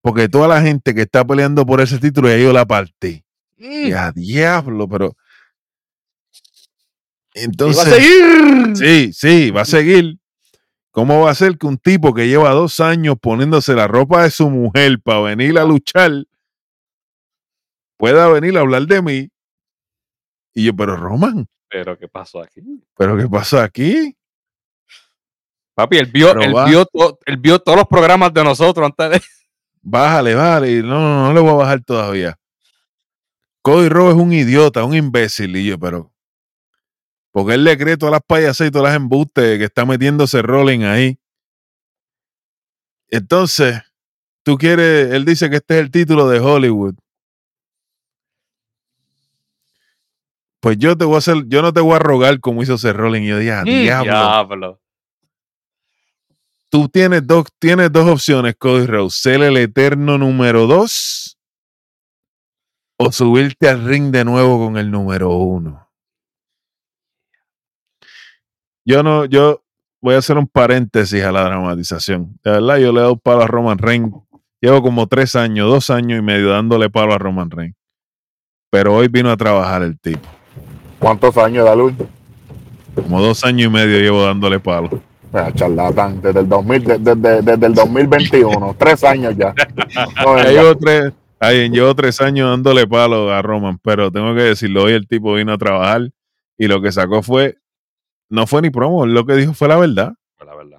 porque 0.03 0.29
toda 0.29 0.47
la 0.49 0.63
gente 0.63 0.95
que 0.95 1.03
está 1.03 1.25
peleando 1.25 1.67
por 1.67 1.81
ese 1.81 1.99
título 1.99 2.29
ya 2.29 2.39
yo 2.39 2.53
la 2.53 2.65
partí. 2.67 3.25
Mm, 3.59 3.87
Y 3.89 3.93
a 3.93 4.13
diablo, 4.13 4.89
pero. 4.89 5.17
Y 7.35 7.39
va 7.39 7.41
a 7.41 7.45
Entonces. 7.45 7.85
seguir. 7.95 8.77
Sí, 8.77 9.13
sí, 9.13 9.51
va 9.51 9.63
a 9.63 9.65
seguir. 9.67 10.19
¿Cómo 10.93 11.21
va 11.23 11.31
a 11.31 11.35
ser 11.35 11.57
que 11.57 11.67
un 11.67 11.79
tipo 11.79 12.13
que 12.13 12.27
lleva 12.29 12.51
dos 12.51 12.81
años 12.81 13.15
poniéndose 13.21 13.75
la 13.75 13.87
ropa 13.87 14.25
de 14.25 14.31
su 14.31 14.51
mujer 14.51 15.01
para 15.03 15.21
venir 15.21 15.57
a 15.59 15.65
luchar 15.65 16.11
pueda 17.97 18.29
venir 18.29 18.57
a 18.57 18.61
hablar 18.61 18.87
de 18.87 19.01
mí? 19.03 19.29
Y 20.55 20.65
yo, 20.65 20.75
pero 20.75 20.97
Roman, 20.97 21.47
Pero 21.69 21.97
¿qué 21.99 22.09
pasó 22.09 22.43
aquí? 22.43 22.61
¿pero 22.97 23.17
qué 23.17 23.29
pasó 23.29 23.61
aquí? 23.61 24.17
Papi, 25.75 25.99
él 25.99 26.07
vio, 26.07 26.33
él 26.41 26.53
vio, 26.69 26.85
to- 26.87 27.19
él 27.25 27.37
vio 27.39 27.59
todos 27.59 27.79
los 27.79 27.87
programas 27.87 28.35
de 28.35 28.45
nosotros 28.45 28.85
antes 28.87 29.11
de. 29.11 29.27
Bájale, 29.83 30.35
bájale. 30.35 30.83
No, 30.83 30.99
no, 31.01 31.27
no 31.29 31.33
le 31.33 31.41
voy 31.41 31.51
a 31.51 31.55
bajar 31.55 31.83
todavía. 31.83 32.37
Cody 33.63 33.89
Rhodes 33.89 34.17
es 34.17 34.23
un 34.23 34.33
idiota, 34.33 34.85
un 34.85 34.95
imbécil. 34.95 35.57
Y 35.57 35.67
yo, 35.67 35.79
pero. 35.79 36.13
Porque 37.33 37.55
él 37.55 37.65
le 37.65 37.79
cree 37.79 37.97
todas 37.97 38.13
las 38.13 38.23
payasas 38.27 38.67
y 38.67 38.71
todas 38.71 38.89
las 38.89 38.97
embustes 38.97 39.57
que 39.59 39.65
está 39.65 39.87
metiéndose 39.87 40.43
Rolling 40.43 40.81
ahí. 40.83 41.19
Entonces, 43.09 43.81
tú 44.43 44.59
quieres. 44.59 45.13
Él 45.13 45.25
dice 45.25 45.49
que 45.49 45.57
este 45.57 45.75
es 45.79 45.81
el 45.81 45.91
título 45.91 46.29
de 46.29 46.41
Hollywood. 46.41 46.95
Pues 50.61 50.77
yo 50.79 50.97
te 50.97 51.05
voy 51.05 51.15
a 51.15 51.19
hacer, 51.19 51.45
yo 51.49 51.63
no 51.63 51.73
te 51.73 51.81
voy 51.81 51.95
a 51.95 51.99
rogar 51.99 52.39
como 52.41 52.63
hizo 52.63 52.75
ese 52.75 52.93
Rolling. 52.93 53.23
Y 53.23 53.29
yo 53.29 53.39
dije, 53.39 53.53
"Ah, 53.53 53.63
diablo. 53.65 54.13
diablo. 54.13 54.81
tú 56.69 56.89
tienes 56.89 57.27
dos, 57.27 57.47
tienes 57.59 57.91
dos 57.91 58.09
opciones, 58.09 58.55
Cody 58.57 58.87
Rhodes. 58.87 59.15
Ser 59.15 59.43
el 59.43 59.57
eterno 59.57 60.19
número 60.19 60.67
dos 60.67 61.37
o 62.97 63.11
subirte 63.11 63.69
al 63.69 63.85
ring 63.85 64.13
de 64.13 64.25
nuevo 64.25 64.65
con 64.65 64.77
el 64.77 64.91
número 64.91 65.31
uno. 65.31 65.89
Yo 68.85 69.03
no, 69.03 69.25
yo 69.25 69.63
voy 70.01 70.15
a 70.15 70.19
hacer 70.19 70.37
un 70.39 70.47
paréntesis 70.47 71.23
a 71.25 71.33
la 71.33 71.43
dramatización. 71.45 72.39
De 72.45 72.51
verdad, 72.51 72.79
yo 72.79 72.93
le 72.93 73.01
doy 73.01 73.17
palo 73.17 73.43
a 73.43 73.47
Roman 73.47 73.79
Reigns. 73.79 74.13
Llevo 74.61 74.83
como 74.83 75.07
tres 75.07 75.37
años, 75.37 75.69
dos 75.69 75.91
años 75.91 76.19
y 76.19 76.23
medio 76.23 76.51
dándole 76.51 76.91
palo 76.91 77.15
a 77.15 77.19
Roman 77.19 77.51
Reigns. 77.51 77.77
Pero 78.71 78.95
hoy 78.95 79.09
vino 79.09 79.31
a 79.31 79.37
trabajar 79.37 79.83
el 79.83 79.99
tipo. 79.99 80.29
¿Cuántos 81.01 81.37
años 81.39 81.65
da 81.65 81.75
Luis? 81.75 81.97
Como 82.95 83.21
dos 83.21 83.45
años 83.45 83.67
y 83.67 83.71
medio 83.71 83.99
llevo 83.99 84.23
dándole 84.25 84.61
palo. 84.61 84.89
Mira, 85.33 85.53
charlatán, 85.55 86.21
desde 86.21 86.41
el, 86.41 86.49
2000, 86.49 86.85
de- 86.85 86.99
desde, 86.99 87.43
desde 87.43 87.67
el 87.67 87.75
2021, 87.75 88.77
tres 88.79 89.03
años 89.05 89.35
ya. 89.37 89.53
No, 90.25 90.37
Ya 90.39 90.51
llevo 90.51 90.77
tres, 90.77 91.13
ahí, 91.39 91.69
llevo 91.71 91.95
tres 91.95 92.21
años 92.21 92.51
dándole 92.51 92.87
palo 92.87 93.33
a 93.33 93.41
Roman, 93.43 93.79
pero 93.83 94.11
tengo 94.13 94.35
que 94.35 94.43
decirlo, 94.43 94.85
hoy 94.85 94.93
el 94.93 95.07
tipo 95.09 95.35
vino 95.35 95.53
a 95.53 95.59
trabajar 95.59 96.11
y 96.59 96.67
lo 96.69 96.83
que 96.83 96.93
sacó 96.93 97.23
fue, 97.23 97.57
no 98.29 98.47
fue 98.47 98.61
ni 98.63 98.71
promo, 98.71 99.07
lo 99.07 99.25
que 99.25 99.35
dijo 99.35 99.55
fue 99.55 99.69
la 99.69 99.77
verdad. 99.77 100.13
La 100.45 100.55
verdad. 100.55 100.79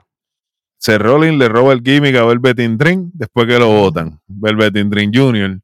Seth 0.77 1.01
Rollins 1.01 1.37
le 1.37 1.47
roba 1.47 1.73
el 1.73 1.81
gimmick 1.81 2.15
a 2.15 2.25
Velveteen 2.25 2.77
Dream 2.77 3.09
después 3.13 3.47
que 3.47 3.57
lo 3.57 3.67
votan, 3.67 4.19
Velveteen 4.27 4.89
Dream 4.89 5.11
Jr. 5.13 5.59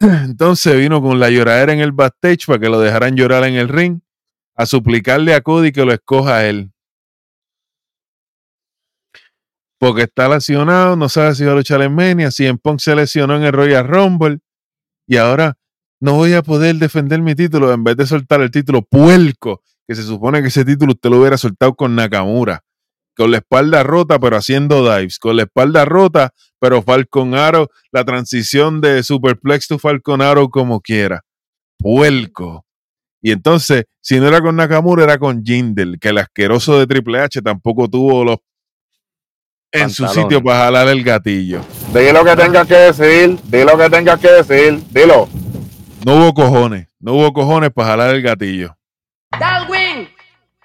Entonces 0.00 0.76
vino 0.76 1.00
con 1.00 1.20
la 1.20 1.30
lloradera 1.30 1.72
en 1.72 1.80
el 1.80 1.92
backstage 1.92 2.46
para 2.46 2.58
que 2.58 2.68
lo 2.68 2.80
dejaran 2.80 3.16
llorar 3.16 3.44
en 3.44 3.54
el 3.54 3.68
ring, 3.68 4.00
a 4.56 4.66
suplicarle 4.66 5.34
a 5.34 5.40
Cody 5.40 5.72
que 5.72 5.84
lo 5.84 5.92
escoja 5.92 6.36
a 6.36 6.46
él. 6.46 6.72
Porque 9.78 10.02
está 10.02 10.28
lesionado, 10.28 10.96
no 10.96 11.08
sabe 11.08 11.34
si 11.34 11.44
va 11.44 11.52
a 11.52 11.56
luchar 11.56 11.82
en 11.82 11.94
Mania, 11.94 12.30
si 12.30 12.46
en 12.46 12.58
Punk 12.58 12.80
se 12.80 12.94
lesionó 12.94 13.36
en 13.36 13.42
el 13.42 13.52
Royal 13.52 13.86
Rumble 13.86 14.38
y 15.06 15.16
ahora 15.16 15.58
no 16.00 16.14
voy 16.14 16.34
a 16.34 16.42
poder 16.42 16.76
defender 16.76 17.20
mi 17.20 17.34
título 17.34 17.72
en 17.72 17.84
vez 17.84 17.96
de 17.96 18.06
soltar 18.06 18.40
el 18.40 18.50
título 18.50 18.82
puerco, 18.82 19.62
que 19.86 19.94
se 19.94 20.02
supone 20.02 20.40
que 20.42 20.48
ese 20.48 20.64
título 20.64 20.92
usted 20.92 21.10
lo 21.10 21.20
hubiera 21.20 21.36
soltado 21.36 21.74
con 21.74 21.94
Nakamura 21.94 22.62
con 23.16 23.30
la 23.30 23.38
espalda 23.38 23.82
rota, 23.82 24.18
pero 24.18 24.36
haciendo 24.36 24.82
dives, 24.82 25.18
con 25.18 25.36
la 25.36 25.44
espalda 25.44 25.84
rota, 25.84 26.32
pero 26.58 26.82
Falcon 26.82 27.34
Arrow, 27.34 27.68
la 27.92 28.04
transición 28.04 28.80
de 28.80 29.02
Superplex 29.02 29.68
to 29.68 29.78
Falcon 29.78 30.22
Arrow 30.22 30.48
como 30.50 30.80
quiera. 30.80 31.22
Puerco. 31.78 32.64
Y 33.20 33.30
entonces, 33.30 33.84
si 34.00 34.20
no 34.20 34.28
era 34.28 34.40
con 34.40 34.56
Nakamura, 34.56 35.04
era 35.04 35.18
con 35.18 35.42
Jindel, 35.42 35.98
que 35.98 36.10
el 36.10 36.18
asqueroso 36.18 36.78
de 36.78 36.86
Triple 36.86 37.20
H 37.20 37.40
tampoco 37.40 37.88
tuvo 37.88 38.24
los 38.24 38.38
en 39.72 39.90
su 39.90 40.06
sitio 40.08 40.42
para 40.42 40.64
jalar 40.64 40.88
el 40.88 41.02
gatillo. 41.02 41.60
Di 41.92 42.12
lo 42.12 42.24
que 42.24 42.36
tengas 42.36 42.66
que 42.66 42.74
decir, 42.76 43.38
di 43.44 43.64
lo 43.64 43.76
que 43.76 43.90
tengas 43.90 44.20
que 44.20 44.30
decir, 44.30 44.80
dilo. 44.90 45.28
No 46.06 46.16
hubo 46.16 46.34
cojones, 46.34 46.88
no 47.00 47.14
hubo 47.14 47.32
cojones 47.32 47.70
para 47.72 47.88
jalar 47.88 48.14
el 48.14 48.22
gatillo. 48.22 48.76
Darwin, 49.38 50.08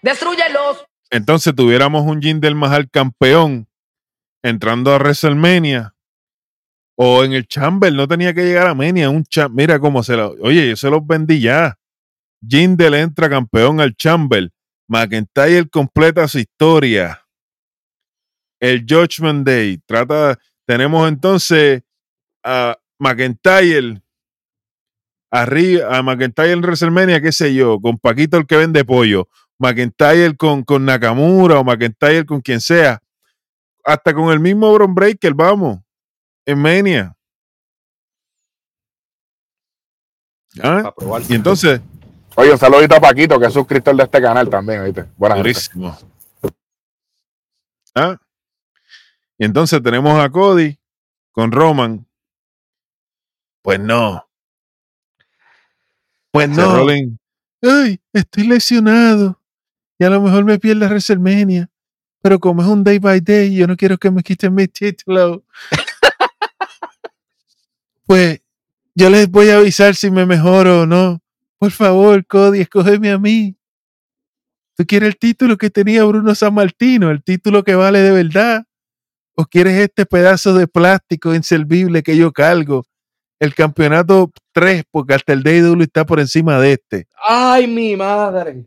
destruyelos. 0.01 0.85
Entonces 1.11 1.55
tuviéramos 1.55 2.05
un 2.05 2.21
Jindel 2.21 2.55
Mahal 2.55 2.89
campeón 2.89 3.67
entrando 4.43 4.93
a 4.93 4.97
WrestleMania 4.97 5.95
o 7.01 7.23
en 7.23 7.31
el 7.33 7.47
Chamber, 7.47 7.93
no 7.93 8.07
tenía 8.07 8.33
que 8.33 8.43
llegar 8.43 8.67
a 8.67 8.75
Mania, 8.75 9.09
un 9.09 9.23
mira 9.51 9.79
cómo 9.79 10.03
se 10.03 10.17
lo, 10.17 10.31
oye, 10.41 10.67
yo 10.69 10.75
se 10.75 10.89
los 10.89 11.05
vendí 11.07 11.39
ya. 11.39 11.79
Jindel 12.45 12.93
entra 12.93 13.29
campeón 13.29 13.79
al 13.79 13.95
Chamber, 13.95 14.51
McIntyre 14.89 15.69
completa 15.69 16.27
su 16.27 16.39
historia. 16.39 17.25
El 18.59 18.85
Judgment 18.87 19.47
Day, 19.47 19.77
trata, 19.85 20.37
tenemos 20.67 21.07
entonces 21.07 21.83
a 22.43 22.77
McIntyre 22.99 24.01
arriba, 25.31 25.97
a 25.97 26.03
McIntyre 26.03 26.51
en 26.51 26.59
WrestleMania, 26.61 27.21
qué 27.21 27.31
sé 27.31 27.53
yo, 27.53 27.79
con 27.79 27.97
Paquito 27.97 28.37
el 28.37 28.45
que 28.45 28.57
vende 28.57 28.83
pollo. 28.83 29.29
McIntyre 29.59 30.35
con, 30.35 30.63
con 30.63 30.85
Nakamura 30.85 31.59
o 31.59 31.63
McIntyre 31.63 32.25
con 32.25 32.41
quien 32.41 32.61
sea. 32.61 32.99
Hasta 33.83 34.13
con 34.13 34.31
el 34.31 34.39
mismo 34.39 34.73
Bron 34.73 34.95
Breaker, 34.95 35.33
vamos. 35.33 35.79
En 36.45 36.59
Mania. 36.59 37.15
¿Ah? 40.63 40.91
Y 41.29 41.35
entonces, 41.35 41.79
Oye, 42.35 42.53
un 42.53 42.57
saludito 42.57 42.95
a 42.95 43.01
Paquito, 43.01 43.39
que 43.39 43.47
es 43.47 43.53
suscriptor 43.53 43.95
de 43.95 44.03
este 44.03 44.21
canal 44.21 44.49
también, 44.49 44.85
¿viste? 44.85 45.05
Buenas 45.17 45.39
durísimo. 45.39 45.97
¿Ah? 47.95 48.17
Y 49.37 49.45
entonces 49.45 49.81
tenemos 49.81 50.17
a 50.17 50.29
Cody 50.29 50.79
con 51.31 51.51
Roman. 51.51 52.05
Pues 53.61 53.79
no. 53.79 54.25
Pues 56.31 56.49
no. 56.49 56.87
Ay, 57.61 57.99
estoy 58.13 58.47
lesionado. 58.47 59.38
Y 59.99 60.05
a 60.05 60.09
lo 60.09 60.21
mejor 60.21 60.45
me 60.45 60.57
pierda 60.57 60.87
WrestleMania. 60.87 61.69
Pero 62.21 62.39
como 62.39 62.61
es 62.61 62.67
un 62.67 62.83
day 62.83 62.99
by 62.99 63.19
day, 63.19 63.53
yo 63.53 63.67
no 63.67 63.75
quiero 63.75 63.97
que 63.97 64.09
me 64.09 64.23
quiten 64.23 64.55
mi 64.55 64.67
título. 64.67 65.43
pues 68.05 68.41
yo 68.95 69.09
les 69.09 69.29
voy 69.29 69.49
a 69.49 69.57
avisar 69.57 69.95
si 69.95 70.09
me 70.09 70.25
mejoro 70.25 70.81
o 70.81 70.85
no. 70.85 71.21
Por 71.57 71.71
favor, 71.71 72.25
Cody, 72.25 72.61
escógeme 72.61 73.11
a 73.11 73.17
mí. 73.17 73.55
¿Tú 74.75 74.85
quieres 74.85 75.07
el 75.07 75.17
título 75.17 75.57
que 75.57 75.69
tenía 75.69 76.05
Bruno 76.05 76.33
San 76.33 76.53
Martino? 76.53 77.11
¿El 77.11 77.21
título 77.21 77.63
que 77.63 77.75
vale 77.75 77.99
de 77.99 78.11
verdad? 78.11 78.63
¿O 79.35 79.45
quieres 79.45 79.77
este 79.77 80.05
pedazo 80.05 80.53
de 80.53 80.67
plástico 80.67 81.35
inservible 81.35 82.03
que 82.03 82.15
yo 82.15 82.31
cargo? 82.31 82.85
El 83.39 83.55
campeonato 83.55 84.31
3, 84.53 84.83
porque 84.89 85.13
hasta 85.13 85.33
el 85.33 85.43
DW 85.43 85.81
está 85.81 86.05
por 86.05 86.21
encima 86.21 86.59
de 86.59 86.73
este. 86.73 87.07
¡Ay, 87.27 87.67
mi 87.67 87.95
madre! 87.95 88.65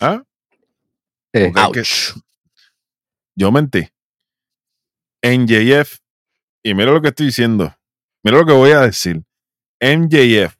¿Ah? 0.00 0.22
Eh, 1.32 1.50
Porque 1.54 1.80
es 1.80 2.12
que- 2.14 2.20
yo 3.36 3.50
mentí. 3.50 3.88
MJF, 5.22 5.98
y 6.62 6.74
mira 6.74 6.92
lo 6.92 7.00
que 7.00 7.08
estoy 7.08 7.26
diciendo. 7.26 7.74
Mira 8.22 8.38
lo 8.38 8.46
que 8.46 8.52
voy 8.52 8.70
a 8.72 8.80
decir. 8.80 9.22
MJF, 9.80 10.54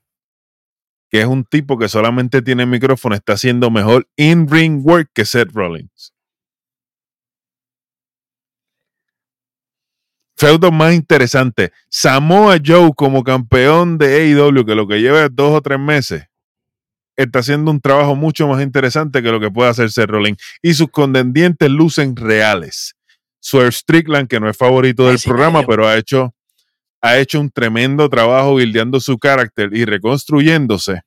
que 1.11 1.20
es 1.20 1.26
un 1.26 1.45
tipo 1.45 1.78
que 1.78 1.88
solamente 1.88 2.42
tiene 2.42 2.66
micrófono, 2.66 3.14
está 3.14 3.34
haciendo 3.34 3.70
mejor 3.70 4.09
in-ring 4.16 4.80
work 4.84 5.11
que 5.14 5.24
Seth 5.24 5.53
Rollins. 5.53 6.12
Feudo 10.36 10.72
más 10.72 10.95
interesante. 10.95 11.72
Samoa 11.88 12.57
Joe 12.64 12.90
como 12.97 13.22
campeón 13.22 13.99
de 13.99 14.07
AEW, 14.34 14.64
que 14.66 14.74
lo 14.74 14.86
que 14.88 15.01
lleva 15.01 15.24
es 15.24 15.30
dos 15.32 15.53
o 15.57 15.62
tres 15.62 15.78
meses, 15.78 16.24
está 17.16 17.40
haciendo 17.40 17.70
un 17.70 17.80
trabajo 17.80 18.14
mucho 18.14 18.48
más 18.48 18.62
interesante 18.62 19.22
que 19.22 19.30
lo 19.30 19.40
que 19.40 19.50
puede 19.50 19.70
hacer 19.70 19.90
Seth 19.90 20.10
Rollins 20.10 20.42
y 20.62 20.74
sus 20.74 20.90
contendientes 20.90 21.70
lucen 21.70 22.16
reales. 22.16 22.94
Swerve 23.40 23.72
Strickland, 23.72 24.28
que 24.28 24.40
no 24.40 24.48
es 24.48 24.56
favorito 24.56 25.06
del 25.06 25.18
programa, 25.22 25.64
pero 25.66 25.86
ha 25.86 25.98
hecho, 25.98 26.34
ha 27.02 27.18
hecho 27.18 27.40
un 27.40 27.50
tremendo 27.50 28.08
trabajo 28.08 28.54
buildeando 28.54 29.00
su 29.00 29.18
carácter 29.18 29.74
y 29.76 29.84
reconstruyéndose 29.84 31.02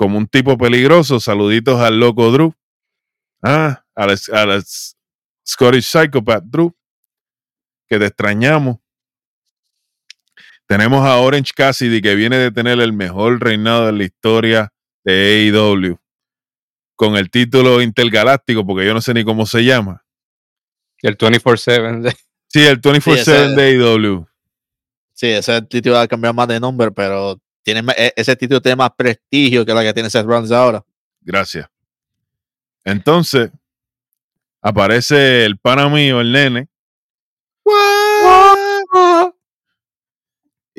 como 0.00 0.16
un 0.16 0.26
tipo 0.26 0.56
peligroso. 0.56 1.20
Saluditos 1.20 1.78
al 1.78 2.00
loco 2.00 2.32
Drew. 2.32 2.54
Ah, 3.42 3.84
a 3.94 4.06
la, 4.06 4.16
a 4.32 4.46
la 4.46 4.62
Scottish 5.46 5.84
Psychopath 5.84 6.42
Drew, 6.44 6.74
que 7.86 7.98
te 7.98 8.06
extrañamos. 8.06 8.78
Tenemos 10.70 11.04
a 11.04 11.16
Orange 11.18 11.50
Cassidy, 11.52 12.00
que 12.00 12.14
viene 12.14 12.36
de 12.36 12.52
tener 12.52 12.78
el 12.78 12.92
mejor 12.92 13.40
reinado 13.42 13.86
de 13.86 13.92
la 13.92 14.04
historia 14.04 14.72
de 15.02 15.50
AEW, 15.52 15.98
con 16.94 17.16
el 17.16 17.28
título 17.28 17.82
intergaláctico, 17.82 18.64
porque 18.64 18.86
yo 18.86 18.94
no 18.94 19.00
sé 19.00 19.12
ni 19.12 19.24
cómo 19.24 19.46
se 19.46 19.64
llama. 19.64 20.04
el 21.02 21.18
24-7. 21.18 22.14
Sí, 22.46 22.60
el 22.64 22.80
24-7 22.80 23.20
ese- 23.20 23.48
de 23.56 23.62
AEW. 23.82 24.28
Sí, 25.12 25.26
ese 25.26 25.60
título 25.62 25.96
va 25.96 26.02
a 26.02 26.06
cambiar 26.08 26.34
más 26.34 26.46
de 26.46 26.60
nombre, 26.60 26.92
pero 26.92 27.40
tiene, 27.64 27.82
e- 27.96 28.12
ese 28.14 28.36
título 28.36 28.60
tiene 28.62 28.76
más 28.76 28.90
prestigio 28.96 29.66
que 29.66 29.74
la 29.74 29.82
que 29.82 29.92
tiene 29.92 30.08
Seth 30.08 30.24
Rollins 30.24 30.52
ahora. 30.52 30.84
Gracias. 31.20 31.68
Entonces, 32.84 33.50
aparece 34.62 35.44
el 35.46 35.58
pana 35.58 35.88
mío, 35.88 36.20
el 36.20 36.30
nene. 36.30 36.68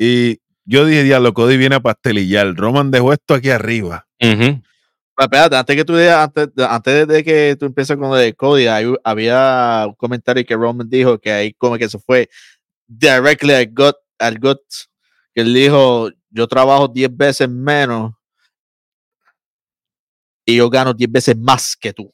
Y 0.04 0.40
yo 0.64 0.84
dije, 0.84 1.04
diablo, 1.04 1.32
Cody 1.32 1.56
viene 1.56 1.76
a 1.76 1.80
pastelillar. 1.80 2.56
Roman 2.56 2.90
dejó 2.90 3.12
esto 3.12 3.34
aquí 3.34 3.50
arriba. 3.50 4.04
Ujú. 4.20 4.60
Pero 5.14 5.24
espérate, 5.26 5.56
antes 5.56 5.76
que 5.76 5.84
tú 5.84 5.94
digas- 5.94 6.24
antes, 6.24 6.48
antes 6.68 7.06
de 7.06 7.22
que 7.22 7.56
tú 7.56 7.66
empieces 7.66 7.96
con 7.96 8.08
lo 8.10 8.16
de 8.16 8.34
Cody, 8.34 8.66
hay- 8.66 8.92
había 9.04 9.84
un 9.86 9.94
comentario 9.94 10.44
que 10.44 10.56
Roman 10.56 10.88
dijo 10.88 11.18
que 11.20 11.30
ahí 11.30 11.52
como 11.52 11.78
que 11.78 11.88
se 11.88 12.00
fue 12.00 12.28
directly 12.88 13.52
al 13.54 13.66
gut, 13.72 13.94
al 14.18 14.38
gut, 14.40 14.58
que 15.32 15.42
él 15.42 15.54
dijo, 15.54 16.10
yo 16.30 16.48
trabajo 16.48 16.88
10 16.88 17.14
veces 17.16 17.48
menos 17.48 18.12
y 20.44 20.56
yo 20.56 20.68
gano 20.68 20.92
10 20.94 21.12
veces 21.12 21.36
más 21.38 21.76
que 21.76 21.92
tú. 21.92 22.12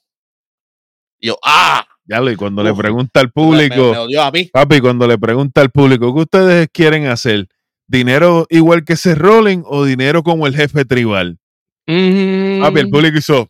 Y 1.18 1.28
yo, 1.28 1.39
ah, 1.43 1.86
Ya 2.05 2.20
lo, 2.20 2.30
y 2.30 2.36
cuando 2.36 2.62
le 2.62 2.74
pregunta 2.74 3.20
al 3.20 3.30
público, 3.32 3.93
me, 3.95 4.07
me 4.14 4.20
a 4.20 4.30
mí. 4.30 4.45
papi, 4.53 4.80
cuando 4.80 5.07
le 5.07 5.18
pregunta 5.18 5.61
al 5.61 5.70
público, 5.70 6.14
¿qué 6.14 6.20
ustedes 6.20 6.68
quieren 6.72 7.07
hacer? 7.07 7.47
¿Dinero 7.89 8.47
igual 8.51 8.84
que 8.84 8.93
ese 8.93 9.14
Rolling 9.14 9.62
o 9.64 9.84
dinero 9.84 10.22
como 10.22 10.47
el 10.47 10.55
jefe 10.55 10.84
tribal? 10.84 11.39
Mm, 11.86 12.61
Papi, 12.61 12.80
el 12.80 12.91
público 12.91 13.16
hizo, 13.18 13.49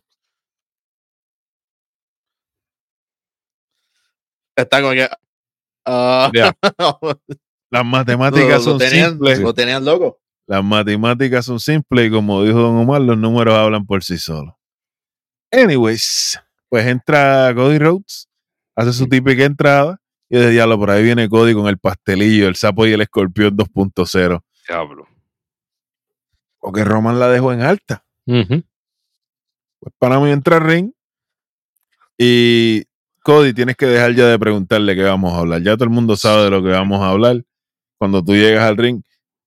Está 4.55 4.81
como 4.81 4.93
que, 4.93 5.07
ah, 5.85 6.31
las 7.71 7.83
lo, 7.83 7.83
matemáticas 7.85 8.57
lo 8.57 8.71
son 8.71 8.77
tenían, 8.77 9.11
simples. 9.11 9.39
lo 9.39 9.53
tenían 9.53 9.85
loco. 9.85 10.19
Las 10.47 10.63
matemáticas 10.63 11.45
son 11.45 11.59
simples 11.59 12.07
y 12.07 12.11
como 12.11 12.43
dijo 12.43 12.59
Don 12.59 12.75
Omar, 12.77 13.01
los 13.01 13.17
números 13.17 13.55
hablan 13.55 13.85
por 13.85 14.03
sí 14.03 14.17
solos. 14.17 14.55
Anyways, 15.51 16.39
pues 16.69 16.85
entra 16.87 17.53
Cody 17.55 17.77
Rhodes, 17.77 18.27
hace 18.75 18.93
su 18.93 19.07
típica 19.07 19.43
entrada 19.43 19.99
y 20.29 20.37
de 20.37 20.51
diablo 20.51 20.77
por 20.77 20.91
ahí 20.91 21.03
viene 21.03 21.27
Cody 21.27 21.53
con 21.53 21.67
el 21.67 21.79
pastelillo, 21.79 22.47
el 22.47 22.55
sapo 22.55 22.85
y 22.85 22.93
el 22.93 23.01
escorpión 23.01 23.57
2.0. 23.57 24.41
Diablo. 24.67 25.07
Porque 26.59 26.83
Roman 26.83 27.19
la 27.19 27.29
dejó 27.29 27.51
en 27.51 27.61
alta. 27.61 28.05
Pues 28.25 29.93
para 29.97 30.19
mí 30.19 30.29
entra 30.29 30.57
al 30.57 30.63
ring 30.63 30.91
y 32.17 32.83
Cody 33.23 33.53
tienes 33.53 33.75
que 33.75 33.87
dejar 33.87 34.13
ya 34.13 34.27
de 34.27 34.37
preguntarle 34.37 34.95
qué 34.95 35.03
vamos 35.03 35.33
a 35.33 35.39
hablar. 35.39 35.61
Ya 35.63 35.73
todo 35.75 35.85
el 35.85 35.89
mundo 35.89 36.15
sabe 36.15 36.43
de 36.43 36.49
lo 36.51 36.61
que 36.61 36.69
vamos 36.69 37.01
a 37.01 37.09
hablar. 37.09 37.43
Cuando 37.97 38.23
tú 38.23 38.33
llegas 38.33 38.63
al 38.63 38.77
ring, 38.77 39.01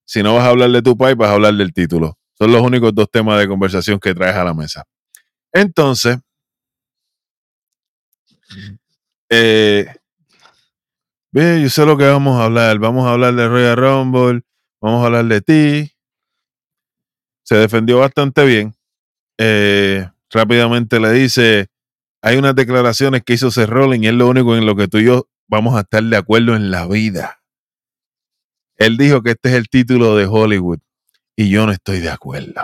si 0.05 0.21
no 0.21 0.35
vas 0.35 0.43
a 0.43 0.49
hablar 0.49 0.69
de 0.71 0.81
tu 0.81 0.97
país, 0.97 1.15
vas 1.15 1.29
a 1.29 1.33
hablar 1.33 1.53
del 1.53 1.73
título. 1.73 2.17
Son 2.33 2.51
los 2.51 2.61
únicos 2.61 2.93
dos 2.93 3.09
temas 3.09 3.39
de 3.39 3.47
conversación 3.47 3.99
que 3.99 4.13
traes 4.13 4.35
a 4.35 4.43
la 4.43 4.53
mesa. 4.53 4.83
Entonces, 5.51 6.17
eh, 9.29 9.87
ve, 11.33 11.61
yo 11.61 11.69
sé 11.69 11.85
lo 11.85 11.97
que 11.97 12.05
vamos 12.05 12.39
a 12.39 12.45
hablar. 12.45 12.79
Vamos 12.79 13.05
a 13.05 13.13
hablar 13.13 13.33
de 13.33 13.47
Royal 13.47 13.75
Rumble, 13.75 14.41
vamos 14.81 15.03
a 15.03 15.07
hablar 15.07 15.25
de 15.25 15.41
ti. 15.41 15.91
Se 17.43 17.55
defendió 17.55 17.99
bastante 17.99 18.45
bien. 18.45 18.73
Eh, 19.37 20.07
rápidamente 20.29 20.99
le 20.99 21.11
dice, 21.11 21.67
hay 22.21 22.37
unas 22.37 22.55
declaraciones 22.55 23.23
que 23.23 23.33
hizo 23.33 23.51
Seth 23.51 23.69
Rollins 23.69 24.05
y 24.05 24.07
es 24.07 24.13
lo 24.13 24.29
único 24.29 24.55
en 24.55 24.65
lo 24.65 24.75
que 24.75 24.87
tú 24.87 24.99
y 24.99 25.05
yo 25.05 25.27
vamos 25.47 25.75
a 25.75 25.81
estar 25.81 26.03
de 26.03 26.15
acuerdo 26.15 26.55
en 26.55 26.71
la 26.71 26.87
vida. 26.87 27.41
Él 28.77 28.97
dijo 28.97 29.21
que 29.21 29.31
este 29.31 29.49
es 29.49 29.55
el 29.55 29.69
título 29.69 30.15
de 30.15 30.25
Hollywood 30.25 30.79
y 31.35 31.49
yo 31.49 31.65
no 31.65 31.71
estoy 31.71 31.99
de 31.99 32.09
acuerdo. 32.09 32.61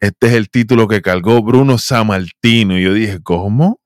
Este 0.00 0.26
es 0.28 0.32
el 0.34 0.48
título 0.48 0.86
que 0.86 1.02
cargó 1.02 1.42
Bruno 1.42 1.78
Sammartino. 1.78 2.78
Y 2.78 2.84
yo 2.84 2.92
dije, 2.92 3.20
¿cómo? 3.22 3.80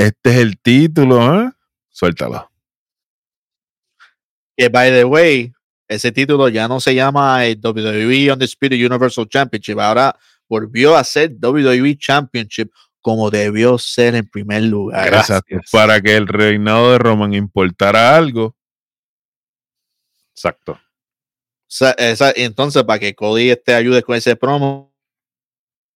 Este 0.00 0.30
es 0.30 0.36
el 0.38 0.58
título, 0.58 1.20
¿ah? 1.20 1.54
Suéltalo. 1.90 2.50
Que 4.56 4.68
by 4.70 4.90
the 4.90 5.04
way, 5.04 5.52
ese 5.88 6.10
título 6.10 6.48
ya 6.48 6.66
no 6.68 6.80
se 6.80 6.94
llama 6.94 7.44
el 7.44 7.60
WWE 7.62 8.32
Undisputed 8.32 8.76
Universal 8.86 9.28
Championship, 9.28 9.78
ahora 9.78 10.16
volvió 10.48 10.96
a 10.96 11.04
ser 11.04 11.32
WWE 11.38 11.98
Championship 11.98 12.70
como 13.02 13.30
debió 13.30 13.76
ser 13.76 14.14
en 14.14 14.26
primer 14.26 14.62
lugar. 14.62 15.06
Gracias. 15.06 15.42
Para 15.70 16.00
que 16.00 16.16
el 16.16 16.26
reinado 16.26 16.92
de 16.92 16.98
Roman 16.98 17.34
importara 17.34 18.16
algo. 18.16 18.56
Exacto. 20.34 20.72
O 20.72 20.78
sea, 21.66 21.90
esa- 21.92 22.32
entonces, 22.36 22.82
para 22.84 22.98
que 22.98 23.14
Cody 23.14 23.54
te 23.56 23.74
ayude 23.74 24.02
con 24.02 24.16
ese 24.16 24.34
promo, 24.34 24.94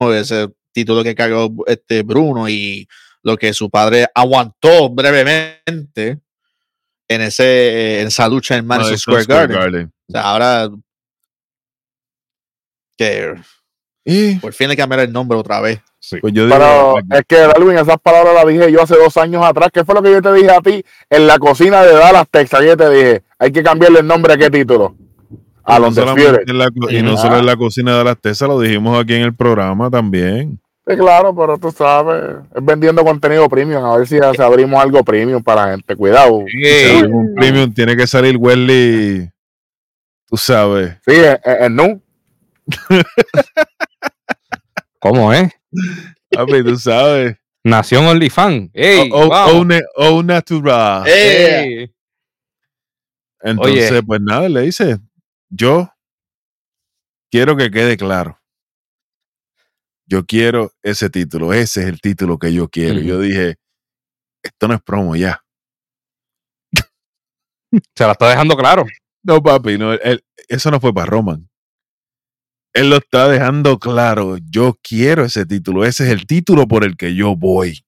ese 0.01 0.49
título 0.73 1.03
que 1.03 1.15
cargó 1.15 1.51
este 1.67 2.03
Bruno 2.03 2.49
y 2.51 2.87
lo 3.25 3.37
que 3.37 3.53
su 3.53 3.69
padre 3.71 4.07
aguantó 4.15 4.89
brevemente 4.91 6.21
en 7.09 7.21
ese 7.21 8.01
en 8.03 8.07
esa 8.07 8.29
lucha 8.29 8.57
en 8.57 8.67
Madison 8.67 8.97
Square 8.97 9.25
Garden. 9.49 9.93
O 10.09 10.13
sea, 10.13 10.21
ahora 10.23 10.69
que 12.97 13.35
Y 14.05 14.37
por 14.37 14.53
fin 14.53 14.69
le 14.69 14.77
cambiaron 14.77 15.07
el 15.07 15.13
nombre 15.13 15.37
otra 15.39 15.61
vez. 15.61 15.81
Sí. 15.99 16.19
pues 16.21 16.35
yo 16.35 16.45
digo, 16.45 16.55
Pero 16.59 16.97
es 17.19 17.25
que, 17.27 17.37
Darwin, 17.37 17.79
esas 17.79 17.99
palabras 17.99 18.35
las 18.35 18.47
dije 18.47 18.71
yo 18.71 18.83
hace 18.83 18.95
dos 18.95 19.17
años 19.17 19.43
atrás. 19.43 19.71
¿Qué 19.73 19.85
fue 19.85 19.95
lo 19.95 20.03
que 20.03 20.13
yo 20.13 20.21
te 20.21 20.33
dije 20.35 20.51
a 20.51 20.61
ti 20.61 20.85
en 21.09 21.27
la 21.27 21.39
cocina 21.39 21.83
de 21.83 21.95
Dallas, 21.95 22.27
Texas? 22.31 22.61
Yo 22.63 22.77
te 22.77 22.91
dije, 22.91 23.23
hay 23.39 23.51
que 23.51 23.63
cambiarle 23.63 24.01
el 24.01 24.07
nombre 24.07 24.35
a 24.35 24.37
qué 24.37 24.51
título. 24.51 24.95
A 25.65 25.79
no 25.79 25.87
los 25.87 25.95
solamente 25.95 26.29
Undisputed. 26.29 26.51
en 26.53 26.59
la 26.59 26.67
co- 26.71 26.91
y 26.91 27.03
no 27.03 27.17
solo 27.17 27.39
en 27.39 27.47
la 27.47 27.57
cocina 27.57 27.97
de 27.97 28.05
las 28.05 28.21
tesas, 28.21 28.47
lo 28.47 28.61
dijimos 28.61 29.03
aquí 29.03 29.15
en 29.15 29.23
el 29.23 29.35
programa 29.35 29.89
también. 29.91 30.61
Sí, 30.87 30.97
claro, 30.97 31.35
pero 31.35 31.57
tú 31.57 31.71
sabes, 31.71 32.37
es 32.55 32.63
vendiendo 32.65 33.03
contenido 33.05 33.49
premium. 33.49 33.83
A 33.85 33.97
ver 33.97 34.07
si 34.07 34.19
si 34.19 34.43
abrimos 34.43 34.83
algo 34.83 35.03
premium 35.03 35.43
para 35.43 35.65
la 35.67 35.73
gente. 35.73 35.97
Cuidado. 35.97 36.45
Si 36.47 36.59
Ey, 36.63 36.97
abrimos 36.99 37.27
un 37.29 37.35
premium, 37.35 37.73
tiene 37.73 37.97
que 37.97 38.07
salir 38.07 38.37
Wesley, 38.37 39.31
tú 40.27 40.37
sabes. 40.37 40.97
Sí, 41.07 41.15
en, 41.15 41.39
en- 41.45 41.63
en 41.65 41.77
Nu. 41.77 42.03
¿Cómo 45.01 45.33
es? 45.33 45.53
Papi, 46.31 46.63
tú 46.65 46.77
sabes. 46.77 47.37
Nación 47.63 48.05
OnlyFans. 48.07 48.71
Ey, 48.75 49.11
O- 49.11 49.21
o- 49.23 49.27
wow. 49.29 49.57
Own 49.61 49.73
it- 49.73 49.85
own 49.97 50.27
natural. 50.27 51.05
¡Eh! 51.07 51.61
Ey. 51.81 51.95
Entonces, 53.41 53.91
Oye. 53.91 54.03
pues 54.03 54.21
nada, 54.23 54.49
le 54.49 54.63
dice, 54.63 54.99
yo 55.51 55.91
quiero 57.31 57.57
que 57.57 57.71
quede 57.71 57.97
claro. 57.97 58.39
Yo 60.07 60.25
quiero 60.27 60.73
ese 60.83 61.09
título, 61.11 61.53
ese 61.53 61.83
es 61.83 61.87
el 61.89 62.01
título 62.01 62.39
que 62.39 62.53
yo 62.53 62.69
quiero. 62.69 63.01
Yo 63.07 63.21
dije, 63.21 63.57
esto 64.43 64.69
no 64.69 64.75
es 64.75 64.83
promo 64.83 65.17
ya. 65.17 65.41
Se 67.97 68.05
la 68.05 68.13
está 68.13 68.29
dejando 68.29 68.57
claro. 68.57 68.85
No, 69.25 69.43
papi, 69.43 69.79
no, 69.79 69.93
él- 69.95 70.23
eso 70.49 70.71
no 70.71 70.79
fue 70.81 70.93
para 70.93 71.07
Roman. 71.07 71.49
Él 72.75 72.91
lo 72.91 72.97
está 72.97 73.29
dejando 73.29 73.79
claro. 73.79 74.37
Yo 74.51 74.77
quiero 74.83 75.25
ese 75.25 75.47
título. 75.47 75.85
Ese 75.85 76.05
es 76.05 76.11
el 76.11 76.27
título 76.27 76.67
por 76.69 76.85
el 76.85 76.97
que 76.97 77.15
yo 77.15 77.35
voy. 77.37 77.85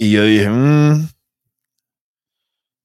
Y 0.00 0.12
yo 0.12 0.24
dije, 0.24 0.48
mm. 0.48 1.08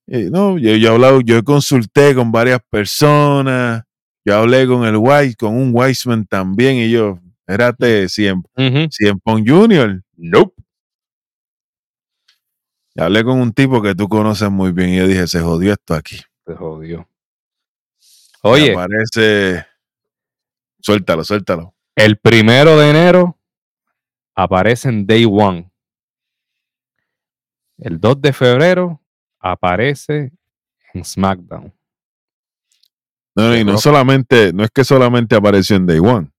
Eh, 0.07 0.29
no, 0.31 0.57
yo, 0.57 0.75
yo 0.75 0.89
he 0.89 0.93
hablado, 0.93 1.21
yo 1.21 1.41
consulté 1.43 2.13
con 2.13 2.31
varias 2.31 2.59
personas. 2.69 3.84
Yo 4.26 4.38
hablé 4.38 4.65
con 4.67 4.86
el 4.86 4.95
Wise, 4.97 5.36
con 5.36 5.55
un 5.55 5.71
Wiseman 5.74 6.26
también. 6.26 6.78
Y 6.78 6.89
yo, 6.91 7.19
espérate, 7.39 8.07
100, 8.07 8.38
Ujú. 8.55 8.88
100 8.89 9.19
Pong 9.19 9.43
Junior. 9.47 10.01
Nope. 10.15 10.53
Y 12.95 13.01
hablé 13.01 13.24
con 13.24 13.39
un 13.41 13.51
tipo 13.53 13.82
que 13.82 13.95
tú 13.95 14.07
conoces 14.07 14.49
muy 14.49 14.71
bien. 14.71 14.89
Y 14.89 14.97
yo 14.97 15.07
dije, 15.07 15.28
se 15.28 15.39
jodió 15.41 15.74
esto 15.74 15.93
aquí. 15.95 16.17
Se 16.45 16.53
jodió. 16.55 17.07
Oye, 18.43 18.71
Aparece. 18.74 19.65
Suéltalo, 20.80 21.24
suéltalo. 21.24 21.74
el 21.95 22.17
primero 22.17 22.78
de 22.78 22.89
enero 22.89 23.39
aparece 24.36 24.89
en 24.89 25.05
Day 25.07 25.26
One. 25.26 25.71
El 27.78 27.99
2 27.99 28.21
de 28.21 28.34
febrero 28.34 29.01
aparece 29.39 30.32
en 30.93 31.03
SmackDown. 31.05 31.74
No, 33.36 33.49
no, 33.49 33.57
y 33.57 33.63
no 33.63 33.77
solamente, 33.77 34.53
no 34.53 34.63
es 34.63 34.69
que 34.71 34.84
solamente 34.84 35.36
apareció 35.36 35.75
en 35.75 35.86
Day 35.88 35.99
One. 35.99 36.29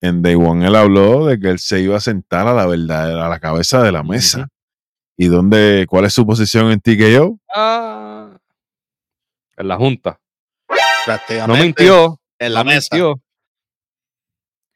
En 0.00 0.22
Day 0.22 0.34
One 0.34 0.66
él 0.66 0.76
habló 0.76 1.26
de 1.26 1.38
que 1.40 1.48
él 1.48 1.58
se 1.58 1.80
iba 1.80 1.96
a 1.96 2.00
sentar 2.00 2.46
a 2.46 2.52
la 2.54 2.66
verdad, 2.66 3.24
a 3.24 3.28
la 3.28 3.40
cabeza 3.40 3.82
de 3.82 3.92
la 3.92 4.02
mesa. 4.02 4.48
¿Y 5.16 5.26
dónde, 5.26 5.86
cuál 5.88 6.04
es 6.04 6.12
su 6.14 6.24
posición 6.26 6.70
en 6.70 6.80
TKO? 6.80 7.40
Ah, 7.54 8.38
en 9.56 9.68
la 9.68 9.76
junta. 9.76 10.20
No 11.46 11.54
mintió. 11.56 12.20
en 12.38 12.54
la 12.54 12.62
no 12.62 12.70
mesa. 12.70 12.88
mintió. 12.92 13.20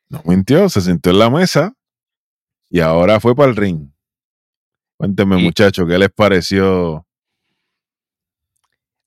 No 0.09 0.23
mintió, 0.25 0.69
se 0.69 0.81
sentó 0.81 1.11
en 1.11 1.19
la 1.19 1.31
mesa 1.31 1.75
y 2.71 2.81
ahora 2.81 3.21
fue 3.21 3.37
para 3.37 3.51
el 3.51 3.57
ring. 3.57 3.91
Cuéntenme, 4.97 5.39
Y- 5.39 5.45
muchachos, 5.45 5.87
¿qué 5.87 5.99
les 5.99 6.11
pareció? 6.11 7.07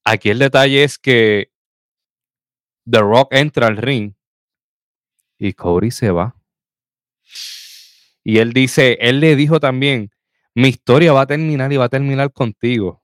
Aquí 0.04 0.30
el 0.30 0.40
detalle 0.40 0.84
es 0.84 0.98
que 1.00 1.50
The 2.90 3.00
Rock 3.00 3.34
entra 3.34 3.68
al 3.68 3.78
ring 3.78 4.14
y 5.38 5.54
Cody 5.54 5.92
se 5.92 6.12
va. 6.12 6.36
Y 8.24 8.40
él 8.40 8.54
dice, 8.54 8.98
él 9.02 9.20
le 9.20 9.36
dijo 9.36 9.60
también, 9.60 10.12
mi 10.54 10.70
historia 10.70 11.14
va 11.14 11.22
a 11.22 11.28
terminar 11.28 11.72
y 11.72 11.78
va 11.78 11.86
a 11.86 11.90
terminar 11.90 12.32
contigo, 12.32 13.04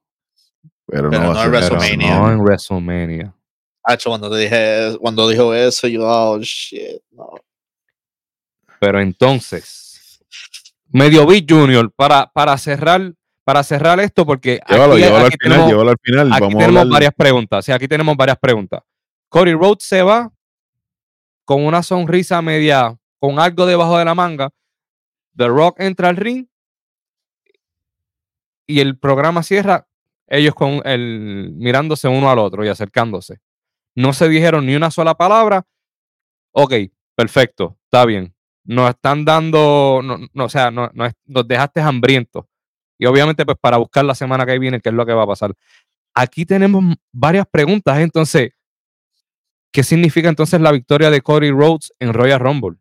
Pero, 0.85 1.09
Pero 1.09 1.23
no, 1.23 1.33
no 1.33 1.43
en 1.43 1.51
WrestleMania. 1.51 2.19
no 2.19 2.31
en 2.31 2.39
WrestleMania. 2.39 3.35
Hacho, 3.83 4.09
cuando 4.09 4.29
te 4.29 4.37
dije, 4.37 4.97
cuando 4.99 5.27
dijo 5.27 5.53
eso, 5.53 5.87
yo, 5.87 6.01
oh 6.03 6.39
shit, 6.39 7.01
no. 7.11 7.29
Pero 8.79 8.99
entonces, 8.99 10.21
Medio 10.89 11.25
Beat 11.25 11.45
Junior, 11.49 11.91
para, 11.91 12.27
para 12.31 12.57
cerrar, 12.57 13.13
para 13.43 13.63
cerrar 13.63 13.99
esto, 13.99 14.25
porque 14.25 14.59
Llévalo, 14.67 14.93
aquí, 14.93 15.03
llévalo 15.03 15.25
aquí 15.25 15.33
al 15.33 15.39
final, 15.39 15.39
tenemos, 15.39 15.69
llévalo 15.71 15.89
al 15.91 15.97
final. 16.01 16.31
aquí 16.31 16.41
Vamos 16.41 16.55
a 16.55 16.65
tenemos 16.65 16.89
varias 16.89 17.13
preguntas. 17.15 17.65
Sí, 17.65 17.71
aquí 17.71 17.87
tenemos 17.87 18.17
varias 18.17 18.37
preguntas. 18.37 18.81
Cody 19.31 19.53
Rhodes 19.53 19.85
se 19.85 20.03
va 20.03 20.29
con 21.45 21.65
una 21.65 21.83
sonrisa 21.83 22.41
media, 22.41 22.99
con 23.17 23.39
algo 23.39 23.65
debajo 23.65 23.97
de 23.97 24.03
la 24.03 24.13
manga. 24.13 24.49
The 25.37 25.47
Rock 25.47 25.79
entra 25.79 26.09
al 26.09 26.17
ring 26.17 26.47
y 28.67 28.81
el 28.81 28.99
programa 28.99 29.41
cierra, 29.41 29.87
ellos 30.27 30.53
con 30.53 30.81
el 30.83 31.53
mirándose 31.55 32.09
uno 32.09 32.29
al 32.29 32.39
otro 32.39 32.65
y 32.65 32.67
acercándose. 32.67 33.39
No 33.95 34.11
se 34.11 34.27
dijeron 34.27 34.65
ni 34.65 34.75
una 34.75 34.91
sola 34.91 35.15
palabra. 35.15 35.65
Ok, 36.51 36.73
perfecto, 37.15 37.77
está 37.85 38.05
bien. 38.05 38.35
Nos 38.65 38.89
están 38.89 39.23
dando, 39.23 40.01
no, 40.03 40.43
o 40.43 40.49
sea, 40.49 40.71
no, 40.71 40.91
no 40.93 41.09
nos 41.25 41.47
dejaste 41.47 41.79
hambrientos. 41.79 42.47
Y 42.99 43.05
obviamente, 43.05 43.45
pues 43.45 43.57
para 43.61 43.77
buscar 43.77 44.03
la 44.03 44.13
semana 44.13 44.45
que 44.45 44.59
viene, 44.59 44.81
qué 44.81 44.89
es 44.89 44.95
lo 44.95 45.05
que 45.05 45.13
va 45.13 45.23
a 45.23 45.27
pasar. 45.27 45.53
Aquí 46.13 46.45
tenemos 46.45 46.83
varias 47.13 47.45
preguntas. 47.49 47.97
Entonces, 47.99 48.51
¿qué 49.71 49.83
significa 49.83 50.29
entonces 50.29 50.59
la 50.61 50.71
victoria 50.71 51.09
de 51.09 51.21
Cody 51.21 51.51
Rhodes 51.51 51.93
en 51.99 52.13
Royal 52.13 52.39
Rumble? 52.39 52.77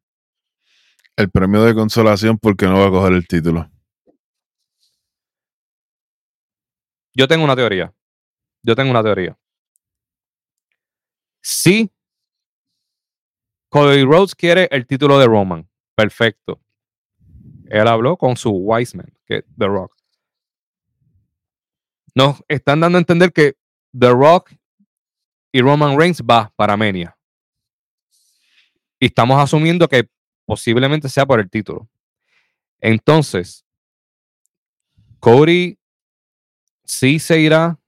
El 1.16 1.30
premio 1.30 1.62
de 1.62 1.74
consolación 1.74 2.38
porque 2.38 2.66
no 2.66 2.78
va 2.78 2.86
a 2.86 2.90
coger 2.90 3.12
el 3.12 3.26
título. 3.26 3.70
Yo 7.14 7.28
tengo 7.28 7.44
una 7.44 7.56
teoría. 7.56 7.92
Yo 8.62 8.74
tengo 8.74 8.90
una 8.90 9.02
teoría. 9.02 9.36
Si 11.42 11.90
Cody 13.68 14.04
Rhodes 14.04 14.34
quiere 14.34 14.68
el 14.70 14.86
título 14.86 15.18
de 15.18 15.26
Roman, 15.26 15.68
perfecto. 15.94 16.60
Él 17.66 17.86
habló 17.86 18.16
con 18.16 18.36
su 18.36 18.50
Wiseman, 18.50 19.12
que 19.26 19.38
es 19.38 19.44
The 19.56 19.66
Rock. 19.66 19.96
Nos 22.14 22.42
están 22.48 22.80
dando 22.80 22.98
a 22.98 23.00
entender 23.00 23.32
que 23.32 23.56
The 23.98 24.10
Rock 24.10 24.52
y 25.52 25.60
Roman 25.60 25.98
Reigns 25.98 26.22
va 26.22 26.52
para 26.56 26.76
Mania. 26.76 27.16
Y 28.98 29.06
estamos 29.06 29.40
asumiendo 29.40 29.88
que 29.88 30.08
posiblemente 30.44 31.08
sea 31.08 31.26
por 31.26 31.40
el 31.40 31.48
título. 31.48 31.88
Entonces, 32.80 33.64
Cody 35.18 35.78
sí 36.84 37.18
se 37.18 37.40
irá 37.40 37.78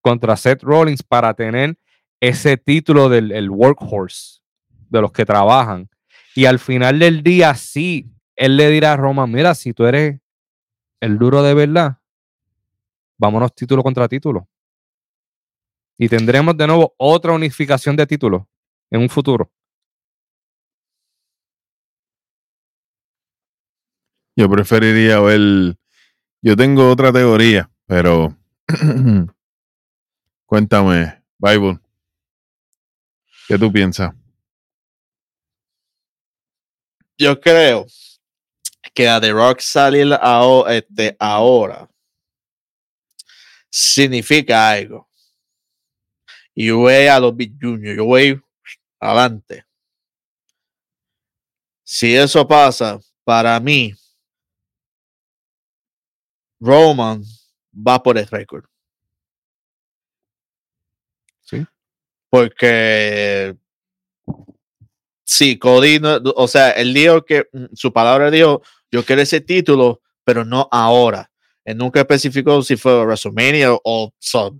contra 0.00 0.36
Seth 0.36 0.62
Rollins 0.62 1.02
para 1.02 1.34
tener 1.34 1.78
ese 2.20 2.56
título 2.56 3.08
del 3.08 3.32
el 3.32 3.50
workhorse 3.50 4.40
de 4.88 5.00
los 5.00 5.12
que 5.12 5.24
trabajan. 5.24 5.88
Y 6.34 6.44
al 6.44 6.58
final 6.58 6.98
del 6.98 7.22
día, 7.22 7.54
sí, 7.54 8.10
él 8.36 8.56
le 8.56 8.70
dirá 8.70 8.92
a 8.92 8.96
Roman, 8.96 9.30
mira, 9.30 9.54
si 9.54 9.72
tú 9.72 9.86
eres 9.86 10.20
el 11.00 11.18
duro 11.18 11.42
de 11.42 11.54
verdad, 11.54 11.98
vámonos 13.18 13.54
título 13.54 13.82
contra 13.82 14.08
título. 14.08 14.48
Y 15.98 16.08
tendremos 16.08 16.56
de 16.56 16.66
nuevo 16.66 16.94
otra 16.98 17.32
unificación 17.32 17.96
de 17.96 18.06
títulos 18.06 18.42
en 18.90 19.00
un 19.00 19.08
futuro. 19.08 19.50
Yo 24.36 24.48
preferiría 24.50 25.20
ver. 25.20 25.76
Yo 26.42 26.56
tengo 26.56 26.90
otra 26.90 27.12
teoría, 27.12 27.70
pero. 27.86 28.36
Cuéntame, 30.46 31.22
Bible. 31.38 31.80
¿Qué 33.48 33.58
tú 33.58 33.72
piensas? 33.72 34.12
Yo 37.18 37.40
creo 37.40 37.86
que 38.94 39.08
a 39.08 39.20
The 39.20 39.32
Rock 39.32 39.60
salir 39.60 40.12
aho- 40.20 40.68
este, 40.68 41.16
ahora 41.18 41.88
significa 43.70 44.70
algo. 44.70 45.05
Y 46.56 46.68
yo 46.68 46.78
voy 46.78 47.06
a 47.06 47.20
los 47.20 47.36
Big 47.36 47.52
Junior, 47.60 47.94
yo 47.96 48.04
voy 48.06 48.42
adelante. 48.98 49.64
Si 51.84 52.14
eso 52.16 52.46
pasa, 52.48 52.98
para 53.24 53.60
mí, 53.60 53.92
Roman 56.60 57.22
va 57.72 58.02
por 58.02 58.18
el 58.18 58.26
récord. 58.26 58.64
Sí. 61.42 61.64
Porque 62.30 63.56
sí, 65.24 65.58
Cody, 65.58 65.98
no- 66.00 66.20
o 66.36 66.48
sea, 66.48 66.70
él 66.70 66.94
dijo 66.94 67.24
que 67.24 67.46
mm, 67.52 67.66
su 67.74 67.92
palabra 67.92 68.30
dijo, 68.30 68.62
yo 68.90 69.04
quiero 69.04 69.22
ese 69.22 69.40
título, 69.40 70.00
pero 70.24 70.44
no 70.44 70.68
ahora. 70.70 71.30
Él 71.64 71.76
nunca 71.78 72.00
especificó 72.00 72.62
si 72.62 72.76
fue 72.76 73.04
WrestleMania 73.04 73.70
o, 73.72 74.12
so- 74.18 74.56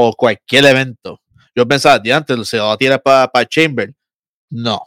o 0.00 0.12
cualquier 0.12 0.64
evento. 0.64 1.20
Yo 1.56 1.66
pensaba, 1.66 1.98
de 1.98 2.12
antes 2.12 2.48
se 2.48 2.56
lo 2.56 2.66
va 2.66 2.74
a 2.74 2.76
tirar 2.76 3.02
para 3.02 3.44
Chamber. 3.46 3.92
No. 4.48 4.80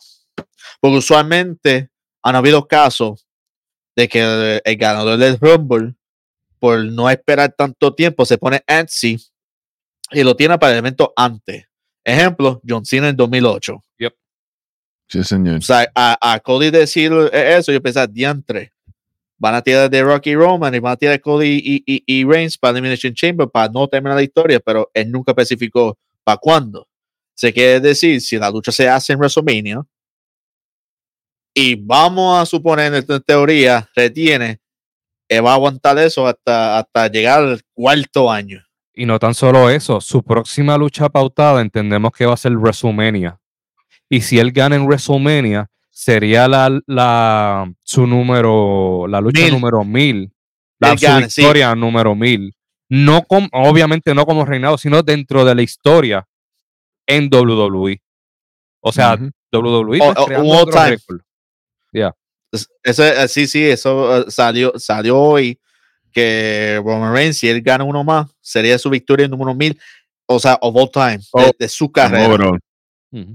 Porque 0.79 0.97
usualmente 0.97 1.89
han 2.23 2.35
habido 2.37 2.65
casos 2.65 3.27
de 3.93 4.07
que 4.07 4.21
el, 4.21 4.61
el 4.63 4.77
ganador 4.77 5.17
del 5.17 5.37
Rumble, 5.37 5.95
por 6.59 6.85
no 6.85 7.09
esperar 7.09 7.53
tanto 7.57 7.93
tiempo, 7.93 8.25
se 8.25 8.37
pone 8.37 8.63
antsy 8.65 9.17
y 10.11 10.23
lo 10.23 10.33
tiene 10.37 10.57
para 10.57 10.71
el 10.71 10.77
evento 10.77 11.11
antes. 11.17 11.65
Ejemplo, 12.05 12.61
John 12.65 12.85
Cena 12.85 13.09
en 13.09 13.17
2008. 13.17 13.83
Sí, 15.09 15.25
señor. 15.25 15.57
O 15.57 15.61
sea, 15.61 15.91
a, 15.93 16.17
a 16.21 16.39
Cody 16.39 16.71
decir 16.71 17.11
eso, 17.33 17.73
yo 17.73 17.81
pensaba, 17.81 18.07
diantre. 18.07 18.71
Van 19.41 19.55
a 19.55 19.61
tirar 19.63 19.89
de 19.89 20.03
Rocky 20.03 20.35
Roman 20.35 20.75
y 20.75 20.77
van 20.77 20.93
a 20.93 20.95
tirar 20.95 21.19
Cody 21.19 21.83
y, 21.87 22.03
y, 22.05 22.23
Reigns 22.23 22.59
para 22.59 22.73
Elimination 22.73 23.11
Chamber 23.11 23.49
para 23.49 23.69
no 23.69 23.87
terminar 23.87 24.15
la 24.15 24.21
historia, 24.21 24.59
pero 24.59 24.91
él 24.93 25.11
nunca 25.11 25.31
especificó 25.31 25.97
para 26.23 26.37
cuándo. 26.37 26.87
Se 27.33 27.51
quiere 27.51 27.79
decir, 27.79 28.21
si 28.21 28.37
la 28.37 28.51
lucha 28.51 28.71
se 28.71 28.87
hace 28.87 29.13
en 29.13 29.19
WrestleMania 29.19 29.81
y 31.55 31.73
vamos 31.73 32.39
a 32.39 32.45
suponer 32.45 32.93
en 32.93 33.21
teoría, 33.23 33.89
retiene, 33.95 34.59
él 35.27 35.43
va 35.43 35.53
a 35.53 35.55
aguantar 35.55 35.97
eso 35.97 36.27
hasta, 36.27 36.77
hasta 36.77 37.07
llegar 37.07 37.41
al 37.41 37.61
cuarto 37.73 38.31
año. 38.31 38.63
Y 38.93 39.07
no 39.07 39.17
tan 39.17 39.33
solo 39.33 39.71
eso, 39.71 39.99
su 40.01 40.21
próxima 40.21 40.77
lucha 40.77 41.09
pautada 41.09 41.61
entendemos 41.61 42.11
que 42.11 42.27
va 42.27 42.35
a 42.35 42.37
ser 42.37 42.55
WrestleMania. 42.55 43.39
Y 44.07 44.21
si 44.21 44.37
él 44.37 44.51
gana 44.51 44.75
en 44.75 44.85
WrestleMania, 44.85 45.71
sería 45.91 46.47
la, 46.47 46.79
la 46.87 47.71
su 47.83 48.07
número, 48.07 49.05
la 49.07 49.21
lucha 49.21 49.43
Mil. 49.43 49.51
número 49.51 49.83
mil, 49.83 50.31
la 50.79 50.97
su 50.97 51.05
sí. 51.05 51.41
victoria 51.41 51.75
número 51.75 52.15
mil. 52.15 52.55
No 52.89 53.23
com- 53.23 53.47
obviamente 53.53 54.13
no 54.15 54.25
como 54.25 54.45
reinado, 54.45 54.77
sino 54.77 55.03
dentro 55.03 55.45
de 55.45 55.53
la 55.55 55.61
historia 55.61 56.27
en 57.05 57.29
WWE. 57.31 58.01
O 58.81 58.91
sea, 58.91 59.13
Ujú. 59.13 59.29
WWE 59.51 59.99
O- 60.01 60.11
o- 60.11 60.61
otro 60.61 60.83
récord. 60.85 61.21
Eso, 62.83 63.03
eh, 63.05 63.27
sí, 63.29 63.47
sí, 63.47 63.63
eso 63.63 64.17
eh, 64.17 64.25
salió, 64.31 64.73
salió 64.77 65.17
hoy 65.17 65.57
que 66.11 66.81
Roman 66.83 67.13
Reigns, 67.13 67.37
si 67.37 67.47
él 67.47 67.61
gana 67.61 67.85
uno 67.85 68.03
más, 68.03 68.27
sería 68.41 68.77
su 68.77 68.89
victoria 68.89 69.25
número 69.29 69.55
mil, 69.55 69.79
o 70.25 70.37
sea, 70.37 70.57
of 70.59 70.75
all 70.75 70.91
time, 70.91 71.17
de, 71.19 71.23
Oh, 71.31 71.51
de 71.57 71.69
su 71.69 71.89
carrera. 71.89 72.27
Overall. 72.27 72.59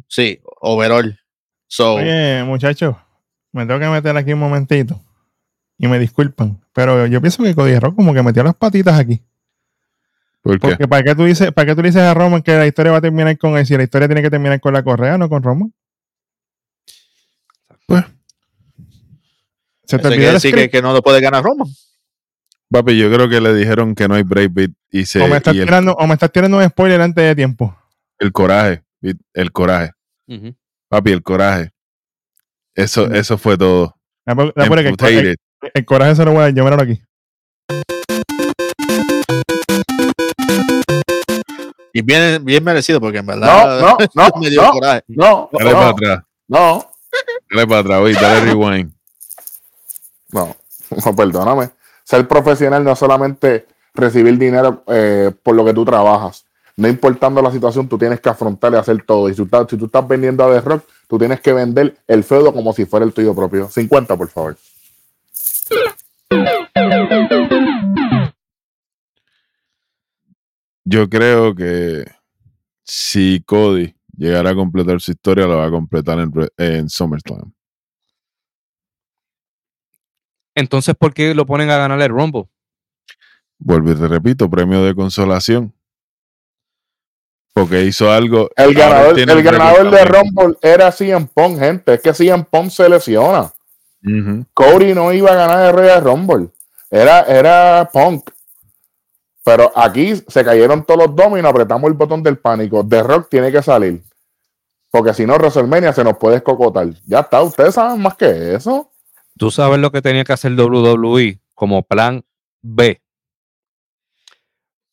Sí, 0.08 0.38
overall. 0.60 1.18
So, 1.68 1.94
Oye, 1.94 2.44
muchachos, 2.44 2.96
me 3.52 3.66
tengo 3.66 3.80
que 3.80 3.88
meter 3.88 4.16
aquí 4.16 4.32
un 4.32 4.38
momentito. 4.38 5.00
Y 5.78 5.88
me 5.88 5.98
disculpan. 5.98 6.60
Pero 6.72 7.06
yo 7.06 7.20
pienso 7.20 7.42
que 7.42 7.54
Cody 7.54 7.78
Rock 7.78 7.96
como 7.96 8.14
que 8.14 8.22
metió 8.22 8.42
las 8.42 8.54
patitas 8.54 8.98
aquí. 8.98 9.22
¿Por 10.42 10.54
qué? 10.54 10.68
Porque 10.68 10.88
¿para 10.88 11.02
qué 11.02 11.14
tú 11.14 11.24
dices, 11.24 11.52
para 11.52 11.66
qué 11.66 11.74
tú 11.74 11.82
dices 11.82 12.02
a 12.02 12.14
Roman 12.14 12.42
que 12.42 12.52
la 12.52 12.66
historia 12.66 12.92
va 12.92 12.98
a 12.98 13.02
terminar 13.02 13.36
con 13.36 13.58
él? 13.58 13.66
Si 13.66 13.76
la 13.76 13.82
historia 13.82 14.08
tiene 14.08 14.22
que 14.22 14.30
terminar 14.30 14.60
con 14.60 14.72
la 14.72 14.82
correa, 14.82 15.18
no 15.18 15.28
con 15.28 15.42
Roman. 15.42 15.72
Pues. 17.86 18.04
Se 19.84 19.98
te 19.98 20.08
olvidó 20.08 20.32
decir 20.32 20.70
que, 20.70 20.82
no 20.82 20.92
lo 20.92 21.02
puede 21.02 21.20
ganar 21.20 21.42
Roman. 21.42 21.68
Papi, 22.70 22.98
yo 22.98 23.12
creo 23.12 23.28
que 23.28 23.40
le 23.40 23.54
dijeron 23.54 23.94
que 23.94 24.08
no 24.08 24.14
hay 24.14 24.22
breakbeat 24.22 24.70
y, 24.90 25.06
se, 25.06 25.20
o, 25.20 25.28
me 25.28 25.36
estás 25.36 25.54
y 25.54 25.60
el, 25.60 25.66
tirando, 25.66 25.92
o 25.92 26.06
me 26.06 26.14
estás 26.14 26.32
tirando 26.32 26.58
un 26.58 26.68
spoiler 26.68 27.00
antes 27.00 27.24
de 27.24 27.34
tiempo. 27.34 27.76
el 28.18 28.32
coraje. 28.32 28.82
Beat, 29.00 29.18
El 29.34 29.52
coraje. 29.52 29.92
Papi, 30.88 31.12
el 31.12 31.22
coraje. 31.22 31.70
Eso, 32.74 33.06
eso 33.12 33.38
fue 33.38 33.56
todo. 33.56 33.96
La, 34.24 34.34
la- 34.34 34.52
el, 34.66 34.96
el- 35.18 35.36
el 35.74 35.84
coraje 35.84 36.14
se 36.14 36.24
lo 36.24 36.32
voy 36.32 36.44
a 36.44 36.52
míralo 36.52 36.82
aquí. 36.82 37.00
Y 41.92 42.02
bien, 42.02 42.44
bien 42.44 42.62
merecido, 42.62 43.00
porque 43.00 43.18
en 43.18 43.26
verdad 43.26 43.80
No, 43.80 43.98
no, 44.14 44.28
no, 44.30 44.30
me 44.40 44.50
dio 44.50 44.62
no. 44.62 44.70
coraje. 44.72 45.02
No, 45.08 45.48
Dale 45.52 45.70
para 45.72 45.84
no, 45.86 45.90
atrás. 45.90 46.18
no, 46.48 46.90
Dale 47.50 47.66
para 47.66 47.80
atrás. 47.80 48.00
Oye, 48.00 48.14
dale 48.14 48.40
rewind. 48.52 48.92
no, 50.32 50.56
no, 51.06 51.16
perdóname. 51.16 51.70
Ser 52.04 52.28
profesional 52.28 52.84
no 52.84 52.92
es 52.92 52.98
solamente 52.98 53.66
recibir 53.94 54.38
dinero 54.38 54.84
eh, 54.88 55.32
por 55.42 55.54
lo 55.56 55.64
que 55.64 55.72
tú 55.74 55.84
trabajas, 55.84 56.45
no 56.76 56.88
importando 56.88 57.40
la 57.42 57.50
situación, 57.50 57.88
tú 57.88 57.96
tienes 57.98 58.20
que 58.20 58.28
afrontar 58.28 58.72
y 58.72 58.76
hacer 58.76 59.02
todo. 59.04 59.28
Y 59.28 59.32
si 59.32 59.36
tú, 59.38 59.44
estás- 59.44 59.66
si 59.70 59.76
tú 59.76 59.86
estás 59.86 60.06
vendiendo 60.06 60.44
a 60.44 60.52
The 60.52 60.60
Rock, 60.60 60.84
tú 61.08 61.18
tienes 61.18 61.40
que 61.40 61.52
vender 61.52 61.96
el 62.06 62.22
feudo 62.22 62.52
como 62.52 62.72
si 62.72 62.84
fuera 62.84 63.06
el 63.06 63.12
tuyo 63.12 63.34
propio. 63.34 63.68
50, 63.68 64.16
por 64.16 64.28
favor. 64.28 64.56
Yo 70.84 71.08
creo 71.08 71.54
que 71.54 72.04
si 72.84 73.42
Cody 73.44 73.94
llegara 74.16 74.50
a 74.50 74.54
completar 74.54 75.00
su 75.00 75.10
historia, 75.12 75.46
la 75.46 75.56
va 75.56 75.66
a 75.66 75.70
completar 75.70 76.18
en, 76.20 76.32
en 76.58 76.88
SummerSlam. 76.88 77.52
Entonces, 80.54 80.94
¿por 80.94 81.12
qué 81.12 81.34
lo 81.34 81.44
ponen 81.44 81.70
a 81.70 81.76
ganar 81.76 82.00
el 82.00 82.08
Rumble? 82.08 82.48
Vuelvo 83.58 83.92
y 83.92 83.96
te 83.96 84.08
repito, 84.08 84.48
premio 84.48 84.82
de 84.84 84.94
consolación. 84.94 85.74
Porque 87.56 87.84
hizo 87.84 88.12
algo. 88.12 88.50
El 88.54 88.74
ganador, 88.74 89.18
el 89.18 89.42
ganador 89.42 89.90
de. 89.90 90.04
Rumble 90.04 90.58
era 90.60 90.92
CM 90.92 91.26
Punk, 91.32 91.58
gente. 91.58 91.94
Es 91.94 92.02
que 92.02 92.12
CM 92.12 92.44
Punk 92.44 92.68
se 92.68 92.86
lesiona. 92.86 93.50
Cody 94.52 94.92
no 94.92 95.10
iba 95.10 95.30
a 95.30 95.34
ganar 95.34 95.66
el 95.70 95.72
Royal 95.72 96.04
Rumble. 96.04 96.48
Era, 96.90 97.22
era 97.22 97.88
Punk. 97.90 98.28
Pero 99.42 99.72
aquí 99.74 100.22
se 100.28 100.44
cayeron 100.44 100.84
todos 100.84 101.06
los 101.06 101.16
dominos, 101.16 101.50
apretamos 101.50 101.88
el 101.88 101.94
botón 101.94 102.22
del 102.22 102.36
pánico. 102.36 102.86
The 102.86 103.02
Rock 103.02 103.30
tiene 103.30 103.50
que 103.50 103.62
salir. 103.62 104.02
Porque 104.90 105.14
si 105.14 105.24
no, 105.24 105.36
WrestleMania 105.36 105.94
se 105.94 106.04
nos 106.04 106.18
puede 106.18 106.36
escocotar. 106.36 106.88
Ya 107.06 107.20
está, 107.20 107.40
ustedes 107.40 107.74
saben 107.74 108.02
más 108.02 108.16
que 108.16 108.54
eso. 108.54 108.90
Tú 109.38 109.50
sabes 109.50 109.78
lo 109.78 109.90
que 109.90 110.02
tenía 110.02 110.24
que 110.24 110.34
hacer 110.34 110.52
WWE 110.52 111.40
como 111.54 111.82
plan 111.84 112.22
B. 112.60 113.00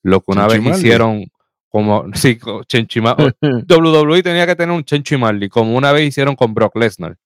Lo 0.02 0.22
que 0.22 0.32
una 0.32 0.48
vez 0.48 0.66
hicieron 0.66 1.26
como 1.74 2.06
sí, 2.14 2.38
Chenchima- 2.68 3.16
WWE 3.68 4.22
tenía 4.22 4.46
que 4.46 4.56
tener 4.56 4.74
un 4.76 4.84
Chencho 4.84 5.16
y 5.16 5.18
Marley, 5.18 5.50
como 5.50 5.76
una 5.76 5.92
vez 5.92 6.08
hicieron 6.08 6.36
con 6.36 6.54
Brock 6.54 6.76
Lesnar. 6.78 7.18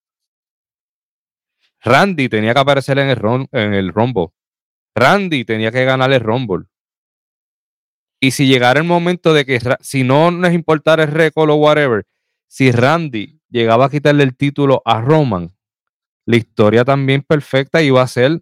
Randy 1.83 2.29
tenía 2.29 2.53
que 2.53 2.59
aparecer 2.59 2.97
en 2.99 3.09
el, 3.09 3.17
ron- 3.17 3.47
en 3.51 3.73
el 3.73 3.93
Rumble. 3.93 4.29
Randy 4.95 5.45
tenía 5.45 5.71
que 5.71 5.85
ganar 5.85 6.11
el 6.11 6.21
Rumble. 6.21 6.65
Y 8.19 8.31
si 8.31 8.47
llegara 8.47 8.79
el 8.79 8.85
momento 8.87 9.33
de 9.33 9.45
que, 9.45 9.59
si 9.81 10.03
no 10.03 10.31
les 10.31 10.53
importara 10.53 11.03
el 11.03 11.11
récord 11.11 11.49
o 11.51 11.55
whatever, 11.55 12.05
si 12.47 12.71
Randy 12.71 13.39
llegaba 13.49 13.85
a 13.85 13.89
quitarle 13.89 14.23
el 14.23 14.35
título 14.35 14.81
a 14.85 15.01
Roman, 15.01 15.51
la 16.25 16.35
historia 16.37 16.83
también 16.83 17.21
perfecta 17.21 17.81
iba 17.83 18.01
a 18.01 18.07
ser 18.07 18.41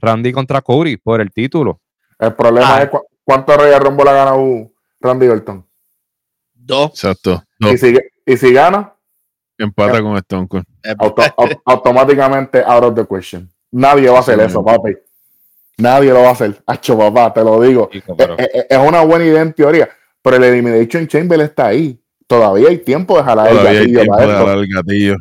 Randy 0.00 0.32
contra 0.32 0.62
Cody 0.62 0.96
por 0.96 1.20
el 1.20 1.30
título. 1.32 1.80
El 2.18 2.34
problema 2.34 2.76
Ah. 2.76 2.82
es 2.82 2.88
cu- 2.90 3.06
cuánto 3.22 3.56
Royal 3.56 3.80
Rumble 3.82 4.10
ha 4.10 4.14
ganado 4.14 4.70
Randy 5.04 5.28
Orton. 5.28 5.64
Dos. 6.54 6.90
Exacto. 6.90 7.44
Y, 7.58 7.76
si, 7.78 7.94
y 8.26 8.36
si 8.36 8.52
gana, 8.52 8.94
empata 9.58 10.00
con 10.02 10.16
Stone 10.16 10.48
Cold. 10.48 10.64
Eh, 10.82 10.94
auto- 10.98 11.22
au- 11.36 11.62
automáticamente 11.66 12.62
out 12.66 12.84
of 12.84 12.94
the 12.94 13.04
question. 13.06 13.48
Nadie 13.70 14.08
va 14.08 14.16
a 14.16 14.20
hacer 14.20 14.38
Sí, 14.40 14.46
eso, 14.46 14.64
papi. 14.64 14.96
Nadie 15.78 16.10
lo 16.10 16.22
va 16.22 16.28
a 16.28 16.32
hacer. 16.32 16.62
Hacho, 16.66 16.96
papá, 16.96 17.32
te 17.32 17.42
lo 17.44 17.60
digo. 17.60 17.90
Pero- 18.16 18.38
Eh, 18.38 18.48
eh, 18.54 18.66
es 18.70 18.78
una 18.78 19.02
buena 19.02 19.24
idea 19.24 19.42
en 19.42 19.52
teoría, 19.52 19.88
pero 20.22 20.36
el 20.36 20.44
Elimination 20.44 21.06
Chamber 21.06 21.40
está 21.40 21.66
ahí. 21.66 22.00
Todavía 22.26 22.68
hay 22.70 22.78
tiempo 22.78 23.16
de 23.18 23.24
jalar 23.24 23.48
el 23.48 23.52
Todavía 23.58 23.70
hay 23.72 23.76
gatillo 23.78 24.00
tiempo 24.00 24.16
para 24.16 24.26
de 24.32 24.38
jalar 24.38 24.58
el 24.58 24.66
gatillo. 24.72 25.16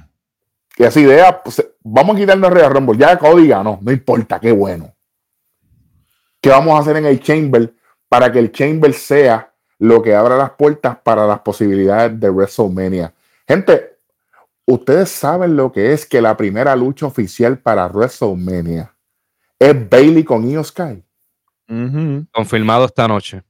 Que 0.76 0.86
esa 0.86 1.00
idea, 1.00 1.44
pues, 1.44 1.68
vamos 1.84 2.16
a 2.16 2.20
quitarnos 2.20 2.52
Royal 2.52 2.72
Rumble. 2.74 2.98
Ya 2.98 3.18
Cody 3.20 3.48
ganó, 3.48 3.80
no 3.82 3.92
importa, 3.92 4.40
qué 4.40 4.52
bueno. 4.52 4.94
¿Qué 6.42 6.50
vamos 6.50 6.76
a 6.76 6.80
hacer 6.82 6.98
en 6.98 7.06
el 7.06 7.20
Chamber 7.22 7.74
para 8.10 8.32
que 8.32 8.40
el 8.40 8.52
Chamber 8.52 8.94
sea 8.94 9.53
lo 9.84 10.02
que 10.02 10.16
abra 10.16 10.38
las 10.38 10.52
puertas 10.52 10.98
para 11.04 11.28
las 11.28 11.42
posibilidades 11.42 12.18
de 12.18 12.30
WrestleMania? 12.30 13.14
Gente, 13.46 13.98
ustedes 14.66 15.10
saben 15.10 15.58
lo 15.58 15.74
que 15.74 15.92
es 15.92 16.06
que 16.06 16.22
la 16.22 16.38
primera 16.38 16.74
lucha 16.74 17.06
oficial 17.06 17.58
para 17.60 17.88
WrestleMania 17.88 18.96
es 19.60 19.90
Bailey 19.90 20.24
con 20.24 20.50
Io 20.50 20.64
Sky. 20.64 21.04
Confirmado 22.32 22.86
esta 22.86 23.10
noche. 23.10 23.44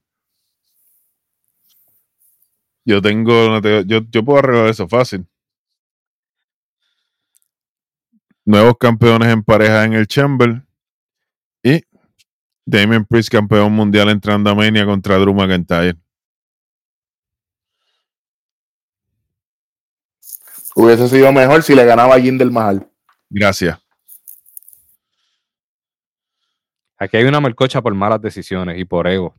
Yo 2.84 3.00
tengo, 3.00 3.60
yo, 3.60 4.00
yo 4.10 4.24
puedo 4.24 4.40
arreglar 4.40 4.66
eso 4.66 4.88
fácil. 4.88 5.24
Nuevos 8.44 8.76
campeones 8.76 9.28
en 9.28 9.44
pareja 9.44 9.84
en 9.84 9.92
el 9.92 10.08
Chamber. 10.08 10.62
Y 11.62 11.80
Damien 12.66 13.04
Priest, 13.04 13.30
campeón 13.30 13.72
mundial 13.72 14.08
en 14.08 14.20
Trandamania 14.20 14.84
contra 14.84 15.16
Drew 15.16 15.32
McIntyre. 15.32 16.03
Hubiese 20.74 21.08
sido 21.08 21.32
mejor 21.32 21.62
si 21.62 21.74
le 21.74 21.84
ganaba 21.84 22.14
a 22.16 22.20
Jinder 22.20 22.50
Mahal. 22.50 22.88
Gracias. 23.30 23.78
Aquí 26.98 27.16
hay 27.16 27.24
una 27.24 27.40
melcocha 27.40 27.82
por 27.82 27.94
malas 27.94 28.20
decisiones 28.20 28.78
y 28.78 28.84
por 28.84 29.06
ego. 29.06 29.34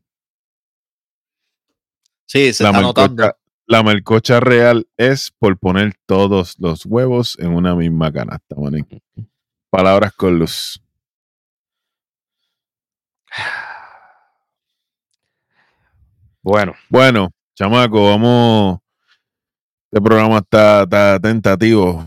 Sí, 2.26 2.54
se 2.54 2.64
La 2.64 2.70
está 2.70 2.82
notando. 2.82 3.34
la 3.66 3.84
melcocha 3.84 4.40
real 4.40 4.88
es 4.98 5.32
por 5.38 5.58
poner 5.58 5.94
todos 6.06 6.56
los 6.60 6.86
huevos 6.86 7.38
en 7.40 7.50
una 7.54 7.76
misma 7.76 8.12
canasta, 8.12 8.56
manín. 8.58 8.88
Palabras 9.70 10.14
con 10.14 10.38
luz. 10.40 10.82
Bueno, 16.42 16.74
Bueno, 16.90 17.30
chamaco, 17.56 18.06
vamos. 18.10 18.80
Este 19.96 20.04
programa 20.04 20.40
está, 20.40 20.84
está 20.84 21.18
tentativo. 21.22 22.04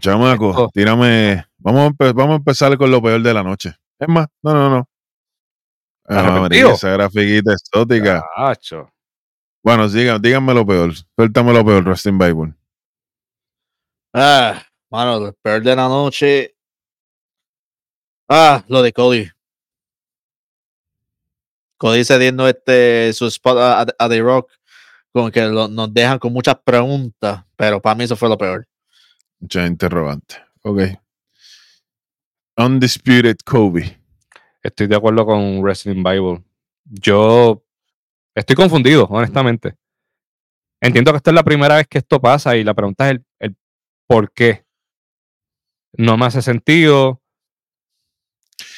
Chamaco, 0.00 0.70
tírame. 0.72 1.44
Vamos 1.58 1.92
a, 2.00 2.12
vamos 2.14 2.32
a 2.32 2.36
empezar 2.36 2.74
con 2.78 2.90
lo 2.90 3.02
peor 3.02 3.20
de 3.20 3.34
la 3.34 3.42
noche. 3.42 3.76
Es 3.98 4.08
más, 4.08 4.28
no, 4.42 4.54
no, 4.54 4.70
no. 4.70 4.88
Ah, 6.08 6.48
esa 6.50 6.88
grafiquita 6.88 7.52
exótica. 7.52 8.24
cacho. 8.34 8.90
Bueno, 9.62 9.86
diga- 9.90 10.18
díganme 10.18 10.54
lo 10.54 10.64
peor. 10.66 10.94
Suéltame 11.16 11.52
lo 11.52 11.62
peor, 11.66 11.84
Wrestling 11.84 12.16
Bible. 12.18 12.54
Ah, 14.14 14.62
mano, 14.90 15.20
lo 15.20 15.32
peor 15.34 15.60
de 15.62 15.76
la 15.76 15.86
noche. 15.86 16.56
Ah, 18.26 18.64
lo 18.68 18.80
de 18.80 18.90
Cody. 18.94 19.28
Cody 21.76 22.04
cediendo 22.06 22.48
este 22.48 23.12
su 23.12 23.26
spot 23.26 23.58
a, 23.58 23.80
a- 23.82 23.86
a 23.98 24.08
The 24.08 24.22
Rock. 24.22 24.50
Como 25.12 25.30
que 25.30 25.42
lo- 25.46 25.68
nos 25.68 25.92
dejan 25.92 26.18
con 26.18 26.32
muchas 26.32 26.56
preguntas. 26.64 27.44
Pero 27.56 27.80
para 27.80 27.94
mí 27.94 28.04
eso 28.04 28.16
fue 28.16 28.28
lo 28.28 28.38
peor. 28.38 28.66
Muchas 29.40 29.68
interrogantes. 29.68 30.38
Ok. 30.62 30.80
Undisputed 32.56 33.36
Kobe. 33.44 33.98
Estoy 34.62 34.86
de 34.88 34.96
acuerdo 34.96 35.24
con 35.24 35.60
Wrestling 35.62 36.02
Bible. 36.02 36.42
Yo 36.84 37.62
estoy 38.34 38.56
confundido, 38.56 39.04
honestamente. 39.04 39.76
Entiendo 40.80 41.12
que 41.12 41.18
esta 41.18 41.30
es 41.30 41.34
la 41.34 41.42
primera 41.44 41.76
vez 41.76 41.86
que 41.88 41.98
esto 41.98 42.20
pasa 42.20 42.56
y 42.56 42.64
la 42.64 42.74
pregunta 42.74 43.06
es 43.08 43.12
el, 43.16 43.24
el 43.40 43.56
por 44.06 44.32
qué. 44.32 44.64
No 45.94 46.16
me 46.16 46.26
hace 46.26 46.42
sentido. 46.42 47.22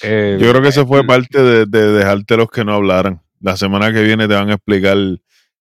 Eh, 0.03 0.39
Yo 0.41 0.51
creo 0.51 0.63
que 0.63 0.69
eso 0.69 0.87
fue 0.87 1.01
el- 1.01 1.07
parte 1.07 1.43
de, 1.43 1.67
de 1.67 1.93
dejarte 1.93 2.37
los 2.37 2.51
que 2.51 2.65
no 2.65 2.75
hablaran. 2.75 3.23
La 3.41 3.57
semana 3.57 3.93
que 3.93 4.03
viene 4.03 4.29
te 4.29 4.35
van 4.35 4.51
a 4.51 4.55
explicar 4.55 4.97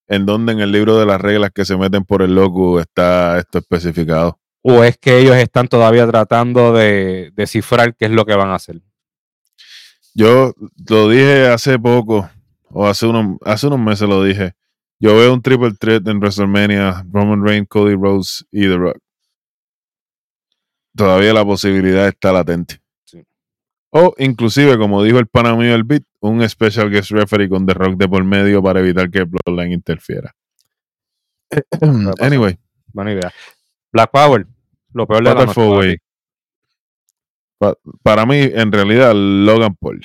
en 0.10 0.26
dónde 0.26 0.52
en 0.52 0.60
el 0.60 0.72
libro 0.72 0.98
de 0.98 1.06
las 1.06 1.22
reglas 1.22 1.52
que 1.54 1.64
se 1.64 1.78
meten 1.78 2.04
por 2.04 2.22
el 2.22 2.36
loco 2.36 2.80
está 2.80 3.38
esto 3.40 3.60
especificado. 3.60 4.40
o 4.62 4.84
es 4.84 4.98
que 4.98 5.20
ellos 5.20 5.38
están 5.38 5.70
todavía 5.70 6.06
tratando 6.08 6.74
de 6.74 7.32
descifrar 7.34 7.96
qué 7.96 8.06
es 8.06 8.12
lo 8.12 8.26
que 8.26 8.36
van 8.36 8.50
a 8.50 8.56
hacer. 8.56 8.82
Yo 10.14 10.54
lo 10.90 11.08
dije 11.08 11.48
hace 11.48 11.80
poco, 11.80 12.30
o 12.70 12.86
hace 12.88 13.06
unos, 13.06 13.38
hace 13.46 13.68
unos 13.68 13.80
meses 13.80 14.10
lo 14.10 14.24
dije. 14.24 14.54
Yo 15.00 15.16
veo 15.16 15.34
un 15.34 15.42
triple 15.42 15.72
threat 15.80 16.06
en 16.08 16.20
WrestleMania, 16.20 17.06
Roman 17.10 17.46
Reigns, 17.46 17.70
Cody 17.70 17.96
Rhodes 17.96 18.46
y 18.52 18.64
The 18.64 18.76
Rock. 18.76 18.98
Todavía 20.96 21.32
la 21.34 21.46
posibilidad 21.46 22.08
está 22.08 22.34
latente. 22.34 22.82
O 23.92 24.14
inclusive, 24.18 24.78
como 24.78 25.04
dijo 25.04 25.18
el 25.18 25.28
pana 25.28 25.56
mío 25.56 25.74
el 25.74 25.84
beat, 25.84 26.04
un 26.20 26.48
special 26.48 26.90
guest 26.92 27.12
referee 27.12 27.50
con 27.50 27.66
The 27.66 27.74
Rock 27.74 27.98
de 27.98 28.08
por 28.08 28.24
medio 28.24 28.62
para 28.62 28.80
evitar 28.80 29.10
que 29.10 29.24
Bloodline 29.24 29.74
interfiera. 29.74 30.36
anyway, 32.22 32.60
Buena 32.94 33.14
idea. 33.14 33.32
Black 33.92 34.12
Power, 34.12 34.48
lo 34.94 35.08
peor 35.08 35.24
de 35.24 35.34
la 35.34 35.46
para 37.58 37.76
para 38.04 38.26
mí, 38.26 38.38
en 38.40 38.72
realidad, 38.72 39.14
Logan 39.14 39.76
Paul. 39.76 40.02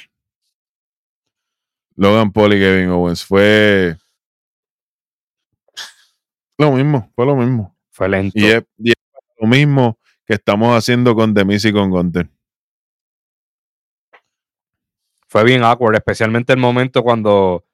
Logan 1.96 2.32
Paul 2.32 2.54
y 2.54 2.58
Kevin 2.58 2.88
Owens 2.90 3.24
fue 3.24 3.96
lo 6.58 6.72
mismo, 6.72 7.12
fue 7.14 7.26
lo 7.26 7.36
mismo. 7.36 7.76
Fue 7.90 8.08
lento. 8.08 8.32
Y 8.34 8.46
es, 8.46 8.64
y 8.78 8.90
es 8.90 8.96
lo 9.40 9.46
mismo 9.46 9.98
que 10.26 10.34
estamos 10.34 10.76
haciendo 10.76 11.14
con 11.14 11.32
The 11.32 11.44
Miz 11.44 11.64
y 11.64 11.72
con 11.72 11.90
Gunter. 11.90 12.28
Fue 15.34 15.42
bien 15.42 15.64
awkward, 15.64 15.96
especialmente 15.96 16.52
el 16.52 16.60
momento 16.60 17.02
cuando 17.02 17.64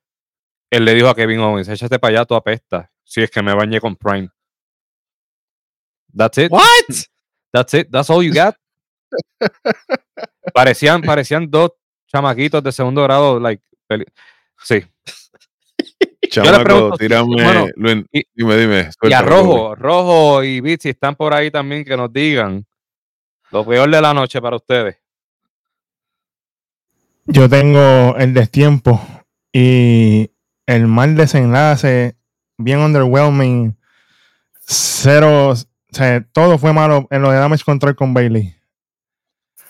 Él 0.71 0.87
le 0.87 0.95
dijo 0.95 1.11
a 1.11 1.15
Kevin 1.15 1.41
Owens, 1.41 1.69
échate 1.69 1.99
para 1.99 2.17
allá, 2.21 2.25
tu 2.25 2.35
apesta. 2.35 2.91
Si 3.05 3.21
es 3.21 3.31
que 3.31 3.43
me 3.43 3.53
bañé 3.53 3.83
con 3.83 3.97
Prime. 3.97 4.31
That's 6.17 6.39
it. 6.39 6.51
What? 6.51 6.63
That's 7.53 7.75
it. 7.75 7.89
That's 7.91 8.09
all 8.09 8.25
you 8.25 8.33
got. 8.33 8.55
parecían, 10.55 11.03
parecían 11.03 11.51
dos 11.51 11.73
chamaquitos 12.07 12.63
de 12.63 12.73
segundo 12.73 13.03
grado, 13.03 13.39
like, 13.39 13.63
peli- 13.87 14.07
sí. 14.63 14.83
Chamaco, 16.31 16.65
pregunto, 16.65 16.97
tírame. 16.97 17.43
bueno, 17.45 17.67
Luis, 17.77 18.07
y- 18.11 18.23
dime, 18.33 18.57
dime. 18.57 18.91
Y 19.03 19.13
a 19.13 19.21
Rojo, 19.21 19.75
Rojo 19.75 20.43
y 20.43 20.63
si 20.81 20.89
están 20.89 21.15
por 21.15 21.35
ahí 21.35 21.51
también, 21.51 21.85
que 21.85 21.95
nos 21.95 22.11
digan 22.11 22.67
lo 23.51 23.67
peor 23.67 23.91
de 23.91 24.01
la 24.01 24.15
noche 24.15 24.41
para 24.41 24.57
ustedes. 24.57 24.97
Yo 27.33 27.49
tengo 27.49 28.17
el 28.17 28.35
destiempo 28.35 29.01
y 29.53 30.31
el 30.67 30.87
mal 30.87 31.15
desenlace, 31.17 32.17
bien 32.59 32.81
underwhelming. 32.81 33.77
Cero, 34.67 35.51
o 35.51 35.55
sea, 35.93 36.25
todo 36.33 36.59
fue 36.59 36.73
malo 36.73 37.07
en 37.11 37.23
lo 37.23 37.31
de 37.31 37.39
Damage 37.39 37.65
Control 37.65 37.95
con 37.97 38.15
Bailey. 38.15 38.55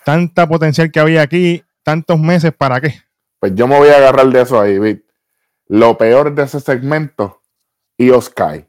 Tanta 0.05 0.49
potencial 0.49 0.91
que 0.91 1.01
había 1.01 1.23
aquí, 1.23 1.63
tantos 1.83 2.19
meses, 2.19 2.53
¿para 2.53 2.81
qué? 2.81 2.95
Pues 3.39 3.55
yo 3.55 3.67
me 3.67 3.79
voy 3.79 3.89
a 3.89 3.97
agarrar 3.97 4.27
de 4.29 4.41
eso 4.43 4.61
ahí, 4.61 4.79
Vic. 4.79 5.05
Lo 5.69 5.97
peor 5.97 6.35
de 6.35 6.43
ese 6.45 6.61
segmento, 6.61 7.43
Io 7.99 8.21
Sky. 8.21 8.65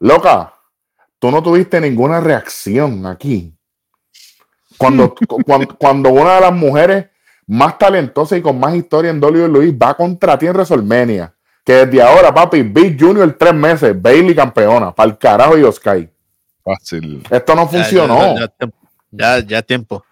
Loca, 0.00 0.54
tú 1.18 1.30
no 1.30 1.42
tuviste 1.42 1.80
ninguna 1.80 2.20
reacción 2.20 3.06
aquí. 3.06 3.56
Cuando, 4.78 5.14
cu- 5.28 5.42
cuando, 5.44 5.76
cuando 5.76 6.08
una 6.10 6.36
de 6.36 6.40
las 6.40 6.52
mujeres 6.52 7.06
más 7.46 7.78
talentosas 7.78 8.38
y 8.38 8.42
con 8.42 8.58
más 8.58 8.74
historia 8.74 9.10
en 9.10 9.22
WWE 9.22 9.72
va 9.72 9.94
contra 9.94 10.38
ti 10.38 10.46
en 10.46 10.52
WrestleMania, 10.52 11.34
que 11.64 11.86
desde 11.86 12.02
ahora, 12.02 12.32
papi, 12.32 12.62
Big 12.62 13.00
Junior 13.00 13.34
tres 13.38 13.54
meses, 13.54 14.00
Bailey 14.00 14.34
campeona, 14.34 14.94
para 14.94 15.10
el 15.10 15.18
carajo 15.18 15.56
Io 15.56 15.70
Sky. 15.70 16.08
Fácil. 16.62 17.22
Esto 17.30 17.54
no 17.54 17.68
funcionó. 17.68 18.36
Ya, 18.36 18.48
ya, 19.10 19.38
ya, 19.40 19.62
tiempo. 19.62 20.04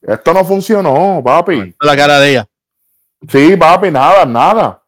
Esto 0.00 0.34
no 0.34 0.44
funcionó, 0.44 1.22
papi. 1.24 1.74
La 1.80 1.96
cara 1.96 2.20
de 2.20 2.30
ella. 2.30 2.48
Sí, 3.28 3.56
papi, 3.56 3.90
nada, 3.90 4.26
nada. 4.26 4.82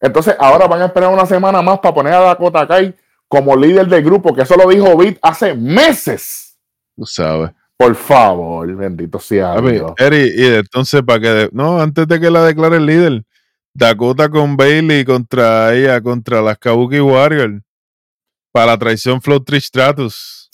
Entonces, 0.00 0.34
ahora 0.38 0.66
van 0.66 0.82
a 0.82 0.86
esperar 0.86 1.12
una 1.12 1.24
semana 1.24 1.62
más 1.62 1.78
para 1.78 1.94
poner 1.94 2.12
a 2.14 2.20
Dakota 2.20 2.66
Kai 2.66 2.92
como 3.28 3.56
líder 3.56 3.86
del 3.86 4.02
grupo, 4.02 4.34
que 4.34 4.42
eso 4.42 4.56
lo 4.56 4.68
dijo 4.68 4.96
Vic 4.96 5.18
hace 5.22 5.54
meses. 5.54 6.58
Tú 6.96 7.06
sabes. 7.06 7.52
Por 7.82 7.96
favor, 7.96 8.72
bendito 8.76 9.18
sea 9.18 9.60
Dios. 9.60 9.92
Eri, 9.98 10.30
y 10.36 10.44
entonces, 10.54 11.02
para 11.02 11.18
que. 11.18 11.28
de- 11.28 11.50
no, 11.52 11.80
antes 11.80 12.06
de 12.06 12.20
que 12.20 12.30
la 12.30 12.44
declare 12.44 12.76
el 12.76 12.86
líder, 12.86 13.24
Dakota 13.74 14.28
con 14.28 14.56
Bailey 14.56 15.04
contra 15.04 15.74
ella, 15.74 16.00
contra 16.00 16.40
las 16.42 16.58
Kabuki 16.58 17.00
Warriors. 17.00 17.60
Para 18.52 18.66
la 18.66 18.78
traición 18.78 19.20
Flow 19.20 19.42
Trish 19.42 19.64
Stratus. 19.64 20.48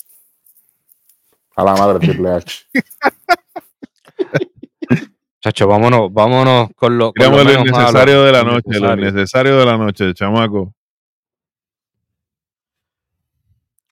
A 1.54 1.64
la 1.64 1.74
madre 1.74 1.98
Triple 1.98 2.30
H. 2.30 2.64
Chacho, 5.42 5.66
vámonos, 5.66 6.10
vámonos 6.10 6.70
con 6.76 6.96
lo, 6.96 7.12
con 7.12 7.30
lo 7.30 7.42
innecesario 7.42 8.22
de 8.22 8.32
la 8.32 8.42
noche, 8.42 8.62
lo 8.66 8.78
innecesario. 8.94 9.08
innecesario 9.08 9.58
de 9.58 9.66
la 9.66 9.76
noche, 9.76 10.14
chamaco. 10.14 10.74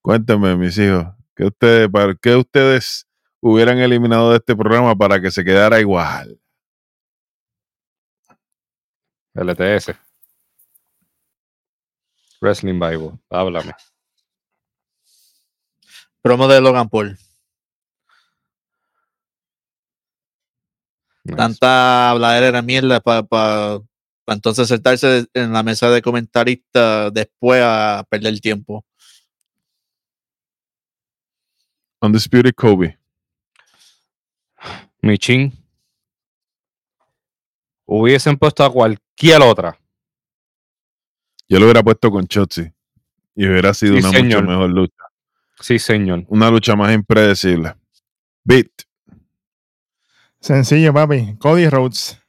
Cuéntenme, 0.00 0.56
mis 0.56 0.78
hijos, 0.78 1.04
¿qué 1.34 1.44
ustedes, 1.44 1.90
para 1.90 2.14
qué 2.14 2.34
ustedes 2.34 3.05
hubieran 3.46 3.78
eliminado 3.78 4.30
de 4.30 4.38
este 4.38 4.56
programa 4.56 4.96
para 4.96 5.20
que 5.20 5.30
se 5.30 5.44
quedara 5.44 5.78
igual? 5.78 6.40
LTS. 9.34 9.94
Wrestling 12.40 12.80
Bible. 12.80 13.12
Háblame. 13.30 13.72
Promo 16.22 16.48
de 16.48 16.60
Logan 16.60 16.88
Paul. 16.88 17.16
Nice. 21.22 21.36
Tanta 21.36 22.10
habladera 22.10 22.50
de 22.50 22.62
mierda 22.62 23.00
para 23.00 23.80
entonces 24.26 24.66
sentarse 24.66 25.26
en 25.34 25.52
la 25.52 25.62
mesa 25.62 25.88
de 25.90 26.02
comentaristas 26.02 27.12
después 27.12 27.62
a 27.64 28.04
perder 28.08 28.32
el 28.32 28.40
tiempo. 28.40 28.84
Undisputed 32.00 32.54
Kobe. 32.54 32.98
Michin. 35.06 35.52
Hubiesen 37.86 38.36
puesto 38.36 38.64
a 38.64 38.72
cualquier 38.72 39.42
otra. 39.42 39.78
Yo 41.48 41.58
lo 41.58 41.66
hubiera 41.66 41.82
puesto 41.82 42.10
con 42.10 42.26
Chotzi 42.26 42.72
y 43.36 43.46
hubiera 43.48 43.72
sido 43.72 43.94
Sí, 43.94 44.00
una 44.00 44.10
señor. 44.10 44.42
mucho 44.42 44.50
mejor 44.52 44.70
lucha. 44.70 45.04
Sí, 45.60 45.78
señor. 45.78 46.24
Una 46.28 46.50
lucha 46.50 46.74
más 46.74 46.92
impredecible. 46.92 47.74
Beat. 48.44 48.66
Sencillo, 50.40 50.92
papi. 50.92 51.36
Cody 51.38 51.68
Rhodes. 51.68 52.20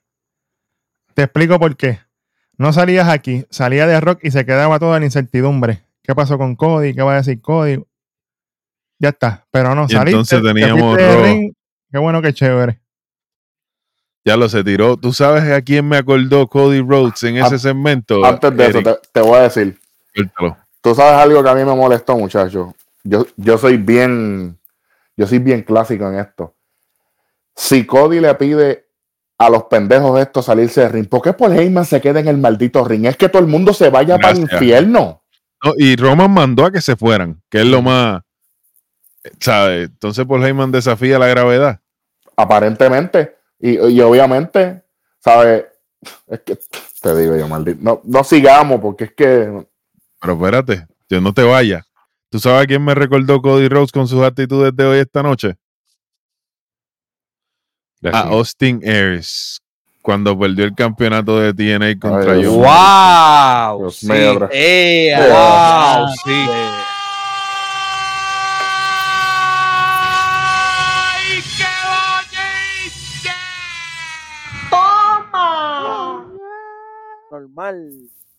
Te 1.14 1.24
explico 1.24 1.60
por 1.60 1.76
qué. 1.76 2.00
No 2.60 2.74
salías 2.74 3.08
aquí, 3.10 3.46
salía 3.50 3.86
de 3.86 4.00
Rock 4.00 4.20
y 4.24 4.32
se 4.32 4.46
quedaba 4.46 4.80
toda 4.80 5.00
la 5.00 5.06
incertidumbre. 5.06 5.84
¿Qué 6.04 6.16
pasó 6.16 6.38
con 6.38 6.56
Cody? 6.56 6.94
¿Qué 6.94 7.02
va 7.02 7.14
a 7.14 7.18
decir 7.18 7.42
Cody? 7.42 7.84
Ya 9.00 9.10
está. 9.10 9.46
Pero 9.52 9.76
no, 9.76 9.86
Y 9.86 9.90
saliste. 9.90 10.10
entonces 10.12 10.42
te 10.42 10.48
teníamos 10.48 10.98
ring. 10.98 11.54
Qué 11.92 11.98
bueno, 11.98 12.22
qué 12.22 12.34
chévere. 12.34 12.80
Ya 14.26 14.36
lo 14.36 14.50
se 14.50 14.64
tiró. 14.64 14.98
¿Tú 14.98 15.14
sabes 15.14 15.44
a 15.52 15.62
quién 15.62 15.88
me 15.88 15.98
acordó 15.98 16.48
Cody 16.48 16.82
Rhodes 16.82 17.24
en 17.24 17.38
ese 17.38 17.58
segmento? 17.58 18.26
Antes 18.26 18.56
de 18.58 18.68
eso, 18.68 18.84
te, 18.84 18.96
te 19.14 19.22
voy 19.22 19.38
a 19.38 19.44
decir. 19.44 19.80
Suéltalo. 20.14 20.58
Tú 20.82 20.94
sabes 20.94 21.14
algo 21.14 21.42
que 21.44 21.50
a 21.50 21.56
mí 21.56 21.64
me 21.64 21.76
molestó, 21.76 22.18
muchacho. 22.18 22.76
Yo, 23.04 23.26
yo 23.38 23.58
soy 23.58 23.78
bien, 23.78 24.58
yo 25.16 25.28
soy 25.28 25.40
bien 25.40 25.62
clásico 25.62 26.08
en 26.10 26.20
esto. 26.20 26.56
Si 27.56 27.86
Cody 27.86 28.20
le 28.20 28.36
pide 28.36 28.88
a 29.38 29.50
los 29.50 29.64
pendejos 29.64 30.20
estos 30.20 30.46
salirse 30.46 30.82
del 30.82 30.92
ring, 30.92 31.08
¿por 31.08 31.22
qué 31.22 31.34
Paul 31.34 31.58
Heyman 31.58 31.86
se 31.86 32.02
queda 32.02 32.20
en 32.20 32.28
el 32.28 32.38
maldito 32.38 32.84
ring? 32.84 33.06
Es 33.06 33.18
que 33.18 33.30
todo 33.30 33.42
el 33.42 33.48
mundo 33.48 33.74
se 33.74 33.90
vaya 33.90 34.18
para 34.18 34.32
el 34.32 34.40
infierno. 34.40 35.24
No, 35.64 35.74
y 35.78 35.96
Roman 35.96 36.32
mandó 36.32 36.66
a 36.66 36.72
que 36.72 36.82
se 36.82 36.96
fueran, 36.96 37.42
que 37.50 37.62
es 37.62 37.66
lo 37.66 37.82
más. 37.82 38.22
¿Sabes? 39.40 39.90
Entonces 39.90 40.26
Paul 40.26 40.44
Heyman 40.46 40.72
desafía 40.72 41.20
la 41.20 41.28
gravedad. 41.28 41.80
Aparentemente. 42.36 43.36
Y, 43.60 43.80
y 43.80 44.02
obviamente, 44.02 44.84
¿sabes? 45.20 45.66
Es 46.28 46.42
que 46.42 46.58
te 47.02 47.16
digo 47.18 47.36
yo, 47.36 47.48
maldito. 47.48 47.80
No, 47.82 48.02
no 48.04 48.24
sigamos, 48.24 48.80
porque 48.80 49.06
es 49.06 49.14
que. 49.14 49.66
Pero 50.22 50.34
espérate, 50.34 50.88
yo 51.10 51.20
no 51.22 51.34
te 51.34 51.44
vayas. 51.44 51.86
¿Tú 52.30 52.40
sabes 52.40 52.64
a 52.64 52.68
quién 52.68 52.84
me 52.84 52.94
recordó 52.94 53.42
Cody 53.42 53.68
Rhodes 53.70 53.92
con 53.92 54.08
sus 54.08 54.22
actitudes 54.24 54.76
de 54.76 54.86
hoy 54.86 55.00
esta 55.00 55.24
noche? 55.24 55.56
A. 58.14 58.20
Austin 58.30 58.82
Aries, 58.88 59.60
cuando 60.02 60.38
perdió 60.38 60.66
el 60.66 60.76
campeonato 60.76 61.40
de 61.40 61.54
TNA 61.54 62.00
contra 62.00 62.34
Dios 62.36 62.54
John. 62.54 62.62
mío. 62.62 62.70
¡Wow! 62.70 63.80
Dios 63.80 63.96
Sí. 63.98 64.08
mío. 64.08 64.50
¡Eh! 64.52 65.16
¡Wow! 65.18 66.08
sí. 66.24 66.48
Normal. 77.58 77.92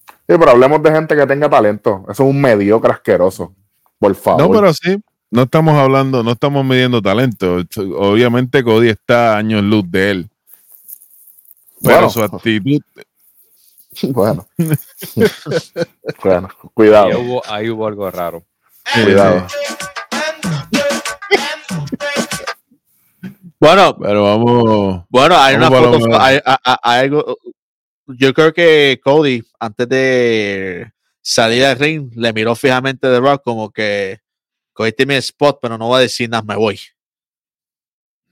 Sí, 0.09 0.35
pero 0.39 0.51
hablemos 0.51 0.82
de 0.82 0.93
gente 0.93 1.16
que 1.16 1.27
tenga 1.27 1.51
talento. 1.51 2.05
Eso 2.09 2.23
es 2.24 2.31
un 2.31 2.40
mediocre 2.40 2.93
asqueroso. 2.93 3.53
Por 3.99 4.15
favor. 4.15 4.43
No, 4.43 4.51
pero 4.51 4.73
sí, 4.73 4.97
no 5.31 5.43
estamos 5.43 5.74
hablando, 5.74 6.23
no 6.23 6.32
estamos 6.32 6.65
midiendo 6.65 7.03
talento. 7.03 7.59
Obviamente 7.97 8.62
Cody 8.62 8.89
está 8.90 9.35
a 9.35 9.39
años 9.39 9.62
luz 9.62 9.85
de 9.90 10.11
él. 10.12 10.31
Pero 11.82 11.95
Bueno. 11.95 12.11
su 12.11 12.23
actitud, 12.23 12.81
Bueno. 14.11 14.47
bueno, 16.23 16.49
Ahí 16.49 16.70
cuidado. 16.74 17.20
hubo, 17.20 17.43
ahí 17.49 17.69
hubo 17.70 17.86
algo 17.86 18.11
raro. 18.11 18.45
Cuidado. 18.95 19.47
Bueno, 23.61 23.97
pero 23.99 24.23
vamos. 24.23 25.05
bueno, 25.09 25.36
hay 25.36 25.57
una 25.57 25.69
Vamos 25.69 25.99
foto, 26.05 26.20
hay 26.20 26.40
algo. 27.01 27.36
Yo 28.09 28.33
creo 28.33 28.53
que 28.53 29.01
Cody, 29.03 29.43
antes 29.61 29.89
de 29.89 30.91
salir 31.21 31.65
al 31.65 31.79
ring, 31.79 32.11
le 32.17 32.33
miró 32.33 32.55
fijamente 32.55 33.07
de 33.07 33.21
Rock 33.21 33.43
como 33.45 33.71
que 33.71 34.21
cogiste 34.73 35.05
mi 35.07 35.15
spot, 35.17 35.59
pero 35.61 35.77
no 35.77 35.89
va 35.91 35.99
a 35.99 36.03
decir 36.03 36.29
nada, 36.31 36.43
me 36.43 36.57
voy. 36.57 36.81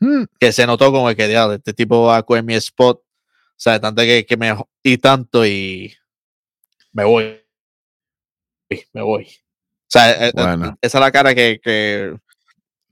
Hmm, 0.00 0.24
Que 0.40 0.52
se 0.52 0.66
notó 0.66 0.92
como 0.92 1.14
que 1.14 1.28
"Diablo, 1.28 1.54
este 1.54 1.72
tipo 1.74 2.04
va 2.06 2.18
a 2.18 2.22
coger 2.22 2.42
mi 2.42 2.54
spot. 2.54 2.98
O 3.00 3.58
sea, 3.58 3.80
tanto 3.80 4.02
que, 4.02 4.24
que 4.26 4.36
me 4.36 4.54
y 4.82 4.98
tanto 4.98 5.44
y 5.46 5.94
me 6.92 7.04
voy. 7.04 7.40
Me 8.92 9.02
voy. 9.02 9.24
O 9.24 9.88
sea, 9.88 10.28
eh, 10.28 10.32
Bueno. 10.34 10.76
esa 10.80 10.98
es 10.98 11.00
la 11.00 11.10
cara 11.12 11.34
que, 11.34 11.60
que 11.62 12.14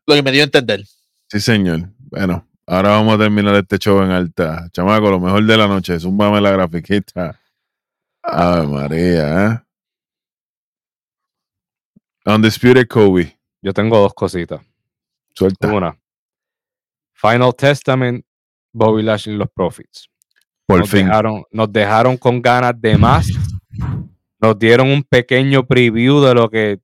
lo 0.07 0.15
que 0.15 0.23
me 0.23 0.31
dio 0.33 0.43
a 0.43 0.45
entender. 0.45 0.85
Sí, 1.29 1.41
señor. 1.41 1.91
Bueno, 1.99 2.47
ahora 2.67 2.91
vamos 2.91 3.15
a 3.15 3.19
terminar 3.19 3.55
este 3.57 3.79
show 3.79 4.03
en 4.03 4.11
alta. 4.11 4.69
Chamaco, 4.73 5.11
lo 5.11 5.21
mejor 5.21 5.45
de 5.45 5.57
la 5.57 5.67
noche. 5.67 5.99
Zúmbame 5.99 6.41
la 6.41 6.51
grafiquita. 6.51 7.41
Ave 8.23 8.67
María, 8.67 9.47
¿eh? 9.47 9.61
Undisputed 12.27 12.87
Kobe. 12.89 13.39
Yo 13.61 13.73
tengo 13.73 13.99
dos 13.99 14.15
cositas. 14.15 14.61
Suelta. 15.35 15.73
Una, 15.73 15.99
Final 17.15 17.55
Testament, 17.55 18.25
Bobby 18.73 19.03
Lashley 19.03 19.35
y 19.35 19.39
los 19.39 19.49
Profits. 19.51 20.09
Por 20.67 20.81
nos 20.81 20.91
fin. 20.91 21.07
Dejaron, 21.07 21.45
nos 21.51 21.73
dejaron 21.73 22.17
con 22.17 22.41
ganas 22.41 22.79
de 22.81 22.97
más. 22.97 23.29
Nos 24.39 24.59
dieron 24.59 24.91
un 24.91 25.03
pequeño 25.03 25.67
preview 25.67 26.21
de 26.21 26.35
lo 26.35 26.51
que. 26.51 26.81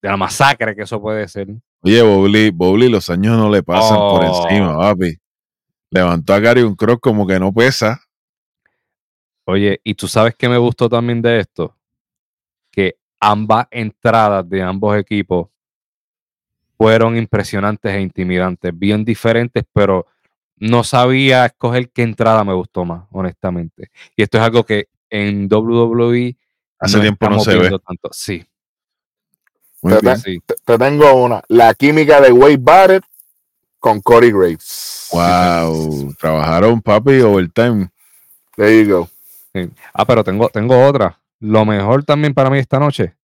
de 0.00 0.08
la 0.08 0.16
masacre 0.16 0.74
que 0.74 0.82
eso 0.82 1.00
puede 1.00 1.28
ser. 1.28 1.48
Oye, 1.82 2.02
Bowley, 2.02 2.50
Bowley, 2.50 2.88
los 2.88 3.10
años 3.10 3.36
no 3.36 3.50
le 3.50 3.62
pasan 3.62 3.96
por 3.98 4.24
Oh. 4.24 4.44
encima, 4.46 4.76
papi. 4.78 5.16
Levantó 5.90 6.32
a 6.34 6.38
Gary 6.40 6.62
un 6.62 6.74
cross 6.76 6.98
como 7.00 7.26
que 7.26 7.38
no 7.38 7.52
pesa. 7.52 8.00
Oye, 9.44 9.80
y 9.82 9.94
tú 9.94 10.06
sabes 10.08 10.34
que 10.36 10.48
me 10.48 10.56
gustó 10.58 10.88
también 10.88 11.20
de 11.20 11.40
esto, 11.40 11.76
que 12.70 12.96
ambas 13.20 13.66
entradas 13.70 14.48
de 14.48 14.62
ambos 14.62 14.96
equipos 14.96 15.48
fueron 16.78 17.16
impresionantes 17.16 17.92
e 17.92 18.00
intimidantes, 18.00 18.76
bien 18.76 19.04
diferentes, 19.04 19.64
pero 19.72 20.06
no 20.56 20.84
sabía 20.84 21.46
escoger 21.46 21.90
qué 21.90 22.02
entrada 22.02 22.44
me 22.44 22.54
gustó 22.54 22.84
más, 22.84 23.04
honestamente. 23.10 23.90
Y 24.16 24.22
esto 24.22 24.38
es 24.38 24.44
algo 24.44 24.64
que 24.64 24.86
en 25.10 25.48
WWE 25.48 26.36
Hace 26.78 27.00
tiempo 27.00 27.28
no 27.28 27.40
se 27.40 27.56
ve. 27.56 27.68
tanto. 27.70 28.08
Sí, 28.12 28.44
Muy 29.82 29.94
Te- 29.94 30.00
bien. 30.00 30.16
sí. 30.18 30.40
Te, 30.46 30.54
te 30.64 30.78
tengo 30.78 31.12
una. 31.14 31.42
La 31.48 31.74
química 31.74 32.20
de 32.20 32.32
Wade 32.32 32.56
Barrett 32.58 33.04
con 33.78 34.00
Cody 34.00 34.30
Graves. 34.30 35.08
Wow. 35.12 36.14
Trabajaron, 36.18 36.80
papi, 36.80 37.20
overtime. 37.20 37.90
There 38.56 38.84
you 38.84 38.90
go. 38.96 39.08
sí. 39.54 39.68
Ah, 39.92 40.04
pero 40.06 40.22
tengo, 40.24 40.48
tengo 40.48 40.86
otra. 40.86 41.18
Lo 41.40 41.64
mejor 41.64 42.04
también 42.04 42.32
para 42.34 42.48
mí 42.50 42.58
esta 42.58 42.78
noche, 42.78 43.16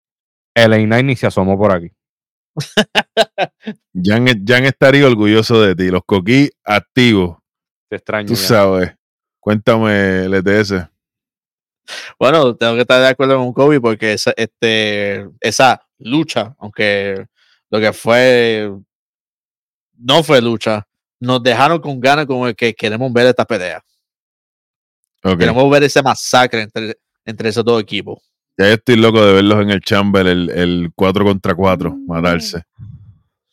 el 0.55 0.72
A9 0.72 1.05
ni 1.05 1.14
se 1.16 1.28
asomó 1.28 1.56
por 1.56 1.72
aquí. 1.72 1.93
Jan, 3.94 4.26
Jan 4.44 4.64
estaría 4.64 5.06
orgulloso 5.06 5.60
de 5.62 5.76
ti. 5.76 5.90
Los 5.90 6.02
coquí 6.05 6.51
activos. 6.64 7.39
Te 7.89 7.97
extraño. 7.97 8.26
Tú 8.26 8.35
ya. 8.35 8.40
sabes. 8.40 8.94
Cuéntame, 9.40 10.24
LTS. 10.28 10.89
Bueno, 12.19 12.56
tengo 12.56 12.74
que 12.74 12.82
estar 12.82 13.01
de 13.01 13.09
acuerdo 13.09 13.39
con 13.39 13.52
Kobe 13.52 13.81
porque 13.81 14.12
esa, 14.12 14.32
este, 14.36 15.27
esa 15.40 15.81
lucha, 15.98 16.55
aunque 16.59 17.27
lo 17.70 17.81
que 17.81 17.93
fue 17.93 18.70
no 19.98 20.23
fue 20.23 20.40
lucha, 20.40 20.86
nos 21.20 21.43
dejaron 21.43 21.81
con 21.81 22.01
ganas 22.01 22.27
como 22.27 22.47
de 22.47 22.55
que 22.55 22.74
queremos 22.74 23.12
ver 23.12 23.27
esta 23.27 23.44
pelea. 23.44 23.82
Queremos 25.20 25.70
ver 25.70 25.82
ese 25.82 26.02
masacre 26.02 26.62
entre, 26.62 26.97
entre 27.24 27.48
esos 27.48 27.65
dos 27.65 27.82
equipos. 27.82 28.19
Ya 28.56 28.73
estoy 28.73 28.97
loco 28.97 29.24
de 29.24 29.35
verlos 29.35 29.62
en 29.62 29.70
el 29.70 29.81
Chamber, 29.81 30.27
el, 30.27 30.51
el 30.51 30.90
4 30.94 31.24
contra 31.24 31.55
4, 31.55 31.97
matarse. 32.06 32.62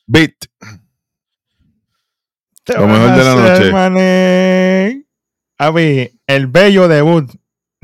Beat. 0.07 0.33
Lo 2.67 2.87
mejor 2.87 3.15
de 3.15 3.23
la 3.23 3.35
noche. 3.35 3.71
noche. 3.71 5.05
Papi, 5.57 6.19
el 6.27 6.47
bello 6.47 6.87
debut 6.87 7.31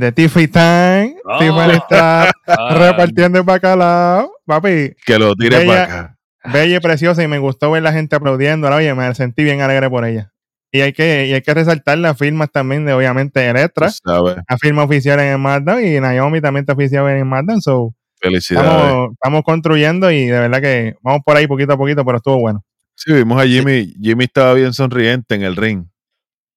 de 0.02 0.12
Tiffany 0.12 0.48
Time. 0.48 1.16
Ah. 1.26 1.38
Tiffany 1.40 1.72
está 1.78 2.32
Ah, 2.48 2.74
repartiendo 2.78 3.38
el 3.40 3.46
bacalao. 3.46 4.32
Papi, 4.46 4.94
Que 5.06 5.18
lo 5.18 5.34
tire 5.36 5.66
para 5.66 5.84
acá. 5.84 6.18
bella 6.52 6.76
y 6.78 6.80
preciosa 6.80 7.24
y 7.24 7.28
me 7.28 7.38
gustó 7.40 7.72
ver 7.72 7.84
la 7.84 7.94
gente 7.94 8.16
aplaudiendo. 8.16 8.68
Oye, 8.70 8.94
me 8.94 9.14
sentí 9.16 9.44
bien 9.44 9.62
alegre 9.62 9.90
por 9.90 10.04
ella. 10.06 10.32
Y 10.74 10.82
hay 10.82 10.94
que, 10.94 11.28
y 11.28 11.34
hay 11.34 11.42
que 11.42 11.54
resaltar 11.54 11.98
las 11.98 12.18
firmas 12.18 12.50
también 12.52 12.86
de, 12.86 12.94
obviamente, 12.94 13.46
Electra, 13.50 13.90
la 14.06 14.58
firma 14.60 14.84
oficial 14.84 15.20
en 15.20 15.28
el 15.28 15.36
SmackDown 15.38 15.86
y 15.86 16.00
Naomi 16.00 16.40
también 16.42 16.64
está 16.64 16.74
oficial 16.74 17.08
en 17.10 17.18
el 17.18 17.24
SmackDown. 17.24 17.62
So, 17.62 17.94
Felicidades. 18.22 18.70
estamos, 18.72 19.10
estamos 19.12 19.44
construyendo 19.44 20.12
y 20.12 20.28
de 20.28 20.40
verdad 20.40 20.62
que 20.62 20.96
vamos 21.02 21.22
por 21.26 21.36
ahí 21.36 21.46
poquito 21.48 21.74
a 21.74 21.78
poquito, 21.78 22.06
pero 22.06 22.18
estuvo 22.18 22.40
bueno. 22.40 22.64
Sí, 22.96 23.12
vimos 23.14 23.42
a 23.42 23.46
Jimmy. 23.46 23.94
Jimmy 24.02 24.24
estaba 24.26 24.54
bien 24.54 24.72
sonriente 24.74 25.36
en 25.36 25.44
el 25.44 25.56
ring. 25.58 25.86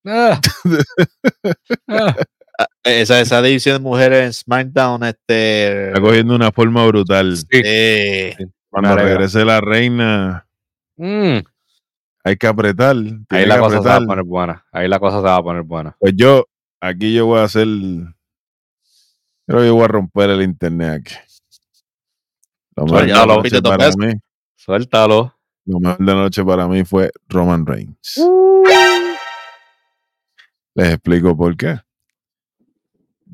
ah. 0.06 0.40
Ah. 1.88 2.14
Esa, 2.84 3.20
esa 3.20 3.40
división 3.40 3.76
de 3.76 3.82
mujeres 3.82 4.26
en 4.26 4.32
SmackDown, 4.34 5.02
este. 5.04 5.88
Está 5.88 6.00
cogiendo 6.02 6.34
una 6.34 6.52
forma 6.52 6.86
brutal. 6.86 7.36
Sí. 7.36 7.46
eh, 7.52 8.36
Cuando 8.68 8.94
regrese 8.96 9.44
la 9.44 9.60
reina, 9.60 10.46
Mm. 10.96 11.38
hay 12.24 12.36
que 12.36 12.46
apretar. 12.46 12.94
Ahí 13.30 13.46
la 13.46 13.58
cosa 13.58 13.78
se 13.82 13.88
va 13.88 13.96
a 13.96 14.00
poner 14.00 14.24
buena. 14.24 14.64
Ahí 14.70 14.86
la 14.86 14.98
cosa 15.00 15.16
se 15.16 15.22
va 15.24 15.36
a 15.36 15.42
poner 15.42 15.62
buena. 15.62 15.96
Pues 15.98 16.12
yo, 16.14 16.44
aquí 16.80 17.14
yo 17.14 17.26
voy 17.26 17.40
a 17.40 17.44
hacer. 17.44 17.66
Creo 19.46 19.60
que 19.60 19.66
yo 19.66 19.74
voy 19.74 19.84
a 19.84 19.88
romper 19.88 20.30
el 20.30 20.42
internet 20.42 21.00
aquí. 21.00 21.14
Lo 22.76 22.84
mejor, 22.84 23.00
de 23.02 23.06
la 23.08 23.14
Suéltalo, 23.16 23.42
noche 23.42 23.62
para 23.62 23.90
mí, 23.96 24.12
Suéltalo. 24.56 25.34
lo 25.66 25.80
mejor 25.80 25.98
de 25.98 26.04
la 26.04 26.14
noche 26.14 26.44
para 26.44 26.68
mí 26.68 26.84
fue 26.84 27.10
Roman 27.28 27.64
Reigns. 27.66 28.20
Les 30.74 30.88
explico 30.90 31.36
por 31.36 31.56
qué. 31.56 31.78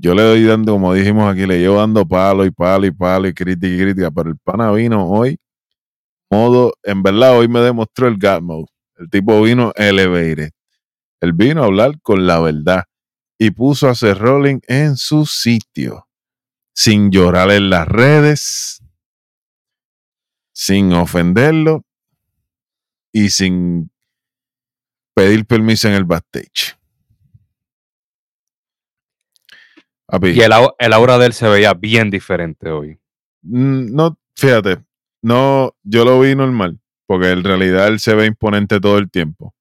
Yo 0.02 0.14
le 0.14 0.22
doy 0.22 0.44
dando, 0.44 0.72
como 0.72 0.94
dijimos 0.94 1.30
aquí, 1.30 1.46
le 1.46 1.58
llevo 1.58 1.76
dando 1.76 2.08
palo 2.08 2.46
y 2.46 2.50
palo 2.50 2.86
y 2.86 2.90
palo 2.90 3.28
y 3.28 3.34
crítica 3.34 3.66
y 3.66 3.78
crítica, 3.78 4.10
pero 4.10 4.30
el 4.30 4.38
pana 4.38 4.72
vino 4.72 5.06
hoy, 5.06 5.38
modo, 6.30 6.72
en 6.82 7.02
verdad 7.02 7.36
hoy 7.36 7.48
me 7.48 7.60
demostró 7.60 8.08
el 8.08 8.18
God. 8.18 8.66
El 8.96 9.10
tipo 9.10 9.42
vino 9.42 9.72
elevated. 9.76 10.52
Él 11.20 11.34
vino 11.34 11.62
a 11.62 11.66
hablar 11.66 12.00
con 12.00 12.26
la 12.26 12.40
verdad 12.40 12.84
y 13.38 13.50
puso 13.50 13.90
a 13.90 13.94
Seth 13.94 14.16
Rollins 14.16 14.62
en 14.68 14.96
su 14.96 15.26
sitio, 15.26 16.08
sin 16.74 17.10
llorar 17.10 17.50
en 17.50 17.68
las 17.68 17.86
redes, 17.86 18.82
sin 20.54 20.94
ofenderlo 20.94 21.84
y 23.12 23.28
sin 23.28 23.90
pedir 25.14 25.44
permiso 25.44 25.88
en 25.88 25.94
el 25.94 26.04
backstage. 26.04 26.79
Y 30.36 30.40
el, 30.42 30.52
au- 30.52 30.74
el 30.78 30.92
aura 30.92 31.18
de 31.18 31.26
él 31.26 31.32
se 31.32 31.48
veía 31.48 31.74
bien 31.74 32.10
diferente 32.10 32.70
hoy. 32.70 32.98
Mm, 33.42 33.94
No, 33.94 34.18
fíjate, 34.36 34.78
no, 35.22 35.74
yo 35.82 36.04
lo 36.04 36.20
vi 36.20 36.34
normal, 36.34 36.78
porque 37.06 37.30
en 37.30 37.44
realidad 37.44 37.88
él 37.88 38.00
se 38.00 38.14
ve 38.14 38.26
imponente 38.26 38.80
todo 38.80 38.98
el 38.98 39.10
tiempo. 39.10 39.54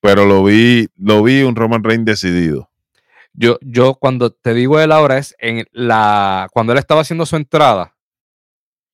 Pero 0.00 0.26
lo 0.26 0.44
vi, 0.44 0.88
lo 0.96 1.22
vi 1.22 1.42
un 1.42 1.56
Roman 1.56 1.82
Reigns 1.82 2.04
decidido. 2.04 2.70
Yo, 3.32 3.58
yo 3.60 3.94
cuando 3.94 4.30
te 4.32 4.54
digo 4.54 4.80
el 4.80 4.90
aura 4.92 5.18
es 5.18 5.34
en 5.38 5.64
la. 5.72 6.48
Cuando 6.52 6.72
él 6.72 6.78
estaba 6.78 7.00
haciendo 7.02 7.26
su 7.26 7.36
entrada, 7.36 7.96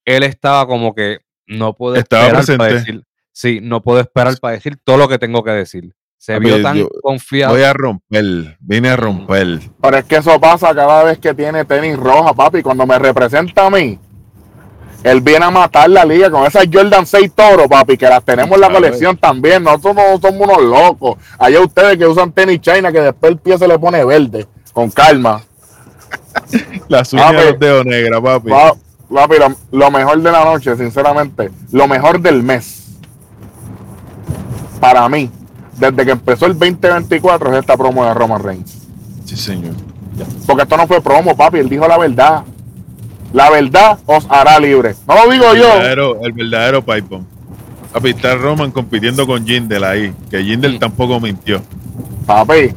él 0.04 0.22
estaba 0.22 0.66
como 0.66 0.94
que 0.94 1.18
no 1.46 1.74
puedo 1.74 1.96
Estaba 1.96 2.24
esperar 2.26 2.58
para 2.58 2.72
decir. 2.74 3.04
Sí, 3.32 3.60
no 3.62 3.82
puedo 3.82 4.00
esperar 4.00 4.38
para 4.40 4.54
decir 4.54 4.76
todo 4.82 4.96
lo 4.96 5.08
que 5.08 5.18
tengo 5.18 5.42
que 5.42 5.50
decir. 5.50 5.94
Se 6.24 6.32
Papi, 6.32 6.44
vio 6.46 6.62
tan 6.62 6.76
yo 6.78 6.88
confiado. 7.02 7.52
Voy 7.52 7.62
a 7.64 7.72
romper, 7.74 8.56
vine 8.60 8.88
a 8.88 8.96
romper. 8.96 9.60
Pero 9.82 9.96
es 9.98 10.04
que 10.04 10.16
eso 10.16 10.40
pasa 10.40 10.74
cada 10.74 11.04
vez 11.04 11.18
que 11.18 11.34
tiene 11.34 11.66
tenis 11.66 11.98
roja, 11.98 12.32
papi. 12.32 12.62
Cuando 12.62 12.86
me 12.86 12.98
representa 12.98 13.66
a 13.66 13.70
mí, 13.70 13.98
él 15.02 15.20
viene 15.20 15.44
a 15.44 15.50
matar 15.50 15.90
la 15.90 16.02
liga 16.02 16.30
con 16.30 16.46
esas 16.46 16.64
Jordan 16.72 17.04
6 17.04 17.30
Toro, 17.34 17.68
papi, 17.68 17.98
que 17.98 18.06
las 18.08 18.24
tenemos 18.24 18.54
en 18.54 18.60
la 18.62 18.68
Claro. 18.68 18.82
colección 18.82 19.18
también. 19.18 19.62
Nosotros 19.62 19.96
no 19.96 20.18
somos 20.18 20.48
unos 20.48 20.62
locos. 20.62 21.18
Allá 21.38 21.60
ustedes 21.60 21.98
que 21.98 22.06
usan 22.06 22.32
tenis 22.32 22.58
China, 22.62 22.90
que 22.90 23.00
después 23.02 23.32
el 23.32 23.38
pie 23.38 23.58
se 23.58 23.68
le 23.68 23.78
pone 23.78 24.02
verde. 24.02 24.46
Con 24.72 24.90
calma. 24.90 25.42
Las 26.88 27.12
uñas 27.12 27.26
Papi. 27.26 27.36
de 27.36 27.50
los 27.50 27.58
dedos 27.60 27.84
negras, 27.84 28.20
papi. 28.22 28.48
Pa- 28.48 28.74
Papi, 29.14 29.34
lo, 29.38 29.54
lo 29.78 29.90
mejor 29.90 30.22
de 30.22 30.32
la 30.32 30.42
noche, 30.46 30.74
sinceramente, 30.76 31.50
lo 31.70 31.86
mejor 31.86 32.18
del 32.18 32.42
mes, 32.42 32.96
para 34.80 35.06
mí, 35.08 35.30
desde 35.78 36.04
que 36.04 36.10
empezó 36.12 36.46
el 36.46 36.52
2024, 36.58 37.52
es 37.52 37.60
esta 37.60 37.76
promo 37.76 38.04
de 38.04 38.14
Roman 38.14 38.42
Reigns. 38.42 38.78
Sí, 39.24 39.36
señor. 39.36 39.74
Porque 40.46 40.62
esto 40.62 40.76
no 40.76 40.86
fue 40.86 41.00
promo, 41.00 41.36
papi, 41.36 41.58
él 41.58 41.68
dijo 41.68 41.86
la 41.88 41.98
verdad. 41.98 42.42
La 43.32 43.50
verdad 43.50 43.98
os 44.06 44.26
hará 44.28 44.58
libre. 44.60 44.94
No 45.08 45.14
lo 45.24 45.30
digo 45.32 45.50
El 45.52 45.58
yo. 45.96 46.16
el 46.22 46.32
verdadero 46.32 46.82
pipe. 46.84 47.20
Papi, 47.92 48.10
está 48.10 48.34
Roman 48.36 48.70
compitiendo 48.70 49.26
con 49.26 49.44
Jindel 49.46 49.82
ahí, 49.84 50.14
que 50.30 50.42
Jindel 50.42 50.76
Mm. 50.76 50.78
tampoco 50.78 51.18
mintió. 51.20 51.60
Papi. 52.26 52.72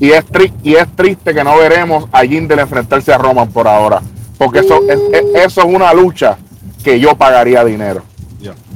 Y 0.00 0.10
es, 0.10 0.26
tri- 0.26 0.52
y 0.64 0.74
es 0.74 0.88
triste 0.96 1.32
que 1.32 1.44
no 1.44 1.56
veremos 1.56 2.06
a 2.10 2.22
Jindel 2.22 2.58
enfrentarse 2.58 3.12
a 3.12 3.18
Roman 3.18 3.48
por 3.48 3.68
ahora. 3.68 4.00
Porque 4.36 4.58
eso 4.60 4.80
es, 4.88 4.98
es- 5.12 5.44
eso 5.44 5.60
es 5.60 5.66
una 5.66 5.94
lucha 5.94 6.36
que 6.82 6.98
yo 6.98 7.14
pagaría 7.16 7.64
dinero. 7.64 8.02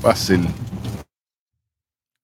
Fácil. 0.00 0.48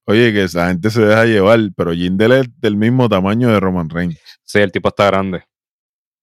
Oye, 0.06 0.32
que 0.32 0.44
esa 0.44 0.68
gente 0.68 0.90
se 0.90 1.00
deja 1.02 1.24
llevar, 1.24 1.60
pero 1.76 1.92
Jindel 1.92 2.32
es 2.32 2.60
del 2.60 2.76
mismo 2.76 3.08
tamaño 3.08 3.48
de 3.48 3.58
Roman 3.60 3.88
Reigns. 3.88 4.18
Sí, 4.42 4.58
el 4.58 4.70
tipo 4.72 4.88
está 4.88 5.06
grande. 5.06 5.44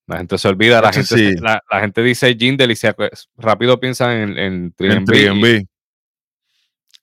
La 0.07 0.17
gente 0.17 0.37
se 0.37 0.47
olvida, 0.47 0.81
la 0.81 0.91
gente, 0.93 1.15
sí. 1.15 1.33
se- 1.33 1.41
la, 1.41 1.63
la 1.71 1.79
gente 1.79 2.03
dice 2.03 2.35
Jindel 2.37 2.71
y 2.71 2.75
se 2.75 2.93
rápido 3.37 3.79
piensa 3.79 4.21
en, 4.21 4.37
en 4.37 4.75
3MB 4.75 4.93
En 4.93 5.01
y- 5.03 5.05
3MB. 5.41 5.67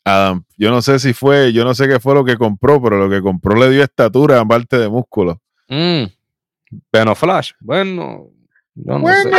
Adam, 0.04 0.44
yo 0.56 0.70
no 0.70 0.80
sé 0.80 0.98
si 0.98 1.12
fue, 1.12 1.52
yo 1.52 1.64
no 1.64 1.74
sé 1.74 1.86
qué 1.88 2.00
fue 2.00 2.14
lo 2.14 2.24
que 2.24 2.36
compró, 2.36 2.80
pero 2.82 2.96
lo 2.98 3.10
que 3.10 3.20
compró 3.20 3.56
le 3.56 3.70
dio 3.70 3.82
estatura 3.82 4.40
aparte 4.40 4.78
de 4.78 4.88
músculo. 4.88 5.42
Mm, 5.68 6.04
Beno 6.92 7.14
Flash. 7.14 7.52
Bueno, 7.60 8.30
Yo 8.74 8.98
no 8.98 9.06
sé. 9.08 9.30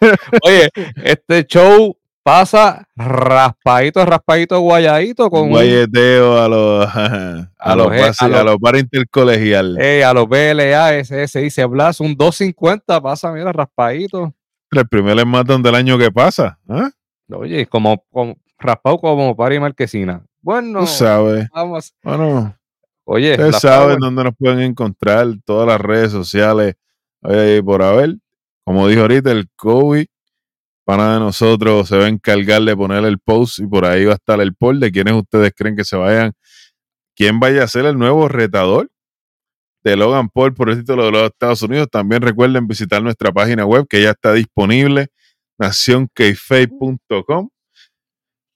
Oye, 0.42 0.70
este 1.04 1.44
show 1.44 1.96
pasa 2.22 2.86
raspadito, 2.96 4.04
raspadito, 4.04 4.60
guayadito 4.60 5.28
con 5.30 5.48
guayeteo 5.50 6.38
a 6.40 6.48
los 6.48 6.86
a, 6.94 7.48
los 7.76 8.22
a 8.22 8.28
los- 8.28 8.44
los 8.62 8.80
intercolegial. 8.80 9.76
eh, 9.80 10.04
a 10.04 10.12
los 10.14 10.28
BLA, 10.28 10.94
SS, 10.98 11.40
dice 11.40 11.64
Blas, 11.66 12.00
un 12.00 12.14
250 12.16 13.00
pasa, 13.00 13.32
mira, 13.32 13.52
raspadito. 13.52 14.34
El 14.70 14.88
primer 14.88 15.18
esmatón 15.18 15.62
del 15.62 15.74
año 15.74 15.98
que 15.98 16.10
pasa. 16.10 16.58
¿ah? 16.68 16.90
Oye, 17.34 17.66
como, 17.66 18.04
como 18.10 18.36
raspado 18.58 18.98
como 18.98 19.36
para 19.36 19.54
y 19.54 19.60
marquesina. 19.60 20.24
Bueno, 20.40 20.80
Tú 20.80 20.86
sabes. 20.86 21.48
vamos. 21.54 21.92
Bueno, 22.02 22.56
Oye, 23.04 23.32
ustedes 23.32 23.58
saben 23.58 23.98
dónde 23.98 24.24
nos 24.24 24.34
pueden 24.36 24.60
encontrar. 24.60 25.26
Todas 25.44 25.66
las 25.66 25.80
redes 25.80 26.12
sociales. 26.12 26.76
ahí 27.22 27.60
por 27.60 27.82
haber. 27.82 28.16
Como 28.64 28.86
dijo 28.88 29.02
ahorita, 29.02 29.30
el 29.32 29.48
COVID. 29.56 30.06
Para 30.84 31.14
de 31.14 31.20
nosotros 31.20 31.88
se 31.88 31.96
va 31.96 32.06
a 32.06 32.08
encargar 32.08 32.62
de 32.62 32.76
poner 32.76 33.04
el 33.04 33.18
post 33.18 33.60
y 33.60 33.66
por 33.66 33.84
ahí 33.84 34.04
va 34.04 34.12
a 34.12 34.16
estar 34.16 34.40
el 34.40 34.54
poll 34.54 34.80
de 34.80 34.90
quiénes 34.90 35.14
ustedes 35.14 35.52
creen 35.56 35.76
que 35.76 35.84
se 35.84 35.96
vayan. 35.96 36.32
¿Quién 37.14 37.38
vaya 37.40 37.62
a 37.64 37.68
ser 37.68 37.86
el 37.86 37.98
nuevo 37.98 38.28
retador 38.28 38.90
de 39.84 39.96
Logan 39.96 40.28
Paul 40.28 40.54
por 40.54 40.70
el 40.70 40.78
título 40.78 41.04
de 41.04 41.12
los 41.12 41.24
Estados 41.24 41.62
Unidos? 41.62 41.88
También 41.90 42.22
recuerden 42.22 42.66
visitar 42.66 43.02
nuestra 43.02 43.30
página 43.32 43.64
web 43.64 43.86
que 43.88 44.02
ya 44.02 44.10
está 44.10 44.32
disponible, 44.32 45.08
nacionkeife.com 45.58 47.48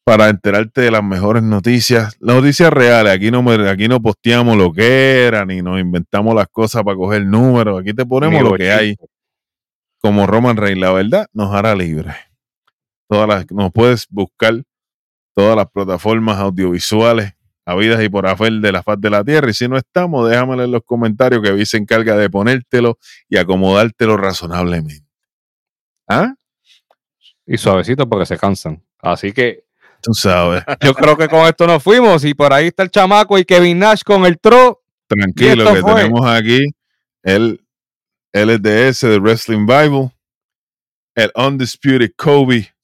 para 0.06 0.28
enterarte 0.28 0.82
de 0.82 0.92
las 0.92 1.02
mejores 1.02 1.42
noticias, 1.42 2.16
las 2.20 2.36
noticias 2.36 2.72
reales. 2.72 3.12
Aquí 3.12 3.32
no, 3.32 3.44
aquí 3.68 3.88
no 3.88 4.00
posteamos 4.00 4.56
lo 4.56 4.72
que 4.72 5.26
era, 5.26 5.44
ni 5.44 5.62
nos 5.62 5.80
inventamos 5.80 6.32
las 6.32 6.46
cosas 6.46 6.84
para 6.84 6.96
coger 6.96 7.26
números. 7.26 7.80
Aquí 7.80 7.92
te 7.92 8.06
ponemos 8.06 8.40
lo 8.40 8.56
que 8.56 8.70
hay. 8.70 8.96
Como 10.00 10.26
Roman 10.26 10.56
Reigns, 10.56 10.80
la 10.80 10.92
verdad 10.92 11.26
nos 11.32 11.54
hará 11.54 11.74
libre. 11.74 12.14
Todas 13.08 13.28
las, 13.28 13.50
nos 13.50 13.72
puedes 13.72 14.06
buscar 14.08 14.62
todas 15.34 15.56
las 15.56 15.70
plataformas 15.70 16.38
audiovisuales 16.38 17.32
habidas 17.64 18.02
y 18.02 18.08
por 18.08 18.26
haber 18.26 18.52
de 18.54 18.72
la 18.72 18.82
faz 18.82 19.00
de 19.00 19.10
la 19.10 19.24
tierra. 19.24 19.50
Y 19.50 19.54
si 19.54 19.68
no 19.68 19.76
estamos, 19.76 20.28
déjamelo 20.28 20.64
en 20.64 20.70
los 20.70 20.82
comentarios 20.84 21.42
que 21.42 21.52
Vi 21.52 21.66
se 21.66 21.76
encarga 21.76 22.16
de 22.16 22.30
ponértelo 22.30 22.98
y 23.28 23.36
acomodártelo 23.36 24.16
razonablemente. 24.16 25.06
¿Ah? 26.08 26.34
Y 27.44 27.58
suavecito 27.58 28.08
porque 28.08 28.26
se 28.26 28.38
cansan. 28.38 28.82
Así 29.00 29.32
que 29.32 29.66
Tú 30.02 30.14
sabes. 30.14 30.62
yo 30.80 30.94
creo 30.94 31.16
que 31.16 31.28
con 31.28 31.46
esto 31.46 31.66
nos 31.66 31.82
fuimos. 31.82 32.24
Y 32.24 32.34
por 32.34 32.52
ahí 32.52 32.68
está 32.68 32.82
el 32.84 32.90
chamaco 32.90 33.38
y 33.38 33.44
Kevin 33.44 33.80
Nash 33.80 34.02
con 34.04 34.24
el 34.24 34.38
tro. 34.38 34.82
Tranquilo, 35.08 35.74
que 35.74 35.80
fue. 35.80 35.94
tenemos 35.94 36.26
aquí 36.26 36.60
el 37.22 37.60
LDS 38.36 39.00
de 39.00 39.18
Wrestling 39.18 39.66
Bible, 39.66 40.12
el 41.14 41.30
Undisputed 41.34 42.12
Kobe 42.16 42.74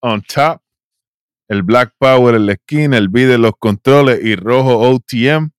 on 0.00 0.22
top, 0.22 0.62
el 1.48 1.62
Black 1.64 1.94
Power 1.98 2.36
en 2.36 2.46
la 2.46 2.52
esquina, 2.52 2.96
el 2.96 3.08
B 3.08 3.26
de 3.26 3.38
los 3.38 3.52
controles 3.58 4.20
y 4.22 4.36
Rojo 4.36 4.78
OTM 4.78 5.50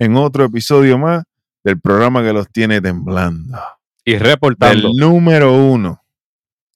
en 0.00 0.16
otro 0.16 0.44
episodio 0.44 0.98
más 0.98 1.22
del 1.64 1.80
programa 1.80 2.22
que 2.22 2.32
los 2.32 2.50
tiene 2.50 2.80
temblando. 2.80 3.58
Y 4.04 4.16
reportando. 4.18 4.88
Del 4.88 4.96
número 4.96 5.54
uno. 5.54 6.02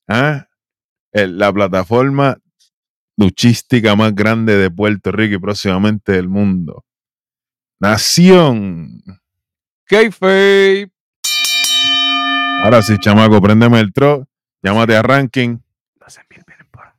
¿ah? 0.08 0.46
El- 1.12 1.38
la 1.38 1.52
plataforma 1.52 2.36
luchística 3.16 3.96
más 3.96 4.14
grande 4.14 4.56
de 4.56 4.70
Puerto 4.70 5.10
Rico 5.12 5.34
y 5.34 5.38
próximamente 5.38 6.12
del 6.12 6.28
mundo. 6.28 6.84
Nación. 7.80 9.02
Kayfabe. 9.86 10.90
Ahora 12.62 12.80
sí, 12.80 12.96
chamaco, 12.96 13.40
préndeme 13.42 13.80
el 13.80 13.92
tro, 13.92 14.28
llámate 14.62 14.96
a 14.96 15.02
ranking. 15.02 15.58
Vienen 16.46 16.68
por-. 16.70 16.94